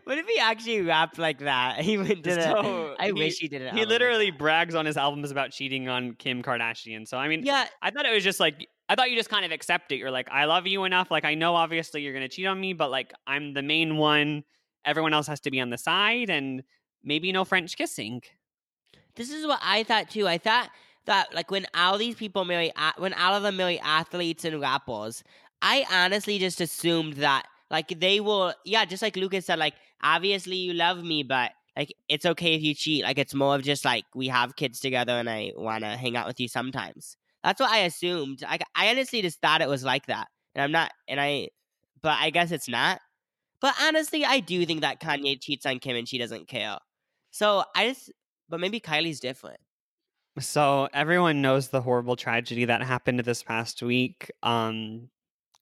what 0.04 0.18
if 0.18 0.26
he 0.26 0.38
actually 0.38 0.82
rapped 0.82 1.18
like 1.18 1.38
that 1.38 1.80
he 1.80 1.96
went 1.96 2.22
to 2.24 2.34
the 2.34 2.42
So, 2.42 2.94
i 3.00 3.06
he- 3.06 3.12
wish 3.12 3.38
he 3.38 3.48
did 3.48 3.62
it 3.62 3.72
he 3.74 3.84
literally 3.84 4.30
brags 4.30 4.74
on 4.74 4.84
his 4.86 4.96
albums 4.96 5.30
about 5.30 5.50
cheating 5.52 5.88
on 5.88 6.14
Kim 6.14 6.42
Kardashian. 6.42 7.06
So 7.08 7.16
I 7.18 7.28
mean, 7.28 7.44
yeah 7.44 7.66
I 7.80 7.90
thought 7.90 8.06
it 8.06 8.12
was 8.12 8.24
just 8.24 8.40
like 8.40 8.66
I 8.88 8.94
thought 8.94 9.10
you 9.10 9.16
just 9.16 9.30
kind 9.30 9.44
of 9.46 9.52
accept 9.52 9.90
it. 9.92 9.96
You're 9.96 10.10
like, 10.10 10.28
I 10.30 10.44
love 10.44 10.66
you 10.66 10.84
enough. 10.84 11.10
Like 11.10 11.24
I 11.24 11.34
know 11.34 11.54
obviously 11.54 12.02
you're 12.02 12.12
gonna 12.12 12.28
cheat 12.28 12.46
on 12.46 12.60
me, 12.60 12.74
but 12.74 12.90
like 12.90 13.12
I'm 13.26 13.54
the 13.54 13.62
main 13.62 13.96
one. 13.96 14.44
Everyone 14.84 15.14
else 15.14 15.26
has 15.28 15.40
to 15.40 15.50
be 15.50 15.60
on 15.60 15.70
the 15.70 15.78
side, 15.78 16.28
and 16.28 16.62
maybe 17.02 17.32
no 17.32 17.44
French 17.44 17.76
kissing. 17.76 18.20
This 19.14 19.30
is 19.30 19.46
what 19.46 19.60
I 19.62 19.84
thought 19.84 20.10
too. 20.10 20.26
I 20.28 20.36
thought 20.38 20.68
that 21.06 21.32
like 21.34 21.50
when 21.50 21.66
all 21.74 21.96
these 21.96 22.16
people 22.16 22.44
marry, 22.44 22.70
when 22.98 23.14
all 23.14 23.34
of 23.34 23.42
them 23.44 23.56
marry 23.56 23.78
athletes 23.80 24.44
and 24.44 24.60
rappers, 24.60 25.22
I 25.62 25.86
honestly 25.90 26.38
just 26.38 26.60
assumed 26.60 27.14
that 27.14 27.46
like 27.72 27.98
they 27.98 28.20
will, 28.20 28.52
yeah, 28.64 28.84
just 28.84 29.02
like 29.02 29.16
Lucas 29.16 29.46
said, 29.46 29.58
like 29.58 29.74
obviously 30.02 30.56
you 30.56 30.74
love 30.74 31.02
me, 31.02 31.22
but 31.22 31.52
like 31.74 31.92
it's 32.06 32.26
okay 32.26 32.54
if 32.54 32.62
you 32.62 32.74
cheat. 32.74 33.02
Like 33.02 33.18
it's 33.18 33.34
more 33.34 33.54
of 33.56 33.62
just 33.62 33.84
like 33.84 34.04
we 34.14 34.28
have 34.28 34.54
kids 34.54 34.78
together 34.78 35.12
and 35.14 35.28
I 35.28 35.52
want 35.56 35.82
to 35.82 35.88
hang 35.96 36.16
out 36.16 36.26
with 36.26 36.38
you 36.38 36.48
sometimes. 36.48 37.16
That's 37.42 37.60
what 37.60 37.70
I 37.70 37.78
assumed. 37.78 38.44
I 38.46 38.58
I 38.76 38.90
honestly 38.90 39.22
just 39.22 39.40
thought 39.40 39.62
it 39.62 39.68
was 39.68 39.82
like 39.82 40.06
that, 40.06 40.28
and 40.54 40.62
I'm 40.62 40.70
not, 40.70 40.92
and 41.08 41.18
I, 41.18 41.48
but 42.02 42.16
I 42.20 42.30
guess 42.30 42.52
it's 42.52 42.68
not. 42.68 43.00
But 43.60 43.74
honestly, 43.80 44.24
I 44.24 44.40
do 44.40 44.64
think 44.66 44.82
that 44.82 45.00
Kanye 45.00 45.40
cheats 45.40 45.66
on 45.66 45.78
Kim 45.78 45.96
and 45.96 46.06
she 46.08 46.18
doesn't 46.18 46.48
care. 46.48 46.78
So 47.30 47.64
I 47.74 47.88
just 47.88 48.12
but 48.48 48.60
maybe 48.60 48.80
Kylie's 48.80 49.18
different. 49.18 49.58
So 50.38 50.88
everyone 50.92 51.42
knows 51.42 51.68
the 51.68 51.80
horrible 51.80 52.16
tragedy 52.16 52.66
that 52.66 52.82
happened 52.82 53.20
this 53.20 53.42
past 53.42 53.82
week. 53.82 54.30
Um, 54.42 55.08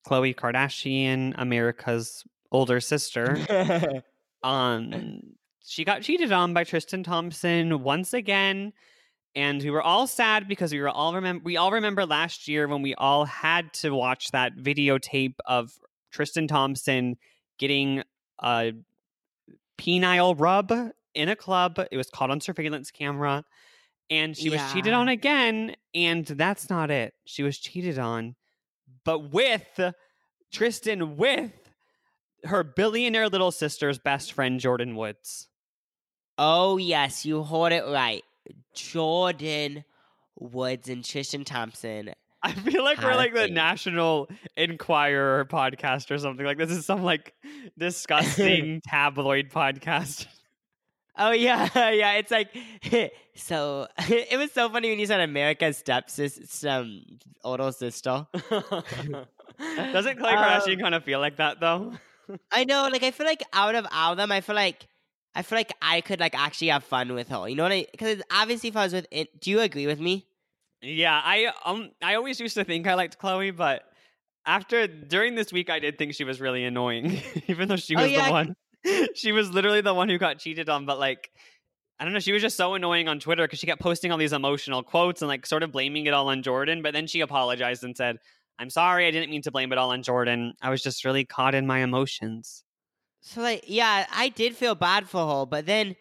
Khloe 0.06 0.34
Kardashian, 0.34 1.34
America's 1.36 2.24
older 2.52 2.80
sister, 2.80 4.02
um, 4.42 5.20
she 5.64 5.84
got 5.84 6.02
cheated 6.02 6.32
on 6.32 6.52
by 6.54 6.64
Tristan 6.64 7.02
Thompson 7.02 7.82
once 7.82 8.12
again. 8.12 8.72
and 9.36 9.62
we 9.62 9.70
were 9.70 9.82
all 9.82 10.06
sad 10.06 10.48
because 10.48 10.72
we 10.72 10.80
were 10.80 10.88
all 10.88 11.14
remember 11.14 11.42
we 11.44 11.56
all 11.56 11.70
remember 11.70 12.04
last 12.04 12.48
year 12.48 12.66
when 12.66 12.82
we 12.82 12.94
all 12.96 13.24
had 13.24 13.72
to 13.74 13.90
watch 13.90 14.32
that 14.32 14.56
videotape 14.56 15.34
of 15.46 15.78
Tristan 16.10 16.48
Thompson 16.48 17.16
getting 17.58 18.02
a 18.42 18.72
penile 19.78 20.34
rub 20.38 20.72
in 21.14 21.28
a 21.28 21.36
club. 21.36 21.78
It 21.90 21.96
was 21.96 22.10
caught 22.10 22.30
on 22.30 22.40
surveillance 22.40 22.90
camera. 22.90 23.44
And 24.10 24.36
she 24.36 24.50
was 24.50 24.60
cheated 24.72 24.92
on 24.92 25.08
again. 25.08 25.76
And 25.94 26.26
that's 26.26 26.68
not 26.68 26.90
it. 26.90 27.14
She 27.26 27.44
was 27.44 27.56
cheated 27.58 27.96
on, 27.98 28.34
but 29.04 29.32
with 29.32 29.80
Tristan, 30.52 31.16
with 31.16 31.52
her 32.44 32.64
billionaire 32.64 33.28
little 33.28 33.50
sister's 33.50 33.98
best 33.98 34.32
friend, 34.32 34.60
Jordyn 34.60 34.94
Woods. 34.94 35.48
Oh 36.38 36.76
yes, 36.76 37.26
you 37.26 37.42
heard 37.42 37.72
it 37.72 37.84
right. 37.86 38.24
Jordyn 38.74 39.84
Woods 40.38 40.88
and 40.88 41.04
Tristan 41.04 41.44
Thompson. 41.44 42.12
I 42.42 42.52
feel 42.52 42.82
like 42.82 43.02
we're 43.02 43.14
like 43.14 43.34
the 43.34 43.42
thing. 43.42 43.54
National 43.54 44.30
Enquirer 44.56 45.44
podcast 45.44 46.10
or 46.10 46.16
something. 46.16 46.46
Like 46.46 46.56
this 46.56 46.70
is 46.70 46.86
some 46.86 47.02
like 47.02 47.34
disgusting 47.78 48.80
tabloid 48.82 49.50
podcast. 49.50 50.26
Oh 51.16 51.32
yeah, 51.32 51.68
yeah. 51.90 52.12
It's 52.14 52.30
like 52.30 52.56
so. 53.34 53.86
it 53.98 54.38
was 54.38 54.52
so 54.52 54.68
funny 54.70 54.90
when 54.90 54.98
you 54.98 55.06
said 55.06 55.20
America's 55.20 55.82
stepsis, 55.82 56.64
um, 56.68 57.02
older 57.44 57.72
sister. 57.72 58.26
Doesn't 58.32 60.18
Khloe 60.18 60.36
Kardashian 60.36 60.74
Um, 60.74 60.80
kind 60.80 60.94
of 60.94 61.04
feel 61.04 61.20
like 61.20 61.36
that 61.36 61.60
though? 61.60 61.92
I 62.52 62.64
know, 62.64 62.88
like 62.90 63.02
I 63.02 63.10
feel 63.10 63.26
like 63.26 63.42
out 63.52 63.74
of 63.74 63.86
all 63.92 64.12
of 64.12 64.16
them, 64.18 64.30
I 64.32 64.40
feel 64.40 64.54
like 64.54 64.86
I 65.34 65.42
feel 65.42 65.58
like 65.58 65.72
I 65.82 66.00
could 66.00 66.20
like 66.20 66.34
actually 66.38 66.68
have 66.68 66.84
fun 66.84 67.12
with 67.14 67.28
her. 67.28 67.48
You 67.48 67.56
know 67.56 67.64
what 67.64 67.72
I? 67.72 67.86
Because 67.90 68.22
obviously, 68.32 68.68
if 68.70 68.76
I 68.76 68.84
was 68.84 68.92
with, 68.92 69.06
it, 69.10 69.40
do 69.40 69.50
you 69.50 69.60
agree 69.60 69.86
with 69.86 70.00
me? 70.00 70.26
Yeah, 70.82 71.20
I 71.22 71.52
um 71.64 71.90
I 72.02 72.14
always 72.14 72.40
used 72.40 72.54
to 72.54 72.64
think 72.64 72.86
I 72.86 72.94
liked 72.94 73.18
Khloe, 73.18 73.54
but 73.56 73.82
after 74.46 74.86
during 74.86 75.34
this 75.34 75.52
week 75.52 75.68
I 75.70 75.78
did 75.78 75.98
think 75.98 76.14
she 76.14 76.24
was 76.24 76.40
really 76.40 76.64
annoying, 76.64 77.20
even 77.48 77.68
though 77.68 77.76
she 77.76 77.96
Oh, 77.96 78.02
was 78.02 78.10
yeah, 78.10 78.26
the 78.26 78.32
one. 78.32 78.56
she 79.14 79.32
was 79.32 79.50
literally 79.50 79.80
the 79.80 79.94
one 79.94 80.08
who 80.08 80.18
got 80.18 80.38
cheated 80.38 80.68
on, 80.68 80.86
but 80.86 80.98
like 80.98 81.30
I 82.00 82.04
don't 82.04 82.14
know, 82.14 82.18
she 82.18 82.32
was 82.32 82.40
just 82.40 82.56
so 82.56 82.72
annoying 82.72 83.08
on 83.08 83.20
Twitter 83.20 83.44
because 83.44 83.58
she 83.58 83.66
kept 83.66 83.82
posting 83.82 84.10
all 84.10 84.16
these 84.16 84.32
emotional 84.32 84.82
quotes 84.82 85.20
and 85.20 85.28
like 85.28 85.44
sort 85.44 85.62
of 85.62 85.70
blaming 85.70 86.06
it 86.06 86.14
all 86.14 86.30
on 86.30 86.42
Jordyn, 86.42 86.82
but 86.82 86.94
then 86.94 87.06
she 87.06 87.20
apologized 87.20 87.84
and 87.84 87.94
said, 87.94 88.16
"I'm 88.58 88.70
sorry, 88.70 89.06
I 89.06 89.10
didn't 89.10 89.30
mean 89.30 89.42
to 89.42 89.50
blame 89.50 89.70
it 89.70 89.76
all 89.76 89.90
on 89.90 90.02
Jordyn. 90.02 90.52
I 90.62 90.70
was 90.70 90.82
just 90.82 91.04
really 91.04 91.26
caught 91.26 91.54
in 91.54 91.66
my 91.66 91.80
emotions." 91.80 92.64
So 93.20 93.42
like, 93.42 93.64
yeah, 93.66 94.06
I 94.10 94.30
did 94.30 94.56
feel 94.56 94.74
bad 94.74 95.10
for 95.10 95.28
her, 95.28 95.44
but 95.44 95.66
then, 95.66 95.94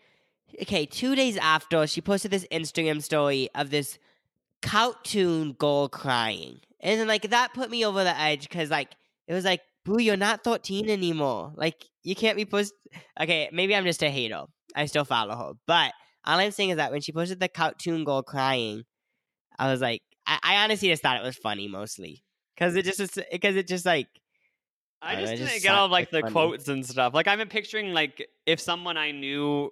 okay, 0.61 0.85
two 0.85 1.15
days 1.15 1.35
after, 1.35 1.85
she 1.85 1.99
posted 1.99 2.31
this 2.31 2.47
Instagram 2.49 3.03
story 3.03 3.49
of 3.53 3.69
this 3.69 3.99
cartoon 4.61 5.51
girl 5.51 5.89
crying, 5.89 6.61
and 6.79 6.97
then 6.97 7.09
like 7.09 7.29
that 7.29 7.53
put 7.53 7.69
me 7.69 7.85
over 7.85 8.05
the 8.05 8.17
edge 8.17 8.47
because 8.47 8.69
like 8.69 8.91
it 9.27 9.33
was 9.33 9.43
like, 9.43 9.63
boo, 9.83 9.99
you're 9.99 10.15
not 10.15 10.45
thirteen 10.45 10.89
anymore. 10.89 11.51
Like 11.57 11.88
you 12.03 12.15
can't 12.15 12.37
be 12.37 12.45
post. 12.45 12.73
Okay, 13.19 13.49
maybe 13.51 13.75
I'm 13.75 13.85
just 13.85 14.03
a 14.03 14.09
hater. 14.09 14.43
I 14.75 14.85
still 14.85 15.05
follow 15.05 15.35
her, 15.35 15.51
but 15.65 15.93
all 16.25 16.39
I'm 16.39 16.51
saying 16.51 16.71
is 16.71 16.77
that 16.77 16.91
when 16.91 17.01
she 17.01 17.11
posted 17.11 17.39
the 17.39 17.47
cartoon 17.47 18.03
girl 18.03 18.21
crying, 18.21 18.83
I 19.57 19.71
was 19.71 19.81
like, 19.81 20.01
I, 20.25 20.39
I 20.43 20.63
honestly 20.63 20.89
just 20.89 21.01
thought 21.01 21.17
it 21.17 21.23
was 21.23 21.37
funny 21.37 21.67
mostly 21.67 22.23
because 22.55 22.75
it 22.75 22.85
just 22.85 23.19
because 23.31 23.55
it 23.55 23.67
just 23.67 23.85
like 23.85 24.07
I 25.01 25.13
I 25.13 25.15
just 25.15 25.31
know, 25.31 25.37
didn't 25.37 25.49
just 25.49 25.63
get 25.63 25.75
all 25.75 25.85
of, 25.85 25.91
like 25.91 26.11
the 26.11 26.21
funny. 26.21 26.31
quotes 26.31 26.67
and 26.67 26.85
stuff. 26.85 27.13
Like 27.13 27.27
I'm 27.27 27.45
picturing 27.47 27.93
like 27.93 28.27
if 28.45 28.59
someone 28.59 28.97
I 28.97 29.11
knew 29.11 29.71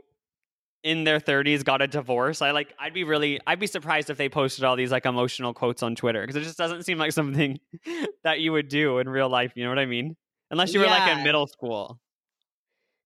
in 0.84 1.04
their 1.04 1.20
30s 1.20 1.64
got 1.64 1.82
a 1.82 1.88
divorce, 1.88 2.42
I 2.42 2.52
like 2.52 2.74
I'd 2.80 2.94
be 2.94 3.04
really 3.04 3.40
I'd 3.46 3.60
be 3.60 3.68
surprised 3.68 4.10
if 4.10 4.18
they 4.18 4.30
posted 4.30 4.64
all 4.64 4.76
these 4.76 4.92
like 4.92 5.06
emotional 5.06 5.54
quotes 5.54 5.84
on 5.84 5.96
Twitter 5.96 6.22
because 6.22 6.36
it 6.38 6.44
just 6.44 6.58
doesn't 6.58 6.84
seem 6.84 6.98
like 6.98 7.12
something 7.12 7.60
that 8.24 8.40
you 8.40 8.52
would 8.54 8.70
do 8.70 9.00
in 9.00 9.10
real 9.10 9.30
life. 9.30 9.52
You 9.56 9.64
know 9.64 9.70
what 9.70 9.80
I 9.80 9.86
mean? 9.86 10.16
Unless 10.50 10.74
you 10.74 10.80
were 10.80 10.86
like 10.86 11.12
in 11.18 11.24
middle 11.24 11.48
school. 11.48 12.00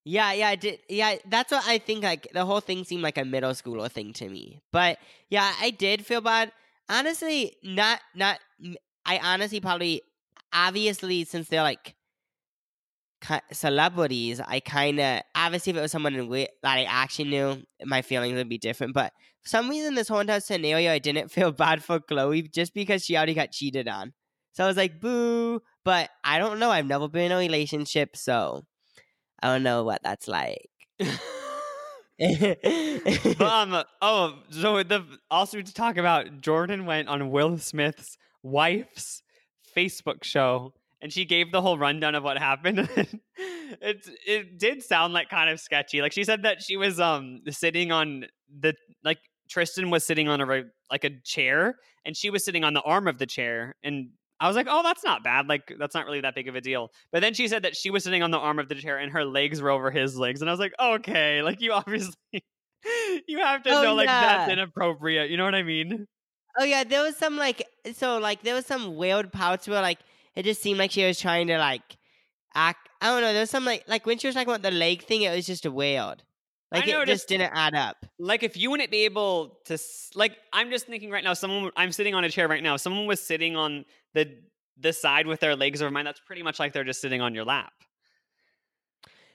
Yeah, 0.03 0.33
yeah, 0.33 0.47
I 0.49 0.55
did. 0.55 0.79
Yeah, 0.89 1.15
that's 1.27 1.51
what 1.51 1.63
I 1.67 1.77
think. 1.77 2.03
Like 2.03 2.27
the 2.33 2.45
whole 2.45 2.59
thing 2.59 2.83
seemed 2.83 3.03
like 3.03 3.17
a 3.17 3.25
middle 3.25 3.51
schooler 3.51 3.91
thing 3.91 4.13
to 4.13 4.27
me. 4.29 4.61
But 4.71 4.97
yeah, 5.29 5.53
I 5.61 5.69
did 5.69 6.05
feel 6.05 6.21
bad. 6.21 6.51
Honestly, 6.89 7.55
not 7.63 7.99
not. 8.15 8.39
I 9.05 9.19
honestly 9.23 9.59
probably, 9.59 10.01
obviously, 10.53 11.23
since 11.25 11.49
they're 11.49 11.61
like 11.61 11.95
celebrities, 13.51 14.39
I 14.39 14.59
kind 14.59 14.99
of 14.99 15.21
obviously 15.35 15.71
if 15.71 15.77
it 15.77 15.81
was 15.81 15.91
someone 15.91 16.13
that 16.13 16.49
I 16.63 16.83
actually 16.85 17.29
knew, 17.29 17.61
my 17.85 18.01
feelings 18.01 18.35
would 18.35 18.49
be 18.49 18.57
different. 18.57 18.95
But 18.95 19.13
for 19.43 19.49
some 19.49 19.69
reason, 19.69 19.93
this 19.93 20.07
whole 20.07 20.19
entire 20.19 20.39
scenario, 20.39 20.91
I 20.91 20.99
didn't 20.99 21.31
feel 21.31 21.51
bad 21.51 21.83
for 21.83 21.99
Khloe 21.99 22.51
just 22.51 22.73
because 22.73 23.05
she 23.05 23.15
already 23.15 23.35
got 23.35 23.51
cheated 23.51 23.87
on. 23.87 24.13
So 24.53 24.63
I 24.63 24.67
was 24.67 24.77
like, 24.77 24.99
boo. 24.99 25.61
But 25.83 26.09
I 26.23 26.39
don't 26.39 26.59
know. 26.59 26.69
I've 26.71 26.85
never 26.85 27.07
been 27.07 27.25
in 27.25 27.31
a 27.31 27.37
relationship, 27.37 28.15
so 28.15 28.65
I 29.41 29.47
don't 29.47 29.63
know 29.63 29.83
what 29.83 30.01
that's 30.03 30.27
like. 30.27 30.69
Um, 33.39 33.83
oh, 33.99 34.35
so 34.51 34.83
the 34.83 35.03
also 35.31 35.59
to 35.59 35.73
talk 35.73 35.97
about 35.97 36.41
Jordyn 36.41 36.85
went 36.85 37.07
on 37.07 37.31
Will 37.31 37.57
Smith's 37.57 38.15
wife's 38.43 39.23
Facebook 39.75 40.23
show 40.23 40.73
and 41.01 41.11
she 41.11 41.25
gave 41.25 41.51
the 41.51 41.61
whole 41.61 41.77
rundown 41.77 42.15
of 42.15 42.23
what 42.23 42.37
happened. 42.37 42.87
it 43.37 44.07
it 44.27 44.59
did 44.59 44.83
sound 44.83 45.13
like 45.13 45.29
kind 45.29 45.49
of 45.49 45.59
sketchy. 45.59 46.01
Like 46.01 46.11
she 46.11 46.23
said 46.23 46.43
that 46.43 46.61
she 46.61 46.77
was 46.77 46.99
um 46.99 47.41
sitting 47.49 47.91
on 47.91 48.25
the 48.59 48.75
like 49.03 49.19
Tristan 49.49 49.89
was 49.89 50.03
sitting 50.03 50.29
on 50.29 50.41
a 50.41 50.63
like 50.91 51.03
a 51.03 51.09
chair 51.23 51.75
and 52.05 52.15
she 52.15 52.29
was 52.29 52.45
sitting 52.45 52.63
on 52.63 52.73
the 52.73 52.81
arm 52.81 53.07
of 53.07 53.17
the 53.17 53.25
chair 53.25 53.75
and 53.83 54.09
I 54.41 54.47
was 54.47 54.55
like, 54.55 54.67
"Oh, 54.69 54.81
that's 54.83 55.03
not 55.03 55.23
bad. 55.23 55.47
Like 55.47 55.71
that's 55.79 55.93
not 55.95 56.05
really 56.05 56.21
that 56.21 56.35
big 56.35 56.47
of 56.49 56.55
a 56.55 56.61
deal." 56.61 56.91
But 57.11 57.21
then 57.21 57.33
she 57.33 57.47
said 57.47 57.63
that 57.63 57.75
she 57.77 57.91
was 57.91 58.03
sitting 58.03 58.23
on 58.23 58.31
the 58.31 58.39
arm 58.39 58.59
of 58.59 58.67
the 58.67 58.75
chair 58.75 58.97
and 58.97 59.11
her 59.13 59.23
legs 59.23 59.61
were 59.61 59.69
over 59.69 59.91
his 59.91 60.17
legs 60.17 60.41
and 60.41 60.49
I 60.49 60.53
was 60.53 60.59
like, 60.59 60.73
"Okay, 60.81 61.41
like 61.43 61.61
you 61.61 61.71
obviously 61.73 62.15
you 63.27 63.39
have 63.39 63.63
to 63.63 63.69
Oh, 63.69 63.83
know 63.83 63.95
like 63.95 64.07
that's 64.07 64.51
inappropriate. 64.51 65.29
You 65.29 65.37
know 65.37 65.45
what 65.45 65.55
I 65.55 65.63
mean?" 65.63 66.07
oh 66.59 66.63
yeah, 66.63 66.83
there 66.83 67.03
was 67.03 67.15
some 67.17 67.37
like 67.37 67.63
so 67.93 68.17
like 68.17 68.41
there 68.43 68.55
was 68.55 68.65
some 68.65 68.95
weird 68.95 69.31
parts 69.31 69.67
where 69.67 69.81
like 69.81 69.99
it 70.35 70.43
just 70.43 70.61
seemed 70.61 70.79
like 70.79 70.91
she 70.91 71.05
was 71.05 71.19
trying 71.19 71.47
to 71.47 71.57
like 71.57 71.97
act. 72.55 72.89
I 73.01 73.07
don't 73.07 73.21
know. 73.21 73.31
There 73.33 73.41
was 73.41 73.49
some 73.49 73.65
like 73.65 73.83
like 73.87 74.05
when 74.05 74.17
she 74.17 74.27
was 74.27 74.35
talking 74.35 74.49
about 74.49 74.63
the 74.63 74.71
leg 74.71 75.03
thing, 75.03 75.21
it 75.21 75.35
was 75.35 75.45
just 75.45 75.65
weird. 75.65 76.23
Like 76.71 76.87
it 76.87 77.05
just 77.07 77.27
didn't 77.27 77.51
add 77.53 77.75
up. 77.75 78.05
like 78.17 78.43
if 78.43 78.55
you 78.55 78.71
wouldn't 78.71 78.91
be 78.91 79.03
able 79.05 79.59
to 79.65 79.77
like 80.15 80.37
i'm 80.53 80.69
just 80.69 80.87
thinking 80.87 81.11
right 81.11 81.23
now 81.23 81.33
someone 81.33 81.71
i'm 81.75 81.91
sitting 81.91 82.13
on 82.15 82.23
a 82.23 82.29
chair 82.29 82.47
right 82.47 82.63
now 82.63 82.77
someone 82.77 83.05
was 83.07 83.19
sitting 83.19 83.55
on 83.57 83.83
the 84.13 84.37
the 84.79 84.93
side 84.93 85.27
with 85.27 85.39
their 85.41 85.55
legs 85.55 85.81
over 85.81 85.91
mine 85.91 86.05
that's 86.05 86.21
pretty 86.21 86.41
much 86.43 86.59
like 86.59 86.71
they're 86.73 86.85
just 86.85 87.01
sitting 87.01 87.19
on 87.21 87.35
your 87.35 87.43
lap 87.45 87.73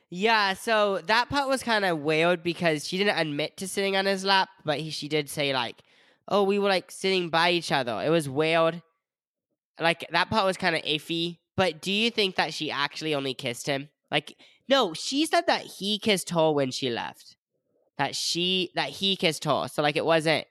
Yeah, 0.09 0.55
so 0.55 0.99
that 1.07 1.29
part 1.29 1.49
was 1.49 1.63
kind 1.63 1.85
of 1.85 1.99
weird 1.99 2.43
because 2.43 2.87
she 2.87 2.97
didn't 2.97 3.19
admit 3.19 3.57
to 3.59 3.67
sitting 3.69 3.97
on 3.97 4.07
his 4.07 4.25
lap, 4.25 4.49
but 4.65 4.79
he, 4.79 4.91
she 4.91 5.09
did 5.09 5.29
say 5.29 5.53
like, 5.53 5.83
"Oh, 6.29 6.45
we 6.45 6.59
were 6.61 6.69
like 6.69 6.91
sitting 6.93 7.29
by 7.29 7.51
each 7.51 7.73
other." 7.73 8.01
It 8.05 8.11
was 8.11 8.29
weird. 8.29 8.83
Like 9.81 10.07
that 10.13 10.31
part 10.31 10.47
was 10.47 10.57
kind 10.57 10.77
of 10.77 10.83
iffy. 10.83 11.39
But 11.57 11.81
do 11.83 11.91
you 11.91 12.11
think 12.11 12.37
that 12.37 12.55
she 12.55 12.71
actually 12.71 13.15
only 13.17 13.35
kissed 13.35 13.67
him? 13.67 13.89
Like, 14.11 14.37
no, 14.69 14.95
she 14.95 15.27
said 15.27 15.47
that 15.47 15.63
he 15.63 15.99
kissed 15.99 16.31
her 16.31 16.53
when 16.53 16.71
she 16.71 16.91
left. 16.91 17.37
That 17.99 18.15
she 18.15 18.71
that 18.75 18.91
he 18.91 19.17
kissed 19.17 19.45
her. 19.45 19.69
So 19.69 19.83
like 19.83 19.97
it 19.97 20.05
wasn't 20.05 20.47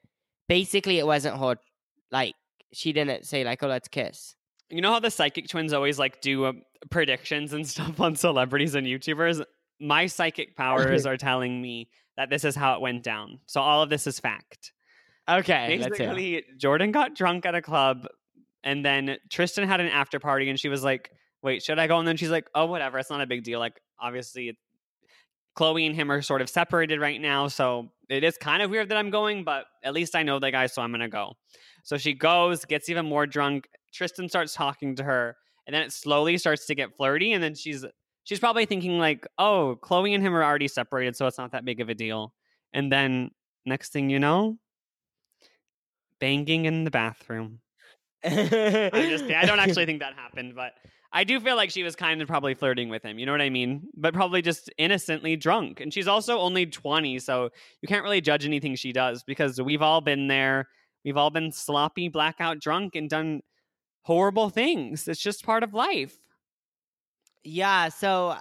basically 0.48 0.98
it 0.98 1.06
wasn't 1.06 1.38
her. 1.38 1.58
Like 2.12 2.34
she 2.74 2.92
didn't 2.92 3.26
say 3.26 3.44
like, 3.44 3.62
"Oh, 3.62 3.68
let's 3.68 3.88
kiss." 3.88 4.36
you 4.70 4.82
know 4.82 4.92
how 4.92 5.00
the 5.00 5.12
psychic 5.12 5.48
twins 5.48 5.74
always 5.74 6.00
like 6.00 6.22
do 6.22 6.46
um, 6.46 6.62
predictions 6.90 7.54
and 7.54 7.68
stuff 7.68 8.00
on 8.00 8.16
celebrities 8.16 8.76
and 8.76 8.88
youtubers 8.88 9.44
my 9.80 10.06
psychic 10.06 10.56
powers 10.58 11.06
are 11.06 11.18
telling 11.18 11.62
me 11.62 11.90
that 12.18 12.30
this 12.30 12.44
is 12.44 12.56
how 12.56 12.76
it 12.76 12.82
went 12.82 13.04
down 13.04 13.40
so 13.46 13.62
all 13.62 13.82
of 13.82 13.90
this 13.90 14.08
is 14.08 14.20
fact 14.20 14.72
Okay, 15.28 15.80
basically 15.80 16.44
jordyn 16.62 16.92
got 16.92 17.16
drunk 17.16 17.48
at 17.48 17.56
a 17.56 17.62
club 17.62 18.08
and 18.64 18.86
then 18.86 19.18
tristan 19.30 19.68
had 19.68 19.80
an 19.80 19.88
after 19.88 20.20
party 20.20 20.50
and 20.50 20.60
she 20.60 20.70
was 20.70 20.84
like 20.84 21.10
wait 21.46 21.64
should 21.64 21.80
i 21.80 21.88
go 21.88 21.98
and 21.98 22.08
then 22.08 22.18
she's 22.18 22.30
like 22.30 22.50
oh 22.56 22.66
whatever 22.66 23.00
it's 23.00 23.10
not 23.10 23.22
a 23.22 23.26
big 23.26 23.44
deal 23.44 23.60
like 23.60 23.80
obviously 24.00 24.58
khloe 25.58 25.86
and 25.86 25.96
him 25.96 26.12
are 26.12 26.22
sort 26.22 26.42
of 26.42 26.50
separated 26.50 27.00
right 27.00 27.22
now 27.22 27.48
so 27.48 27.90
it 28.10 28.24
is 28.24 28.38
kind 28.38 28.62
of 28.62 28.70
weird 28.70 28.90
that 28.90 28.98
i'm 28.98 29.10
going 29.10 29.44
but 29.44 29.66
at 29.84 29.94
least 29.94 30.16
i 30.16 30.24
know 30.24 30.40
the 30.40 30.52
guy 30.52 30.66
so 30.66 30.82
i'm 30.82 30.92
gonna 30.92 31.08
go 31.08 31.32
so 31.84 31.98
she 31.98 32.14
goes 32.14 32.66
gets 32.66 32.90
even 32.90 33.06
more 33.06 33.26
drunk 33.26 33.68
tristan 33.94 34.28
starts 34.28 34.54
talking 34.54 34.96
to 34.96 35.04
her 35.04 35.38
and 35.66 35.74
then 35.74 35.82
it 35.82 35.94
slowly 35.94 36.38
starts 36.38 36.66
to 36.66 36.76
get 36.76 36.96
flirty 36.98 37.32
and 37.32 37.42
then 37.42 37.56
she's 37.56 37.86
she's 38.26 38.40
probably 38.40 38.66
thinking 38.66 39.00
like 39.00 39.26
oh 39.38 39.78
khloe 39.82 40.14
and 40.14 40.22
him 40.22 40.36
are 40.36 40.44
already 40.44 40.68
separated 40.68 41.16
so 41.16 41.26
it's 41.26 41.38
not 41.38 41.54
that 41.54 41.64
big 41.64 41.80
of 41.80 41.88
a 41.88 41.96
deal 41.96 42.34
and 42.74 42.92
then 42.92 43.32
next 43.66 43.94
thing 43.94 44.10
you 44.10 44.20
know 44.20 44.58
banging 46.20 46.66
in 46.66 46.84
the 46.84 46.92
bathroom. 46.92 47.60
I'm 48.24 49.10
just. 49.10 49.26
I 49.26 49.46
don't 49.46 49.60
actually 49.60 49.86
think 49.90 50.00
that 50.00 50.14
happened, 50.16 50.56
but 50.56 50.74
I 51.16 51.24
do 51.24 51.40
feel 51.40 51.56
like 51.56 51.70
she 51.70 51.82
was 51.82 51.96
kind 51.96 52.22
of 52.22 52.28
probably 52.28 52.54
flirting 52.56 52.90
with 52.90 53.02
him. 53.02 53.18
You 53.18 53.26
know 53.26 53.32
what 53.32 53.42
I 53.42 53.50
mean? 53.50 53.88
But 53.96 54.14
probably 54.14 54.42
just 54.42 54.70
innocently 54.78 55.38
drunk. 55.38 55.80
And 55.80 55.94
she's 55.94 56.10
also 56.10 56.38
only 56.40 56.66
20, 56.66 57.20
so 57.20 57.52
you 57.82 57.88
can't 57.88 58.04
really 58.04 58.20
judge 58.20 58.46
anything 58.46 58.76
she 58.76 58.92
does 58.92 59.24
because 59.24 59.62
we've 59.62 59.82
all 59.82 60.02
been 60.02 60.28
there. 60.28 60.68
We've 61.06 61.16
all 61.16 61.30
been 61.30 61.54
sloppy, 61.54 62.10
blackout 62.10 62.60
drunk, 62.60 62.96
and 62.96 63.10
done 63.10 63.44
horrible 64.02 64.50
things. 64.50 65.08
It's 65.08 65.22
just 65.22 65.46
part 65.46 65.64
of 65.64 65.74
life. 65.74 66.18
Yeah, 67.46 67.88
so 67.88 68.36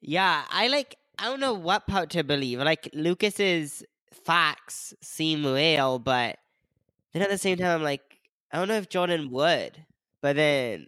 yeah, 0.00 0.44
I 0.50 0.68
like 0.68 0.96
I 1.18 1.24
don't 1.24 1.40
know 1.40 1.52
what 1.52 1.86
part 1.86 2.08
to 2.10 2.24
believe. 2.24 2.58
Like 2.60 2.88
Lucas's 2.94 3.84
facts 4.24 4.94
seem 5.02 5.44
real, 5.44 5.98
but 5.98 6.38
then 7.12 7.20
at 7.20 7.28
the 7.28 7.36
same 7.36 7.58
time 7.58 7.76
I'm 7.76 7.82
like, 7.82 8.00
I 8.50 8.56
don't 8.56 8.68
know 8.68 8.78
if 8.78 8.88
Jordyn 8.88 9.30
would. 9.30 9.84
But 10.22 10.36
then 10.36 10.86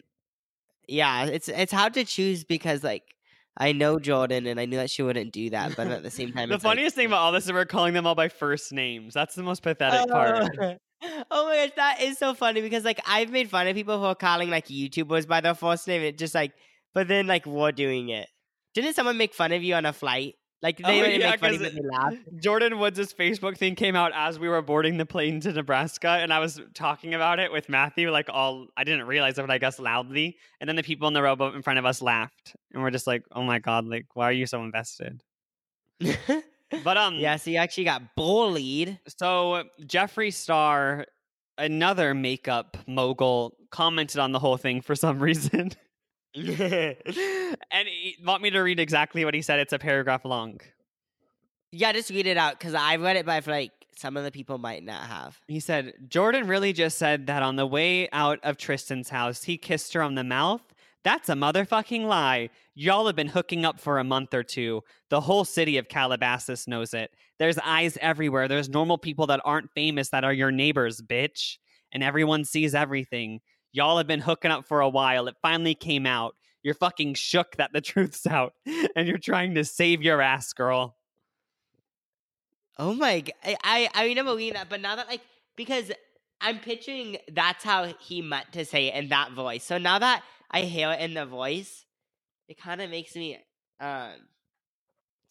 yeah, 0.89 1.24
it's 1.26 1.49
it's 1.49 1.72
hard 1.72 1.95
to 1.95 2.05
choose 2.05 2.45
because 2.45 2.82
like 2.82 3.03
I 3.57 3.72
know 3.72 3.99
Jordyn 3.99 4.51
and 4.51 4.59
I 4.59 4.64
knew 4.66 4.76
that 4.78 4.91
she 4.91 5.03
wouldn't 5.03 5.32
do 5.32 5.51
that, 5.51 5.76
but 5.76 5.87
at 5.89 6.03
the 6.03 6.11
same 6.11 6.32
time 6.32 6.49
the 6.49 6.57
it's 6.57 6.64
like- 6.64 6.72
funniest 6.76 6.97
thing 6.97 7.07
about 7.07 7.18
all 7.20 7.32
this 7.32 7.45
is 7.47 7.53
we're 7.53 7.64
calling 7.64 7.95
them 7.95 8.07
all 8.07 8.14
by 8.14 8.28
first 8.28 8.72
names. 8.72 9.14
That's 9.14 9.35
the 9.35 9.43
most 9.43 9.62
pathetic 9.62 10.11
part. 10.11 10.49
Oh. 10.61 10.74
Oh 11.30 11.45
my 11.47 11.66
gosh, 11.66 11.70
that 11.76 12.01
is 12.01 12.16
so 12.16 12.32
funny 12.32 12.62
because 12.62 12.82
like 12.82 12.99
I've 13.07 13.30
made 13.30 13.51
fun 13.51 13.66
of 13.66 13.74
people 13.74 13.99
who 13.99 14.05
are 14.07 14.14
calling 14.14 14.49
like 14.49 14.68
YouTubers 14.68 15.28
by 15.28 15.43
their 15.43 15.55
first 15.55 15.87
name. 15.87 16.01
It 16.01 16.16
just 16.16 16.35
like, 16.35 16.53
but 16.95 17.09
then 17.09 17.26
like 17.26 17.45
we're 17.45 17.72
doing 17.72 18.09
it. 18.09 18.26
Didn't 18.72 18.95
someone 18.95 19.18
make 19.18 19.35
fun 19.35 19.53
of 19.53 19.62
you 19.62 19.74
on 19.74 19.85
a 19.85 19.93
flight? 19.93 20.37
Like 20.64 20.78
they 20.78 21.02
Oh, 21.02 21.04
yeah, 21.04 21.30
make 21.30 21.40
fun 21.40 21.54
of 21.54 21.60
'cause 21.60 21.74
you, 21.74 21.82
they 21.82 21.86
laughed. 21.88 22.16
Jordyn 22.36 22.78
Woods' 22.78 23.12
Facebook 23.12 23.58
thing 23.58 23.74
came 23.74 23.94
out 23.94 24.12
as 24.14 24.38
we 24.38 24.48
were 24.48 24.62
boarding 24.62 24.96
the 24.96 25.04
plane 25.04 25.38
to 25.40 25.52
Nebraska, 25.52 26.08
and 26.08 26.32
I 26.32 26.38
was 26.38 26.58
talking 26.72 27.12
about 27.12 27.38
it 27.38 27.52
with 27.52 27.68
Matthew, 27.68 28.10
like 28.10 28.28
all 28.30 28.68
I 28.74 28.84
didn't 28.84 29.06
realize 29.06 29.36
it, 29.38 29.42
but 29.42 29.50
I 29.50 29.58
guess 29.58 29.78
loudly. 29.78 30.38
And 30.60 30.66
then 30.68 30.76
the 30.76 30.82
people 30.82 31.06
in 31.06 31.12
the 31.12 31.22
rowboat 31.22 31.54
in 31.54 31.60
front 31.60 31.78
of 31.78 31.84
us 31.84 32.00
laughed, 32.00 32.56
and 32.72 32.82
we're 32.82 32.90
just 32.90 33.06
like, 33.06 33.24
"Oh 33.30 33.42
my 33.42 33.58
god, 33.58 33.84
like 33.84 34.06
why 34.14 34.24
are 34.30 34.32
you 34.32 34.46
so 34.46 34.62
invested?" 34.64 35.22
But 36.82 36.96
um, 36.96 37.16
yeah, 37.16 37.36
so 37.36 37.50
you 37.50 37.58
actually 37.58 37.84
got 37.84 38.16
bullied. 38.16 38.98
So 39.18 39.64
Jeffree 39.82 40.32
Star, 40.32 41.06
another 41.56 42.14
makeup 42.14 42.76
mogul, 42.88 43.54
commented 43.70 44.18
on 44.18 44.32
the 44.32 44.40
whole 44.40 44.56
thing 44.56 44.80
for 44.80 44.96
some 44.96 45.18
reason, 45.28 45.70
and 46.37 47.89
he, 47.89 48.16
want 48.24 48.43
me 48.43 48.51
to 48.51 48.61
read 48.61 48.80
exactly 48.80 49.24
what 49.24 49.35
he 49.35 49.43
said. 49.43 49.61
It's 49.61 49.72
a 49.72 49.78
paragraph 49.78 50.24
long. 50.24 50.61
yeah, 51.70 51.93
just 51.93 52.11
read 52.11 52.26
it 52.26 52.37
out 52.37 52.59
because 52.59 52.74
I 52.74 52.97
read 52.97 53.16
it, 53.16 53.26
but 53.26 53.32
I 53.32 53.41
feel 53.41 53.55
like 53.55 53.72
some 53.97 54.16
of 54.16 54.24
the 54.24 54.32
people 54.32 54.59
might 54.59 54.82
not 54.82 55.07
have. 55.07 55.39
He 55.47 55.61
said, 55.61 55.95
Jordyn 56.09 56.49
really 56.49 56.72
just 56.72 56.99
said 56.99 57.28
that 57.28 57.43
on 57.43 57.57
the 57.57 57.66
way 57.66 58.09
out 58.11 58.41
of 58.43 58.57
Tristan's 58.57 59.11
house, 59.11 59.45
he 59.45 59.57
kissed 59.57 59.93
her 59.95 60.03
on 60.03 60.16
the 60.16 60.24
mouth. 60.24 60.62
That's 61.05 61.28
a 61.28 61.35
motherfucking 61.35 62.07
lie. 62.07 62.49
Y'all 62.74 63.07
have 63.07 63.14
been 63.14 63.28
hooking 63.28 63.64
up 63.64 63.78
for 63.78 63.99
a 63.99 64.05
month 64.05 64.32
or 64.32 64.43
two. 64.43 64.80
The 65.11 65.20
whole 65.20 65.45
city 65.45 65.76
of 65.76 65.89
Calabasas 65.89 66.66
knows 66.66 66.95
it. 66.95 67.11
There's 67.39 67.59
eyes 67.59 67.99
everywhere. 68.01 68.49
There's 68.49 68.70
normal 68.70 68.97
people 68.97 69.26
that 69.26 69.43
aren't 69.45 69.70
famous 69.74 70.09
that 70.09 70.24
are 70.24 70.32
your 70.32 70.51
neighbors, 70.51 71.03
bitch. 71.03 71.59
And 71.93 72.03
everyone 72.03 72.45
sees 72.45 72.74
everything. 72.74 73.41
Y'all 73.75 73.99
have 73.99 74.07
been 74.07 74.20
hooking 74.20 74.53
up 74.53 74.64
for 74.64 74.81
a 74.81 74.89
while. 74.89 75.27
It 75.27 75.35
finally 75.43 75.75
came 75.75 76.07
out. 76.07 76.37
You're 76.62 76.75
fucking 76.75 77.14
shook 77.14 77.57
that 77.57 77.72
the 77.72 77.81
truth's 77.83 78.25
out. 78.25 78.55
And 78.95 79.09
you're 79.09 79.18
trying 79.18 79.57
to 79.57 79.64
save 79.64 80.01
your 80.01 80.22
ass, 80.22 80.53
girl. 80.53 80.97
Oh 82.79 82.95
my! 82.95 83.20
g- 83.20 83.33
I 83.43 83.57
I, 83.64 83.89
I 83.93 84.05
remember 84.07 84.37
reading 84.37 84.55
that, 84.55 84.68
but 84.68 84.81
now 84.81 84.95
that 84.95 85.09
like 85.09 85.22
because 85.57 85.91
I'm 86.41 86.61
picturing 86.61 87.18
that's 87.33 87.64
how 87.64 87.93
he 88.01 88.22
meant 88.22 88.53
to 88.53 88.64
say 88.64 88.87
it 88.87 88.95
in 88.95 89.09
that 89.09 89.33
voice. 89.33 89.64
So 89.64 89.79
now 89.79 89.99
that 89.99 90.22
I 90.53 90.62
hear 90.62 90.93
it 90.93 91.01
in 91.01 91.14
the 91.14 91.27
voice, 91.27 91.85
it 92.49 92.57
kind 92.57 92.81
of 92.81 92.91
makes 92.91 93.16
me 93.16 93.39
um 93.81 94.12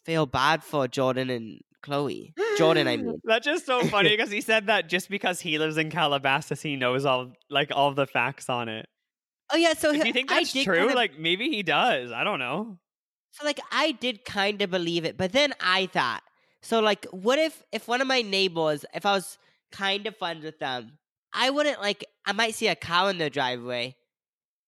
feel 0.04 0.26
bad 0.26 0.62
for 0.62 0.86
Jordyn 0.86 1.34
and 1.34 1.60
Khloe. 1.84 2.32
Jordyn, 2.58 2.86
I 2.86 2.96
mean. 2.96 3.20
That's 3.24 3.44
just 3.44 3.66
so 3.66 3.82
funny 3.84 4.10
because 4.16 4.30
he 4.30 4.40
said 4.40 4.66
that 4.68 4.88
just 4.88 5.08
because 5.08 5.40
he 5.40 5.58
lives 5.58 5.76
in 5.76 5.90
Calabasas, 5.90 6.62
he 6.62 6.76
knows 6.76 7.04
all 7.04 7.32
like 7.50 7.70
all 7.74 7.92
the 7.92 8.06
facts 8.06 8.48
on 8.48 8.68
it. 8.68 8.86
Oh 9.52 9.56
yeah, 9.56 9.74
so 9.74 9.92
Do 9.92 9.98
you 9.98 10.12
think 10.12 10.28
that's 10.30 10.52
true? 10.52 10.76
kind 10.76 10.90
of- 10.90 10.94
Like 10.96 11.18
maybe 11.18 11.48
he 11.50 11.62
does. 11.62 12.10
I 12.12 12.24
don't 12.24 12.38
know. 12.38 12.78
So 13.32 13.44
like 13.44 13.60
I 13.72 13.90
did 13.92 14.24
kind 14.24 14.62
of 14.62 14.70
believe 14.70 15.04
it, 15.04 15.16
but 15.16 15.32
then 15.32 15.52
I 15.60 15.86
thought, 15.86 16.22
so 16.62 16.80
like 16.80 17.04
what 17.10 17.38
if 17.38 17.62
if 17.72 17.86
one 17.88 18.00
of 18.00 18.06
my 18.06 18.22
neighbors, 18.22 18.84
if 18.94 19.04
I 19.04 19.12
was 19.12 19.38
kind 19.72 20.06
of 20.06 20.16
friends 20.16 20.44
with 20.44 20.58
them, 20.60 20.98
I 21.32 21.50
wouldn't 21.50 21.80
like 21.80 22.04
I 22.24 22.32
might 22.32 22.54
see 22.54 22.68
a 22.68 22.76
cow 22.76 23.08
in 23.08 23.18
their 23.18 23.30
driveway. 23.30 23.96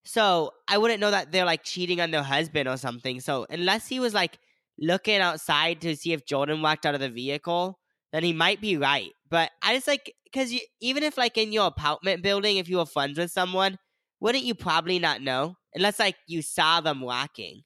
So 0.05 0.53
I 0.69 0.79
wouldn't 0.79 1.01
know 1.01 1.11
that 1.11 1.33
they're 1.33 1.45
like 1.45 1.65
cheating 1.65 2.01
on 2.01 2.11
their 2.11 2.23
husband 2.23 2.69
or 2.69 2.77
something. 2.77 3.21
So 3.21 3.47
unless 3.51 3.89
he 3.89 3.99
was 4.01 4.15
like 4.15 4.39
looking 4.79 5.21
outside 5.21 5.81
to 5.83 5.97
see 5.97 6.13
if 6.13 6.27
Jordyn 6.27 6.63
walked 6.63 6.87
out 6.87 6.95
of 6.95 7.01
the 7.01 7.09
vehicle, 7.09 7.79
then 8.13 8.23
he 8.23 8.33
might 8.33 8.61
be 8.61 8.77
right. 8.77 9.11
But 9.29 9.51
I 9.63 9.75
just 9.75 9.89
like 9.89 10.13
because 10.25 10.55
even 10.81 11.03
if 11.03 11.17
like 11.17 11.39
in 11.39 11.53
your 11.53 11.67
apartment 11.67 12.23
building, 12.23 12.57
if 12.59 12.69
you 12.69 12.79
were 12.79 12.87
friends 12.87 13.19
with 13.19 13.31
someone, 13.31 13.79
wouldn't 14.21 14.45
you 14.45 14.55
probably 14.55 14.99
not 14.99 15.23
know 15.23 15.57
unless 15.75 15.99
like 15.99 16.17
you 16.27 16.43
saw 16.43 16.81
them 16.81 17.01
walking? 17.01 17.63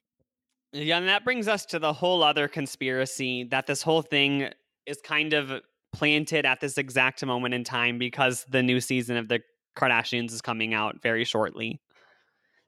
Yeah, 0.73 0.99
and 0.99 1.09
that 1.09 1.25
brings 1.25 1.49
us 1.49 1.67
to 1.67 1.79
the 1.79 1.93
whole 1.93 2.23
other 2.23 2.47
conspiracy 2.47 3.45
that 3.51 3.67
this 3.67 3.83
whole 3.83 4.03
thing 4.03 4.51
is 4.87 5.01
kind 5.03 5.33
of 5.33 5.61
planted 5.93 6.47
at 6.47 6.61
this 6.61 6.79
exact 6.79 7.25
moment 7.25 7.55
in 7.55 7.65
time 7.65 7.99
because 7.99 8.45
the 8.49 8.63
new 8.63 8.81
season 8.81 9.17
of 9.17 9.29
the 9.29 9.41
Kardashians 9.77 10.33
is 10.33 10.41
coming 10.41 10.73
out 10.73 11.03
very 11.03 11.25
shortly. 11.25 11.81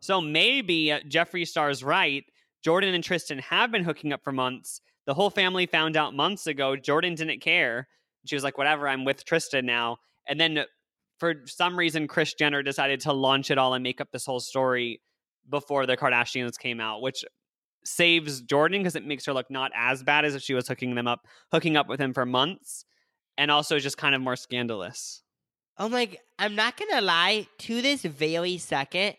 So 0.00 0.20
maybe 0.20 0.90
uh, 0.90 1.00
Jeffree 1.08 1.46
Star's 1.46 1.84
right. 1.84 2.24
Jordyn 2.64 2.94
and 2.94 3.04
Tristan 3.04 3.38
have 3.38 3.70
been 3.70 3.84
hooking 3.84 4.12
up 4.12 4.22
for 4.22 4.32
months. 4.32 4.80
The 5.06 5.14
whole 5.14 5.30
family 5.30 5.66
found 5.66 5.96
out 5.96 6.14
months 6.14 6.46
ago. 6.46 6.76
Jordyn 6.76 7.16
didn't 7.16 7.40
care. 7.40 7.88
She 8.24 8.36
was 8.36 8.44
like, 8.44 8.56
whatever, 8.56 8.88
I'm 8.88 9.04
with 9.04 9.24
Tristan 9.24 9.66
now. 9.66 9.98
And 10.28 10.40
then 10.40 10.58
uh, 10.58 10.64
for 11.18 11.42
some 11.46 11.76
reason, 11.76 12.06
Kris 12.06 12.34
Jenner 12.34 12.62
decided 12.62 13.00
to 13.00 13.12
launch 13.12 13.50
it 13.50 13.58
all 13.58 13.74
and 13.74 13.82
make 13.82 14.00
up 14.00 14.08
this 14.12 14.26
whole 14.26 14.40
story 14.40 15.00
before 15.48 15.86
the 15.86 15.96
Kardashians 15.96 16.58
came 16.58 16.80
out, 16.80 17.02
which 17.02 17.24
saves 17.84 18.42
Jordyn 18.42 18.78
because 18.78 18.96
it 18.96 19.06
makes 19.06 19.26
her 19.26 19.32
look 19.32 19.50
not 19.50 19.72
as 19.74 20.02
bad 20.02 20.24
as 20.24 20.34
if 20.34 20.42
she 20.42 20.54
was 20.54 20.68
hooking 20.68 20.94
them 20.94 21.08
up, 21.08 21.26
hooking 21.50 21.76
up 21.76 21.88
with 21.88 22.00
him 22.00 22.12
for 22.14 22.24
months, 22.24 22.84
and 23.36 23.50
also 23.50 23.78
just 23.78 23.98
kind 23.98 24.14
of 24.14 24.20
more 24.20 24.36
scandalous. 24.36 25.22
Oh 25.78 25.88
my! 25.88 26.08
I'm 26.38 26.54
not 26.54 26.76
gonna 26.76 27.00
lie. 27.00 27.46
To 27.60 27.82
this 27.82 28.02
very 28.02 28.58
second, 28.58 29.16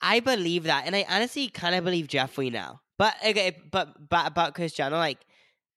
I 0.00 0.20
believe 0.20 0.64
that, 0.64 0.84
and 0.86 0.94
I 0.94 1.04
honestly 1.08 1.48
kind 1.48 1.74
of 1.74 1.84
believe 1.84 2.06
Jeffree 2.08 2.52
now. 2.52 2.80
But 2.98 3.14
okay, 3.24 3.56
but 3.70 4.08
but 4.08 4.26
about 4.26 4.54
Kris 4.54 4.72
Jenner, 4.72 4.96
like 4.96 5.18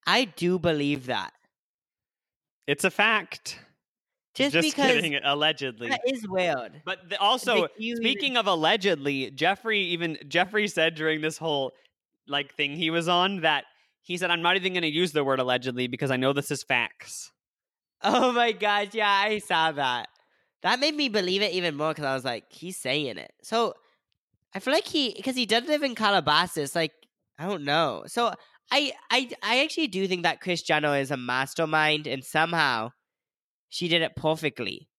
I 0.08 0.26
do 0.26 0.58
believe 0.60 1.08
that. 1.08 1.34
It's 2.68 2.84
a 2.84 2.92
fact. 2.92 3.60
Just, 4.34 4.54
Just 4.54 4.70
because 4.70 4.92
kidding, 4.94 5.16
allegedly. 5.24 5.90
that 5.90 6.02
is 6.06 6.26
weird. 6.26 6.82
But 6.86 7.10
the, 7.10 7.20
also, 7.20 7.64
Like, 7.64 7.72
you 7.78 7.96
even- 7.96 8.04
speaking 8.04 8.38
of 8.38 8.48
allegedly, 8.48 9.30
Jeffree 9.32 9.84
even 9.90 10.16
Jeffree 10.26 10.72
said 10.72 10.96
during 10.96 11.20
this 11.22 11.38
whole 11.38 11.74
like 12.28 12.54
thing 12.56 12.76
he 12.76 12.90
was 12.92 13.10
on 13.10 13.42
that 13.42 13.66
he 14.02 14.18
said, 14.18 14.32
"I'm 14.32 14.42
not 14.42 14.56
even 14.56 14.74
going 14.74 14.84
to 14.84 14.88
use 14.90 15.12
the 15.12 15.24
word 15.24 15.40
allegedly 15.40 15.88
because 15.88 16.12
I 16.12 16.16
know 16.18 16.32
this 16.34 16.50
is 16.52 16.64
facts." 16.64 17.32
Oh 18.04 18.32
my 18.32 18.52
gosh, 18.54 18.88
yeah, 18.94 19.10
I 19.10 19.40
saw 19.40 19.74
that. 19.74 20.08
That 20.64 20.80
made 20.80 20.96
me 20.96 21.10
believe 21.10 21.42
it 21.42 21.52
even 21.52 21.76
more 21.76 21.90
because 21.90 22.06
I 22.06 22.14
was 22.16 22.24
like, 22.26 22.46
he's 22.50 22.78
saying 22.78 23.18
it. 23.18 23.32
So 23.44 23.74
I 24.54 24.60
feel 24.60 24.74
like 24.74 24.88
he 24.88 25.14
because 25.16 25.36
he 25.36 25.46
does 25.46 25.68
live 25.68 25.84
in 25.84 25.96
Calabasas. 25.96 26.76
Like 26.76 26.94
I 27.40 27.48
don't 27.48 27.64
know. 27.64 28.04
So 28.08 28.34
I 28.72 28.94
I 29.10 29.30
I 29.44 29.64
actually 29.64 29.88
do 29.88 30.08
think 30.08 30.24
that 30.24 30.42
Kris 30.42 30.62
Jenner 30.62 30.98
is 30.98 31.12
a 31.12 31.18
mastermind, 31.18 32.08
and 32.08 32.24
somehow 32.24 32.92
she 33.70 33.88
did 33.88 34.02
it 34.02 34.16
perfectly. 34.16 34.90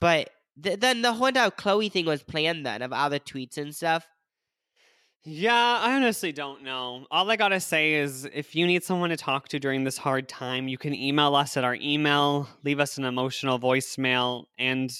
But 0.00 0.30
th- 0.62 0.80
then 0.80 1.02
the 1.02 1.12
whole 1.12 1.26
entire 1.26 1.50
Khloe 1.50 1.92
thing 1.92 2.06
was 2.06 2.22
planned 2.22 2.64
then 2.64 2.82
of 2.82 2.92
all 2.92 3.10
the 3.10 3.20
tweets 3.20 3.58
and 3.58 3.74
stuff. 3.74 4.06
Yeah, 5.22 5.78
I 5.82 5.96
honestly 5.96 6.32
don't 6.32 6.62
know. 6.62 7.06
All 7.10 7.30
I 7.30 7.36
gotta 7.36 7.60
say 7.60 7.94
is 7.94 8.26
if 8.32 8.54
you 8.54 8.66
need 8.66 8.82
someone 8.82 9.10
to 9.10 9.18
talk 9.18 9.48
to 9.48 9.58
during 9.58 9.84
this 9.84 9.98
hard 9.98 10.30
time, 10.30 10.66
you 10.66 10.78
can 10.78 10.94
email 10.94 11.34
us 11.34 11.58
at 11.58 11.64
our 11.64 11.74
email, 11.74 12.48
leave 12.64 12.80
us 12.80 12.96
an 12.96 13.04
emotional 13.04 13.58
voicemail, 13.58 14.44
and 14.58 14.90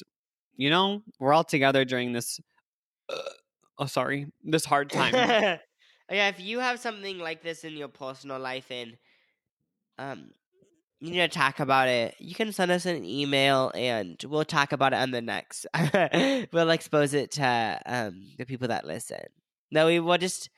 you 0.56 0.68
know, 0.68 1.02
we're 1.18 1.32
all 1.32 1.44
together 1.44 1.86
during 1.86 2.12
this. 2.12 2.38
Uh, 3.10 3.30
oh, 3.78 3.86
sorry, 3.86 4.26
this 4.44 4.64
hard 4.64 4.90
time. 4.92 5.14
yeah, 5.14 6.28
if 6.28 6.40
you 6.40 6.60
have 6.60 6.80
something 6.80 7.18
like 7.18 7.42
this 7.42 7.64
in 7.64 7.74
your 7.74 7.88
personal 7.88 8.38
life 8.38 8.70
and 8.70 8.96
um 9.98 10.30
you 11.00 11.10
need 11.12 11.18
to 11.18 11.28
talk 11.28 11.60
about 11.60 11.88
it, 11.88 12.14
you 12.18 12.34
can 12.34 12.52
send 12.52 12.70
us 12.70 12.86
an 12.86 13.04
email 13.04 13.72
and 13.74 14.22
we'll 14.28 14.44
talk 14.44 14.72
about 14.72 14.92
it 14.92 14.96
on 14.96 15.10
the 15.12 15.22
next. 15.22 15.66
we'll 16.52 16.70
expose 16.70 17.14
it 17.14 17.32
to 17.32 17.80
um 17.86 18.22
the 18.38 18.46
people 18.46 18.68
that 18.68 18.84
listen. 18.86 19.22
No, 19.70 19.86
we 19.86 20.00
will 20.00 20.18
just 20.18 20.50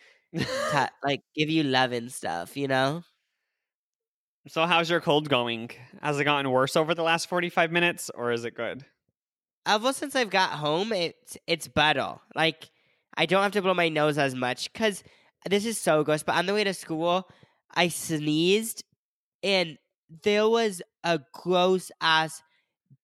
ta- 0.70 0.90
like 1.04 1.22
give 1.36 1.50
you 1.50 1.62
love 1.64 1.92
and 1.92 2.12
stuff, 2.12 2.56
you 2.56 2.68
know? 2.68 3.04
so, 4.48 4.66
how's 4.66 4.90
your 4.90 5.00
cold 5.00 5.28
going? 5.28 5.70
Has 6.02 6.18
it 6.18 6.24
gotten 6.24 6.50
worse 6.50 6.76
over 6.76 6.94
the 6.94 7.02
last 7.02 7.28
forty-five 7.28 7.70
minutes, 7.70 8.10
or 8.14 8.32
is 8.32 8.44
it 8.44 8.54
good? 8.54 8.84
Ever 9.66 9.92
since 9.92 10.16
I've 10.16 10.30
got 10.30 10.50
home, 10.50 10.92
it's 10.92 11.36
it's 11.46 11.68
better. 11.68 12.14
Like 12.34 12.68
I 13.16 13.26
don't 13.26 13.42
have 13.42 13.52
to 13.52 13.62
blow 13.62 13.74
my 13.74 13.88
nose 13.88 14.18
as 14.18 14.34
much 14.34 14.72
because 14.72 15.04
this 15.48 15.64
is 15.64 15.78
so 15.78 16.02
gross. 16.02 16.22
But 16.22 16.36
on 16.36 16.46
the 16.46 16.54
way 16.54 16.64
to 16.64 16.74
school, 16.74 17.28
I 17.72 17.88
sneezed 17.88 18.82
and 19.42 19.78
there 20.24 20.48
was 20.48 20.82
a 21.04 21.20
gross 21.32 21.90
ass 22.00 22.42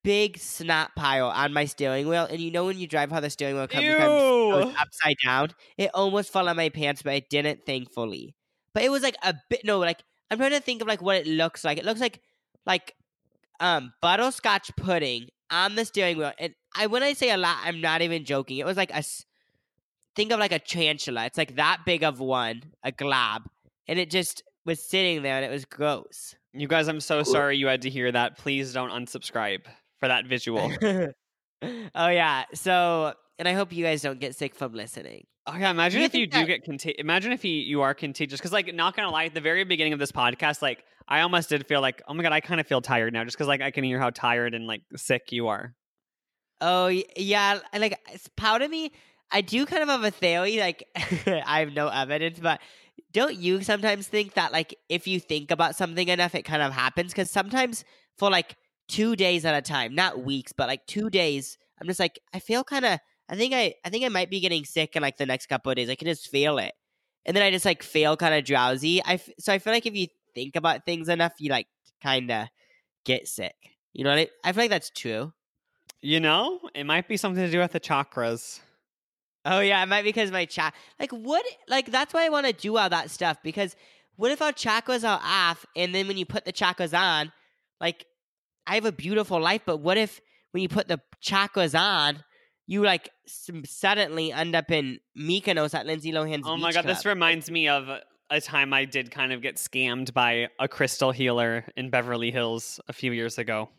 big 0.05 0.39
snot 0.39 0.93
pile 0.97 1.29
on 1.29 1.53
my 1.53 1.67
steering 1.67 2.09
wheel. 2.09 2.27
And 2.31 2.41
you 2.41 2.51
know 2.51 2.67
when 2.67 2.79
you 2.79 2.87
drive 2.89 3.11
how 3.13 3.21
the 3.21 3.31
steering 3.31 3.57
wheel 3.57 3.69
comes, 3.69 3.95
comes 3.95 4.25
upside 4.81 5.17
down? 5.25 5.51
It 5.77 5.91
almost 5.95 6.33
fell 6.33 6.49
on 6.49 6.57
my 6.57 6.69
pants, 6.71 7.03
but 7.03 7.15
it 7.15 7.31
didn't, 7.31 7.67
thankfully. 7.67 8.35
But 8.75 8.85
it 8.85 8.91
was 8.91 9.03
like 9.03 9.17
a 9.23 9.35
bit 9.51 9.65
no, 9.65 9.79
like 9.79 10.03
I'm 10.31 10.39
trying 10.39 10.51
to 10.53 10.61
think 10.61 10.83
of 10.83 10.89
like 10.89 11.03
what 11.03 11.17
it 11.17 11.27
looks 11.27 11.65
like. 11.65 11.79
It 11.79 11.85
looks 11.85 12.01
like 12.01 12.21
like 12.67 12.95
um 13.61 13.93
butterscotch 14.03 14.71
pudding 14.77 15.29
on 15.51 15.75
the 15.75 15.85
steering 15.85 16.19
wheel. 16.19 16.33
And 16.39 16.55
I 16.77 16.87
when 16.87 17.03
I 17.03 17.13
say 17.13 17.31
a 17.31 17.37
lot, 17.37 17.59
I'm 17.65 17.81
not 17.81 18.03
even 18.03 18.25
joking. 18.25 18.59
It 18.59 18.67
was 18.67 18.77
like 18.77 18.91
a 18.91 19.03
think 20.15 20.33
of 20.33 20.41
like 20.41 20.53
a 20.53 20.59
tarantula. 20.59 21.27
It's 21.27 21.39
like 21.39 21.57
that 21.57 21.83
big 21.87 22.03
of 22.03 22.21
one, 22.21 22.63
a 22.83 22.93
glob, 22.93 23.49
and 23.87 23.99
it 23.99 24.11
just 24.11 24.43
was 24.65 24.83
sitting 24.83 25.23
there, 25.23 25.37
and 25.37 25.45
it 25.45 25.51
was 25.51 25.65
gross. 25.65 26.35
You 26.53 26.67
guys, 26.67 26.89
I'm 26.89 27.01
so 27.01 27.23
sorry 27.23 27.57
you 27.57 27.67
had 27.67 27.83
to 27.83 27.91
hear 27.91 28.11
that. 28.11 28.39
Please 28.39 28.73
don't 28.73 28.91
unsubscribe 28.91 29.67
for 29.99 30.09
that 30.09 30.27
visual. 30.27 30.73
oh 31.63 32.09
yeah. 32.09 32.45
So, 32.55 33.15
and 33.39 33.47
I 33.49 33.53
hope 33.53 33.73
you 33.73 33.85
guys 33.85 34.03
don't 34.03 34.21
get 34.21 34.35
sick 34.35 34.55
from 34.55 34.73
listening. 34.75 35.27
Oh 35.47 35.57
yeah, 35.57 35.71
imagine 35.71 36.03
if 36.03 36.15
you 36.15 36.27
do 36.27 36.39
that- 36.39 36.47
get 36.47 36.65
contagious. 36.65 36.97
Imagine 36.99 37.33
if 37.33 37.45
you, 37.45 37.53
you 37.53 37.81
are 37.83 37.95
contagious. 37.95 38.39
Because 38.39 38.53
like, 38.53 38.75
not 38.75 38.95
gonna 38.97 39.11
lie, 39.11 39.25
at 39.27 39.35
the 39.35 39.41
very 39.41 39.65
beginning 39.65 39.93
of 39.93 39.99
this 39.99 40.13
podcast, 40.13 40.61
like 40.61 40.85
I 41.07 41.21
almost 41.21 41.49
did 41.49 41.67
feel 41.67 41.81
like, 41.81 42.03
oh 42.07 42.15
my 42.15 42.23
god, 42.23 42.33
I 42.33 42.41
kind 42.41 42.61
of 42.61 42.67
feel 42.67 42.81
tired 42.83 43.13
now, 43.13 43.25
just 43.25 43.37
because 43.37 43.49
like 43.49 43.63
I 43.63 43.71
can 43.71 43.85
hear 43.85 43.99
how 43.99 44.11
tired 44.11 44.55
and 44.55 44.67
like 44.67 44.83
sick 44.97 45.31
you 45.33 45.49
are. 45.49 45.75
Oh 46.61 46.89
yeah, 47.17 47.61
like 47.73 47.99
it's 48.13 48.29
part 48.37 48.63
of 48.63 48.71
me. 48.71 48.93
I 49.31 49.41
do 49.43 49.65
kind 49.67 49.83
of 49.83 49.89
have 49.89 50.05
a 50.05 50.11
theory. 50.11 50.59
Like 50.59 50.85
I 51.47 51.61
have 51.61 51.73
no 51.73 51.89
evidence, 51.89 52.41
but 52.41 52.61
don't 53.13 53.37
you 53.37 53.63
sometimes 53.63 54.07
think 54.09 54.35
that 54.35 54.53
like 54.53 54.75
if 54.89 55.07
you 55.07 55.21
think 55.21 55.51
about 55.51 55.77
something 55.77 56.09
enough, 56.09 56.35
it 56.35 56.43
kind 56.43 56.63
of 56.63 56.73
happens? 56.73 57.13
Because 57.13 57.31
sometimes 57.31 57.85
for 58.19 58.31
like 58.31 58.57
two 58.89 59.17
days 59.17 59.45
at 59.45 59.55
a 59.55 59.63
time, 59.63 59.95
not 59.95 60.25
weeks, 60.25 60.53
but 60.53 60.69
like 60.69 60.85
two 60.87 61.09
days, 61.11 61.57
I'm 61.81 61.87
just 61.87 62.01
like 62.01 62.19
I 62.35 62.39
feel 62.41 62.65
kind 62.65 62.85
of. 62.85 62.99
I 63.29 63.37
think 63.37 63.55
I 63.55 63.75
I 63.85 63.91
think 63.91 64.05
I 64.05 64.09
might 64.09 64.31
be 64.31 64.41
getting 64.41 64.65
sick 64.65 64.97
in 64.97 65.03
like 65.03 65.17
the 65.17 65.27
next 65.27 65.47
couple 65.47 65.71
of 65.71 65.77
days. 65.77 65.91
I 65.91 65.95
can 65.95 66.09
just 66.09 66.29
feel 66.29 66.59
it, 66.59 66.73
and 67.25 67.37
then 67.37 67.43
I 67.43 67.51
just 67.51 67.65
like 67.65 67.83
feel 67.83 68.17
kind 68.17 68.35
of 68.35 68.45
drowsy. 68.45 69.03
I 69.05 69.15
f- 69.15 69.29
so 69.39 69.53
I 69.53 69.59
feel 69.59 69.73
like 69.73 69.87
if 69.87 69.95
you 69.95 70.07
think 70.35 70.57
about 70.57 70.87
things 70.87 71.09
enough, 71.09 71.33
you 71.39 71.51
like 71.51 71.67
kind 72.03 72.31
of 72.31 72.49
get 73.05 73.29
sick. 73.29 73.57
You 73.93 74.05
know 74.05 74.11
what 74.11 74.19
I? 74.19 74.29
I 74.45 74.53
feel 74.53 74.65
like 74.65 74.71
that's 74.71 74.91
true. 74.91 75.33
You 76.01 76.21
know, 76.21 76.61
it 76.75 76.85
might 76.85 77.09
be 77.09 77.17
something 77.17 77.45
to 77.45 77.51
do 77.51 77.59
with 77.59 77.73
the 77.73 77.81
chakras. 77.81 78.61
Oh 79.45 79.61
yeah, 79.61 79.83
it 79.83 79.87
might 79.87 80.03
be 80.03 80.11
because 80.11 80.31
my 80.31 80.45
chat. 80.45 80.75
Like 80.99 81.13
what? 81.13 81.45
Like 81.69 81.91
that's 81.91 82.15
why 82.15 82.25
I 82.25 82.29
want 82.29 82.47
to 82.47 82.53
do 82.53 82.77
all 82.77 82.89
that 82.89 83.11
stuff 83.11 83.39
because 83.43 83.77
what 84.17 84.31
if 84.31 84.43
our 84.43 84.53
chakras 84.53 85.09
are 85.09 85.21
off 85.23 85.65
and 85.77 85.95
then 85.95 86.09
when 86.09 86.17
you 86.17 86.27
put 86.27 86.45
the 86.45 86.53
chakras 86.53 86.97
on, 86.97 87.33
like 87.81 88.07
I 88.67 88.75
have 88.75 88.85
a 88.85 88.93
beautiful 88.93 89.41
life, 89.41 89.63
but 89.65 89.79
what 89.79 89.97
if 89.97 90.21
when 90.51 90.63
you 90.63 90.69
put 90.69 90.89
the 90.89 91.01
chakras 91.23 91.79
on, 91.79 92.25
you 92.69 92.83
like 92.83 93.11
suddenly 93.65 94.31
end 94.31 94.55
up 94.55 94.71
in 94.71 95.01
Mykonos 95.19 95.75
at 95.75 95.87
Lindsay 95.87 96.13
Lohan's 96.13 96.45
Oh 96.47 96.57
my 96.57 96.71
god, 96.71 96.85
this 96.85 97.05
reminds 97.05 97.51
me 97.51 97.67
of 97.67 97.89
a 98.31 98.41
time 98.41 98.73
I 98.73 98.85
did 98.85 99.11
kind 99.11 99.33
of 99.33 99.41
get 99.43 99.57
scammed 99.57 100.13
by 100.13 100.49
a 100.61 100.69
crystal 100.69 101.11
healer 101.11 101.65
in 101.77 101.89
Beverly 101.91 102.31
Hills 102.31 102.79
a 102.87 102.93
few 102.93 103.11
years 103.13 103.39
ago. 103.39 103.71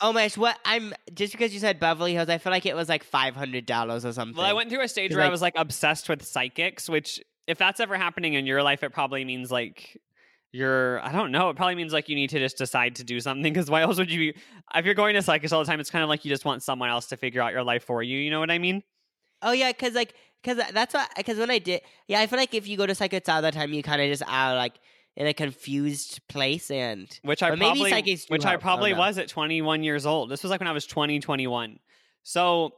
Oh 0.00 0.12
my 0.12 0.24
gosh, 0.24 0.36
what? 0.36 0.56
I'm 0.64 0.94
just 1.12 1.32
because 1.32 1.52
you 1.52 1.58
said 1.58 1.80
Beverly 1.80 2.14
Hills, 2.14 2.28
I 2.28 2.38
feel 2.38 2.52
like 2.52 2.64
it 2.64 2.76
was 2.76 2.88
like 2.88 3.02
five 3.02 3.34
hundred 3.34 3.66
dollars 3.66 4.06
or 4.06 4.12
something. 4.12 4.36
Well, 4.36 4.46
I 4.46 4.52
went 4.52 4.70
through 4.70 4.82
a 4.82 4.88
stage 4.88 5.14
where 5.14 5.24
I 5.24 5.28
was 5.28 5.42
like 5.42 5.54
obsessed 5.56 6.08
with 6.08 6.22
psychics, 6.24 6.88
which 6.88 7.20
if 7.48 7.58
that's 7.58 7.80
ever 7.80 7.96
happening 7.96 8.34
in 8.34 8.46
your 8.46 8.62
life, 8.62 8.84
it 8.84 8.92
probably 8.92 9.24
means 9.24 9.50
like 9.50 10.00
you're 10.52 11.00
I 11.00 11.12
don't 11.12 11.32
know. 11.32 11.48
It 11.50 11.56
probably 11.56 11.74
means 11.74 11.92
like 11.92 12.08
you 12.08 12.14
need 12.14 12.30
to 12.30 12.38
just 12.38 12.58
decide 12.58 12.96
to 12.96 13.04
do 13.04 13.20
something 13.20 13.52
because 13.52 13.70
why 13.70 13.80
else 13.82 13.98
would 13.98 14.10
you 14.10 14.32
be 14.32 14.40
if 14.74 14.84
you're 14.84 14.94
going 14.94 15.14
to 15.14 15.22
psychics 15.22 15.52
all 15.52 15.60
the 15.60 15.66
time, 15.66 15.80
it's 15.80 15.90
kind 15.90 16.02
of 16.02 16.08
like 16.08 16.24
you 16.24 16.30
just 16.30 16.44
want 16.44 16.62
someone 16.62 16.90
else 16.90 17.06
to 17.06 17.16
figure 17.16 17.40
out 17.40 17.52
your 17.52 17.64
life 17.64 17.84
for 17.84 18.02
you. 18.02 18.18
You 18.18 18.30
know 18.30 18.40
what 18.40 18.50
I 18.50 18.58
mean? 18.58 18.82
Oh 19.42 19.52
yeah, 19.52 19.72
because 19.72 19.94
like, 19.94 20.14
because 20.42 20.62
that's 20.72 20.94
what, 20.94 21.08
because 21.16 21.38
when 21.38 21.50
I 21.50 21.58
did, 21.58 21.82
yeah, 22.06 22.20
I 22.20 22.26
feel 22.26 22.38
like 22.38 22.54
if 22.54 22.68
you 22.68 22.76
go 22.76 22.86
to 22.86 22.94
psychics 22.94 23.28
all 23.28 23.42
the 23.42 23.50
time, 23.50 23.72
you 23.72 23.82
kind 23.82 24.00
of 24.00 24.08
just 24.08 24.22
are 24.28 24.54
like 24.54 24.74
in 25.16 25.26
a 25.26 25.34
confused 25.34 26.20
place, 26.28 26.70
and 26.70 27.08
Which 27.22 27.42
I 27.42 27.56
probably 27.56 27.90
psychics 27.90 28.26
which 28.28 28.44
I 28.44 28.50
help. 28.50 28.60
I 28.60 28.62
probably 28.62 28.94
was 28.94 29.18
at 29.18 29.28
21 29.28 29.82
years 29.82 30.06
old. 30.06 30.30
This 30.30 30.42
was 30.42 30.50
like 30.50 30.60
when 30.60 30.68
I 30.68 30.72
was 30.72 30.86
20, 30.86 31.20
21. 31.20 31.78
So 32.22 32.72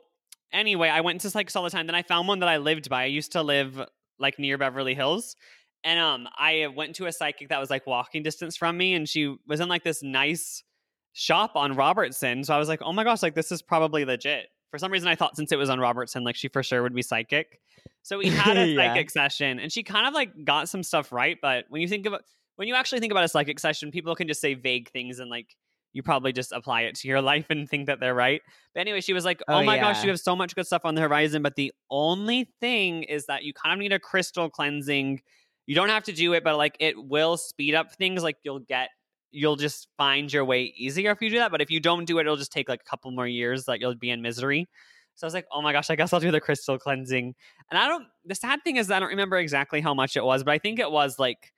anyway, 0.52 0.88
I 0.88 1.00
went 1.02 1.20
to 1.22 1.30
psychics 1.30 1.54
all 1.54 1.64
the 1.64 1.70
time. 1.70 1.86
Then 1.86 1.94
I 1.94 2.02
found 2.02 2.28
one 2.28 2.40
that 2.40 2.48
I 2.48 2.56
lived 2.56 2.88
by. 2.88 3.02
I 3.02 3.06
used 3.06 3.32
to 3.32 3.42
live 3.42 3.80
like 4.18 4.38
near 4.38 4.56
Beverly 4.56 4.94
Hills. 4.94 5.36
And 5.84 6.00
um 6.00 6.28
I 6.36 6.66
went 6.74 6.96
to 6.96 7.06
a 7.06 7.12
psychic 7.12 7.48
that 7.50 7.60
was 7.60 7.70
like 7.70 7.86
walking 7.86 8.22
distance 8.22 8.56
from 8.56 8.76
me 8.76 8.94
and 8.94 9.08
she 9.08 9.36
was 9.46 9.60
in 9.60 9.68
like 9.68 9.84
this 9.84 10.02
nice 10.02 10.64
shop 11.12 11.52
on 11.54 11.74
Robertson. 11.76 12.42
So 12.44 12.54
I 12.54 12.58
was 12.58 12.68
like, 12.68 12.82
"Oh 12.82 12.92
my 12.92 13.04
gosh, 13.04 13.22
like 13.22 13.34
this 13.34 13.52
is 13.52 13.62
probably 13.62 14.04
legit." 14.04 14.46
For 14.70 14.78
some 14.78 14.90
reason 14.90 15.08
I 15.08 15.14
thought 15.14 15.36
since 15.36 15.52
it 15.52 15.56
was 15.56 15.70
on 15.70 15.78
Robertson 15.78 16.24
like 16.24 16.36
she 16.36 16.48
for 16.48 16.62
sure 16.62 16.82
would 16.82 16.94
be 16.94 17.02
psychic. 17.02 17.60
So 18.02 18.18
we 18.18 18.30
had 18.30 18.56
a 18.56 18.66
Yeah. 18.74 18.84
psychic 18.94 19.10
session 19.10 19.58
and 19.58 19.72
she 19.72 19.82
kind 19.82 20.06
of 20.06 20.14
like 20.14 20.44
got 20.44 20.68
some 20.68 20.82
stuff 20.82 21.12
right, 21.12 21.38
but 21.40 21.66
when 21.68 21.80
you 21.82 21.88
think 21.88 22.06
about 22.06 22.22
when 22.56 22.68
you 22.68 22.74
actually 22.74 23.00
think 23.00 23.10
about 23.12 23.24
a 23.24 23.28
psychic 23.28 23.58
session, 23.58 23.90
people 23.90 24.14
can 24.14 24.28
just 24.28 24.40
say 24.40 24.54
vague 24.54 24.90
things 24.90 25.18
and 25.18 25.30
like 25.30 25.56
you 25.92 26.02
probably 26.02 26.32
just 26.32 26.50
apply 26.50 26.82
it 26.82 26.96
to 26.96 27.08
your 27.08 27.20
life 27.32 27.46
and 27.50 27.68
think 27.68 27.86
that 27.86 28.00
they're 28.00 28.14
right. 28.14 28.42
But 28.74 28.80
anyway, 28.80 29.00
she 29.00 29.12
was 29.12 29.24
like, 29.24 29.40
"Oh, 29.48 29.60
Oh, 29.60 29.62
my 29.62 29.78
gosh, 29.78 30.02
you 30.02 30.08
have 30.10 30.18
so 30.20 30.34
much 30.34 30.54
good 30.56 30.66
stuff 30.66 30.84
on 30.84 30.96
the 30.96 31.00
horizon, 31.02 31.42
but 31.42 31.54
the 31.54 31.72
only 31.90 32.50
thing 32.60 33.04
is 33.04 33.26
that 33.26 33.44
you 33.44 33.52
kind 33.52 33.72
of 33.72 33.78
need 33.78 33.92
a 33.92 34.00
crystal 34.00 34.50
cleansing. 34.50 35.22
You 35.66 35.74
don't 35.74 35.88
have 35.88 36.04
to 36.04 36.12
do 36.12 36.32
it, 36.34 36.44
but 36.44 36.56
like 36.56 36.76
it 36.80 36.94
will 36.96 37.36
speed 37.36 37.74
up 37.74 37.94
things. 37.94 38.22
Like 38.22 38.36
you'll 38.42 38.60
get 38.60 38.90
you'll 39.30 39.56
just 39.56 39.88
find 39.96 40.32
your 40.32 40.44
way 40.44 40.72
easier 40.76 41.10
if 41.10 41.20
you 41.20 41.28
do 41.28 41.38
that, 41.38 41.50
but 41.50 41.60
if 41.60 41.70
you 41.70 41.80
don't 41.80 42.04
do 42.04 42.18
it, 42.18 42.22
it'll 42.22 42.36
just 42.36 42.52
take 42.52 42.68
like 42.68 42.82
a 42.86 42.88
couple 42.88 43.10
more 43.10 43.26
years 43.26 43.64
that 43.64 43.80
you'll 43.80 43.94
be 43.94 44.10
in 44.10 44.22
misery." 44.22 44.68
So 45.14 45.26
I 45.26 45.28
was 45.28 45.34
like, 45.34 45.46
"Oh 45.52 45.62
my 45.62 45.72
gosh, 45.72 45.90
I 45.90 45.96
guess 45.96 46.12
I'll 46.12 46.20
do 46.20 46.30
the 46.30 46.40
crystal 46.40 46.78
cleansing." 46.78 47.34
And 47.70 47.78
I 47.78 47.88
don't 47.88 48.06
the 48.24 48.34
sad 48.34 48.62
thing 48.64 48.76
is 48.76 48.90
I 48.90 49.00
don't 49.00 49.10
remember 49.10 49.36
exactly 49.36 49.80
how 49.80 49.94
much 49.94 50.16
it 50.16 50.24
was, 50.24 50.44
but 50.44 50.52
I 50.52 50.58
think 50.58 50.78
it 50.78 50.90
was 50.90 51.18
like 51.18 51.52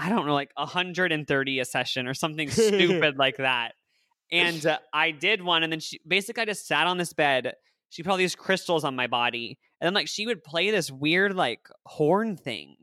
I 0.00 0.08
don't 0.08 0.26
know, 0.26 0.32
like 0.32 0.50
130 0.56 1.60
a 1.60 1.64
session 1.66 2.06
or 2.06 2.14
something 2.14 2.48
stupid 2.50 3.18
like 3.18 3.36
that. 3.36 3.74
And 4.32 4.64
uh, 4.64 4.78
I 4.94 5.10
did 5.10 5.42
one, 5.42 5.62
and 5.62 5.72
then 5.72 5.80
she 5.80 6.00
basically 6.06 6.42
I 6.42 6.46
just 6.46 6.66
sat 6.66 6.86
on 6.86 6.96
this 6.98 7.12
bed. 7.12 7.52
She 7.90 8.02
put 8.02 8.10
all 8.10 8.16
these 8.16 8.36
crystals 8.36 8.84
on 8.84 8.96
my 8.96 9.08
body, 9.08 9.58
and 9.80 9.86
then 9.86 9.94
like 9.94 10.08
she 10.08 10.26
would 10.26 10.42
play 10.42 10.70
this 10.70 10.90
weird 10.90 11.34
like 11.34 11.68
horn 11.84 12.36
thing. 12.36 12.76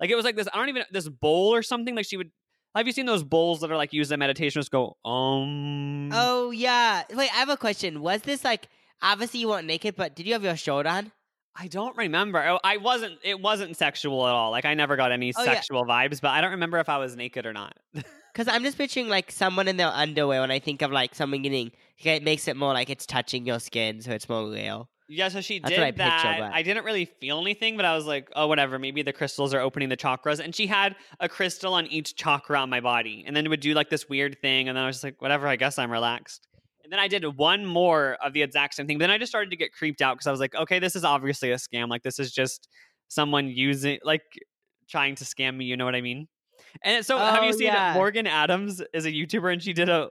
Like 0.00 0.10
it 0.10 0.14
was 0.16 0.24
like 0.24 0.36
this, 0.36 0.48
I 0.52 0.58
don't 0.58 0.68
even 0.68 0.84
this 0.90 1.08
bowl 1.08 1.54
or 1.54 1.62
something. 1.62 1.94
Like 1.94 2.06
she 2.06 2.16
would. 2.16 2.30
Have 2.74 2.86
you 2.86 2.92
seen 2.92 3.06
those 3.06 3.24
bowls 3.24 3.60
that 3.60 3.70
are 3.70 3.76
like 3.76 3.92
used 3.94 4.12
in 4.12 4.18
meditation? 4.18 4.60
Just 4.60 4.70
go 4.70 4.96
um. 5.04 6.10
oh 6.12 6.50
yeah. 6.50 7.04
Wait, 7.14 7.30
I 7.34 7.38
have 7.38 7.48
a 7.48 7.56
question. 7.56 8.02
Was 8.02 8.22
this 8.22 8.44
like 8.44 8.68
obviously 9.02 9.40
you 9.40 9.48
weren't 9.48 9.66
naked, 9.66 9.96
but 9.96 10.14
did 10.14 10.26
you 10.26 10.34
have 10.34 10.44
your 10.44 10.56
shirt 10.56 10.86
on? 10.86 11.12
I 11.58 11.68
don't 11.68 11.96
remember. 11.96 12.38
Oh, 12.46 12.60
I 12.62 12.76
wasn't. 12.76 13.18
It 13.22 13.40
wasn't 13.40 13.78
sexual 13.78 14.26
at 14.26 14.34
all. 14.34 14.50
Like 14.50 14.66
I 14.66 14.74
never 14.74 14.96
got 14.96 15.10
any 15.10 15.32
Oh, 15.34 15.42
yeah. 15.42 15.54
sexual 15.54 15.86
vibes, 15.86 16.20
but 16.20 16.28
I 16.28 16.42
don't 16.42 16.50
remember 16.50 16.78
if 16.78 16.90
I 16.90 16.98
was 16.98 17.16
naked 17.16 17.46
or 17.46 17.52
not. 17.52 17.76
Because 18.36 18.52
I'm 18.54 18.62
just 18.64 18.76
picturing 18.76 19.08
like 19.08 19.32
someone 19.32 19.66
in 19.66 19.78
their 19.78 19.88
underwear 19.88 20.42
when 20.42 20.50
I 20.50 20.58
think 20.58 20.82
of 20.82 20.92
like 20.92 21.14
someone 21.14 21.40
getting. 21.40 21.72
It 22.04 22.22
makes 22.22 22.46
it 22.48 22.54
more 22.58 22.74
like 22.74 22.90
it's 22.90 23.06
touching 23.06 23.46
your 23.46 23.58
skin, 23.58 24.02
so 24.02 24.10
it's 24.10 24.28
more 24.28 24.46
real. 24.50 24.90
Yeah, 25.08 25.28
so 25.28 25.40
she 25.40 25.60
That's 25.60 25.70
did 25.70 25.80
I 25.80 25.90
picture, 25.92 26.04
that. 26.04 26.36
but- 26.40 26.52
I 26.52 26.62
didn't 26.62 26.84
really 26.84 27.04
feel 27.04 27.40
anything, 27.40 27.76
but 27.76 27.84
I 27.84 27.94
was 27.94 28.06
like, 28.06 28.28
oh, 28.34 28.48
whatever. 28.48 28.78
Maybe 28.78 29.02
the 29.02 29.12
crystals 29.12 29.54
are 29.54 29.60
opening 29.60 29.88
the 29.88 29.96
chakras. 29.96 30.40
And 30.40 30.54
she 30.54 30.66
had 30.66 30.96
a 31.20 31.28
crystal 31.28 31.74
on 31.74 31.86
each 31.86 32.16
chakra 32.16 32.58
on 32.58 32.68
my 32.70 32.80
body, 32.80 33.22
and 33.26 33.36
then 33.36 33.46
it 33.46 33.48
would 33.48 33.60
do 33.60 33.72
like 33.74 33.88
this 33.88 34.08
weird 34.08 34.38
thing. 34.40 34.68
And 34.68 34.76
then 34.76 34.82
I 34.82 34.88
was 34.88 34.96
just 34.96 35.04
like, 35.04 35.22
whatever. 35.22 35.46
I 35.46 35.56
guess 35.56 35.78
I'm 35.78 35.90
relaxed. 35.92 36.48
And 36.82 36.92
then 36.92 37.00
I 37.00 37.08
did 37.08 37.24
one 37.36 37.64
more 37.66 38.16
of 38.24 38.32
the 38.32 38.42
exact 38.42 38.74
same 38.74 38.86
thing. 38.86 38.98
But 38.98 39.04
Then 39.04 39.10
I 39.10 39.18
just 39.18 39.30
started 39.30 39.50
to 39.50 39.56
get 39.56 39.72
creeped 39.72 40.02
out 40.02 40.14
because 40.16 40.26
I 40.26 40.30
was 40.30 40.40
like, 40.40 40.54
okay, 40.54 40.78
this 40.78 40.94
is 40.96 41.04
obviously 41.04 41.50
a 41.50 41.56
scam. 41.56 41.88
Like 41.88 42.02
this 42.02 42.18
is 42.18 42.32
just 42.32 42.68
someone 43.08 43.48
using, 43.48 43.98
like, 44.04 44.22
trying 44.88 45.14
to 45.16 45.24
scam 45.24 45.56
me. 45.56 45.64
You 45.64 45.76
know 45.76 45.84
what 45.84 45.96
I 45.96 46.00
mean? 46.00 46.28
And 46.82 47.04
so, 47.04 47.18
have 47.18 47.42
you 47.44 47.50
Oh, 47.50 47.52
seen 47.52 47.66
yeah. 47.66 47.94
Morgan 47.94 48.26
Adams 48.26 48.82
is 48.92 49.06
a 49.06 49.10
YouTuber, 49.12 49.52
and 49.52 49.62
she 49.62 49.72
did 49.72 49.88
a 49.88 50.10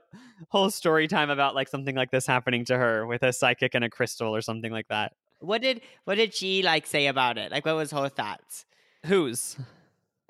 whole 0.50 0.70
story 0.70 1.08
time 1.08 1.30
about 1.30 1.54
like 1.54 1.68
something 1.68 1.94
like 1.96 2.10
this 2.10 2.26
happening 2.26 2.64
to 2.66 2.76
her 2.76 3.06
with 3.06 3.22
a 3.22 3.32
psychic 3.32 3.74
and 3.74 3.84
a 3.84 3.90
crystal 3.90 4.34
or 4.34 4.40
something 4.40 4.72
like 4.72 4.88
that. 4.88 5.12
What 5.40 5.62
did 5.62 5.82
what 6.04 6.16
did 6.16 6.34
she 6.34 6.62
like 6.62 6.86
say 6.86 7.06
about 7.08 7.38
it? 7.38 7.52
Like 7.52 7.64
what 7.66 7.76
was 7.76 7.90
her 7.92 8.08
thoughts? 8.08 8.64
Whose? 9.04 9.56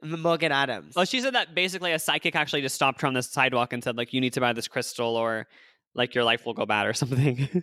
Morgan 0.03 0.53
Adams. 0.53 0.95
Well, 0.95 1.05
she 1.05 1.21
said 1.21 1.35
that 1.35 1.55
basically 1.55 1.93
a 1.93 1.99
psychic 1.99 2.37
actually 2.37 2.61
just 2.63 2.75
stopped 2.75 3.01
her 3.01 3.09
on 3.09 3.15
the 3.15 3.23
sidewalk 3.23 3.73
and 3.73 3.83
said, 3.83 3.97
like, 3.97 4.13
you 4.13 4.21
need 4.21 4.35
to 4.35 4.41
buy 4.41 4.53
this 4.53 4.69
crystal 4.69 5.17
or 5.17 5.47
like 5.95 6.15
your 6.15 6.23
life 6.23 6.45
will 6.45 6.53
go 6.53 6.67
bad 6.67 6.87
or 6.87 6.93
something. 6.93 7.63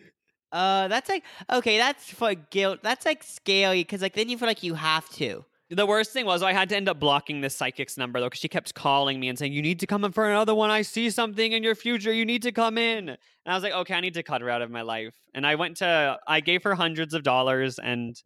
Uh, 0.52 0.88
that's 0.90 1.10
like 1.10 1.24
okay. 1.52 1.78
That's 1.78 2.10
for 2.12 2.34
guilt. 2.34 2.80
That's 2.82 3.06
like 3.06 3.24
scary 3.24 3.82
because 3.82 4.02
like 4.02 4.14
then 4.14 4.30
you 4.30 4.38
feel 4.38 4.48
like 4.48 4.64
you 4.64 4.74
have 4.74 5.08
to. 5.12 5.46
The 5.76 5.86
worst 5.86 6.12
thing 6.12 6.26
was 6.26 6.44
I 6.44 6.54
had 6.54 6.70
to 6.70 6.76
end 6.76 6.90
up 6.90 7.00
blocking 7.00 7.42
this 7.42 7.56
psychic's 7.56 7.98
number 7.98 8.20
though, 8.20 8.28
because 8.28 8.40
she 8.40 8.48
kept 8.48 8.74
calling 8.74 9.20
me 9.20 9.30
and 9.30 9.38
saying, 9.38 9.54
You 9.54 9.62
need 9.62 9.80
to 9.80 9.88
come 9.88 10.04
in 10.04 10.12
for 10.12 10.30
another 10.30 10.54
one. 10.56 10.70
I 10.70 10.82
see 10.82 11.10
something 11.10 11.52
in 11.52 11.64
your 11.64 11.76
future. 11.76 12.14
You 12.14 12.26
need 12.26 12.44
to 12.44 12.52
come 12.52 12.78
in. 12.78 13.10
And 13.10 13.18
I 13.46 13.54
was 13.54 13.64
like, 13.64 13.74
Okay, 13.74 13.94
I 13.94 14.02
need 14.02 14.14
to 14.16 14.24
cut 14.24 14.42
her 14.42 14.50
out 14.50 14.62
of 14.62 14.72
my 14.72 14.82
life. 14.82 15.16
And 15.34 15.46
I 15.46 15.56
went 15.56 15.78
to 15.78 16.18
I 16.28 16.40
gave 16.40 16.64
her 16.64 16.76
hundreds 16.76 17.14
of 17.14 17.24
dollars 17.24 17.80
and 17.80 18.22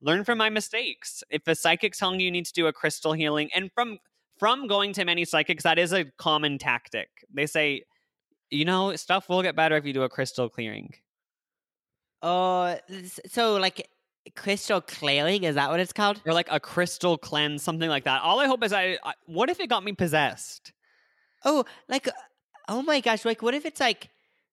learn 0.00 0.24
from 0.24 0.38
my 0.38 0.50
mistakes. 0.50 1.22
If 1.30 1.46
a 1.46 1.54
psychic's 1.54 1.98
telling 1.98 2.20
you 2.20 2.26
you 2.26 2.32
need 2.32 2.46
to 2.46 2.52
do 2.52 2.66
a 2.66 2.72
crystal 2.72 3.12
healing, 3.12 3.50
and 3.54 3.70
from 3.74 3.98
from 4.38 4.66
going 4.66 4.92
to 4.94 5.04
many 5.04 5.24
psychics, 5.24 5.62
that 5.62 5.78
is 5.78 5.92
a 5.92 6.04
common 6.18 6.58
tactic. 6.58 7.08
They 7.32 7.46
say, 7.46 7.84
you 8.50 8.64
know, 8.64 8.94
stuff 8.96 9.28
will 9.28 9.42
get 9.42 9.56
better 9.56 9.76
if 9.76 9.84
you 9.84 9.92
do 9.92 10.02
a 10.02 10.08
crystal 10.08 10.48
clearing. 10.48 10.94
Oh, 12.22 12.76
so 13.26 13.56
like 13.56 13.88
crystal 14.34 14.80
clearing 14.80 15.44
is 15.44 15.56
that 15.56 15.70
what 15.70 15.80
it's 15.80 15.92
called? 15.92 16.20
Or 16.26 16.32
like 16.32 16.48
a 16.50 16.60
crystal 16.60 17.18
cleanse, 17.18 17.62
something 17.62 17.88
like 17.88 18.04
that. 18.04 18.22
All 18.22 18.40
I 18.40 18.46
hope 18.46 18.64
is 18.64 18.72
I, 18.72 18.98
I 19.04 19.14
what 19.26 19.50
if 19.50 19.60
it 19.60 19.68
got 19.68 19.84
me 19.84 19.92
possessed? 19.92 20.72
Oh, 21.44 21.64
like 21.88 22.08
oh 22.68 22.82
my 22.82 23.00
gosh, 23.00 23.24
like 23.24 23.42
what 23.42 23.54
if 23.54 23.66
it's 23.66 23.80
like 23.80 24.08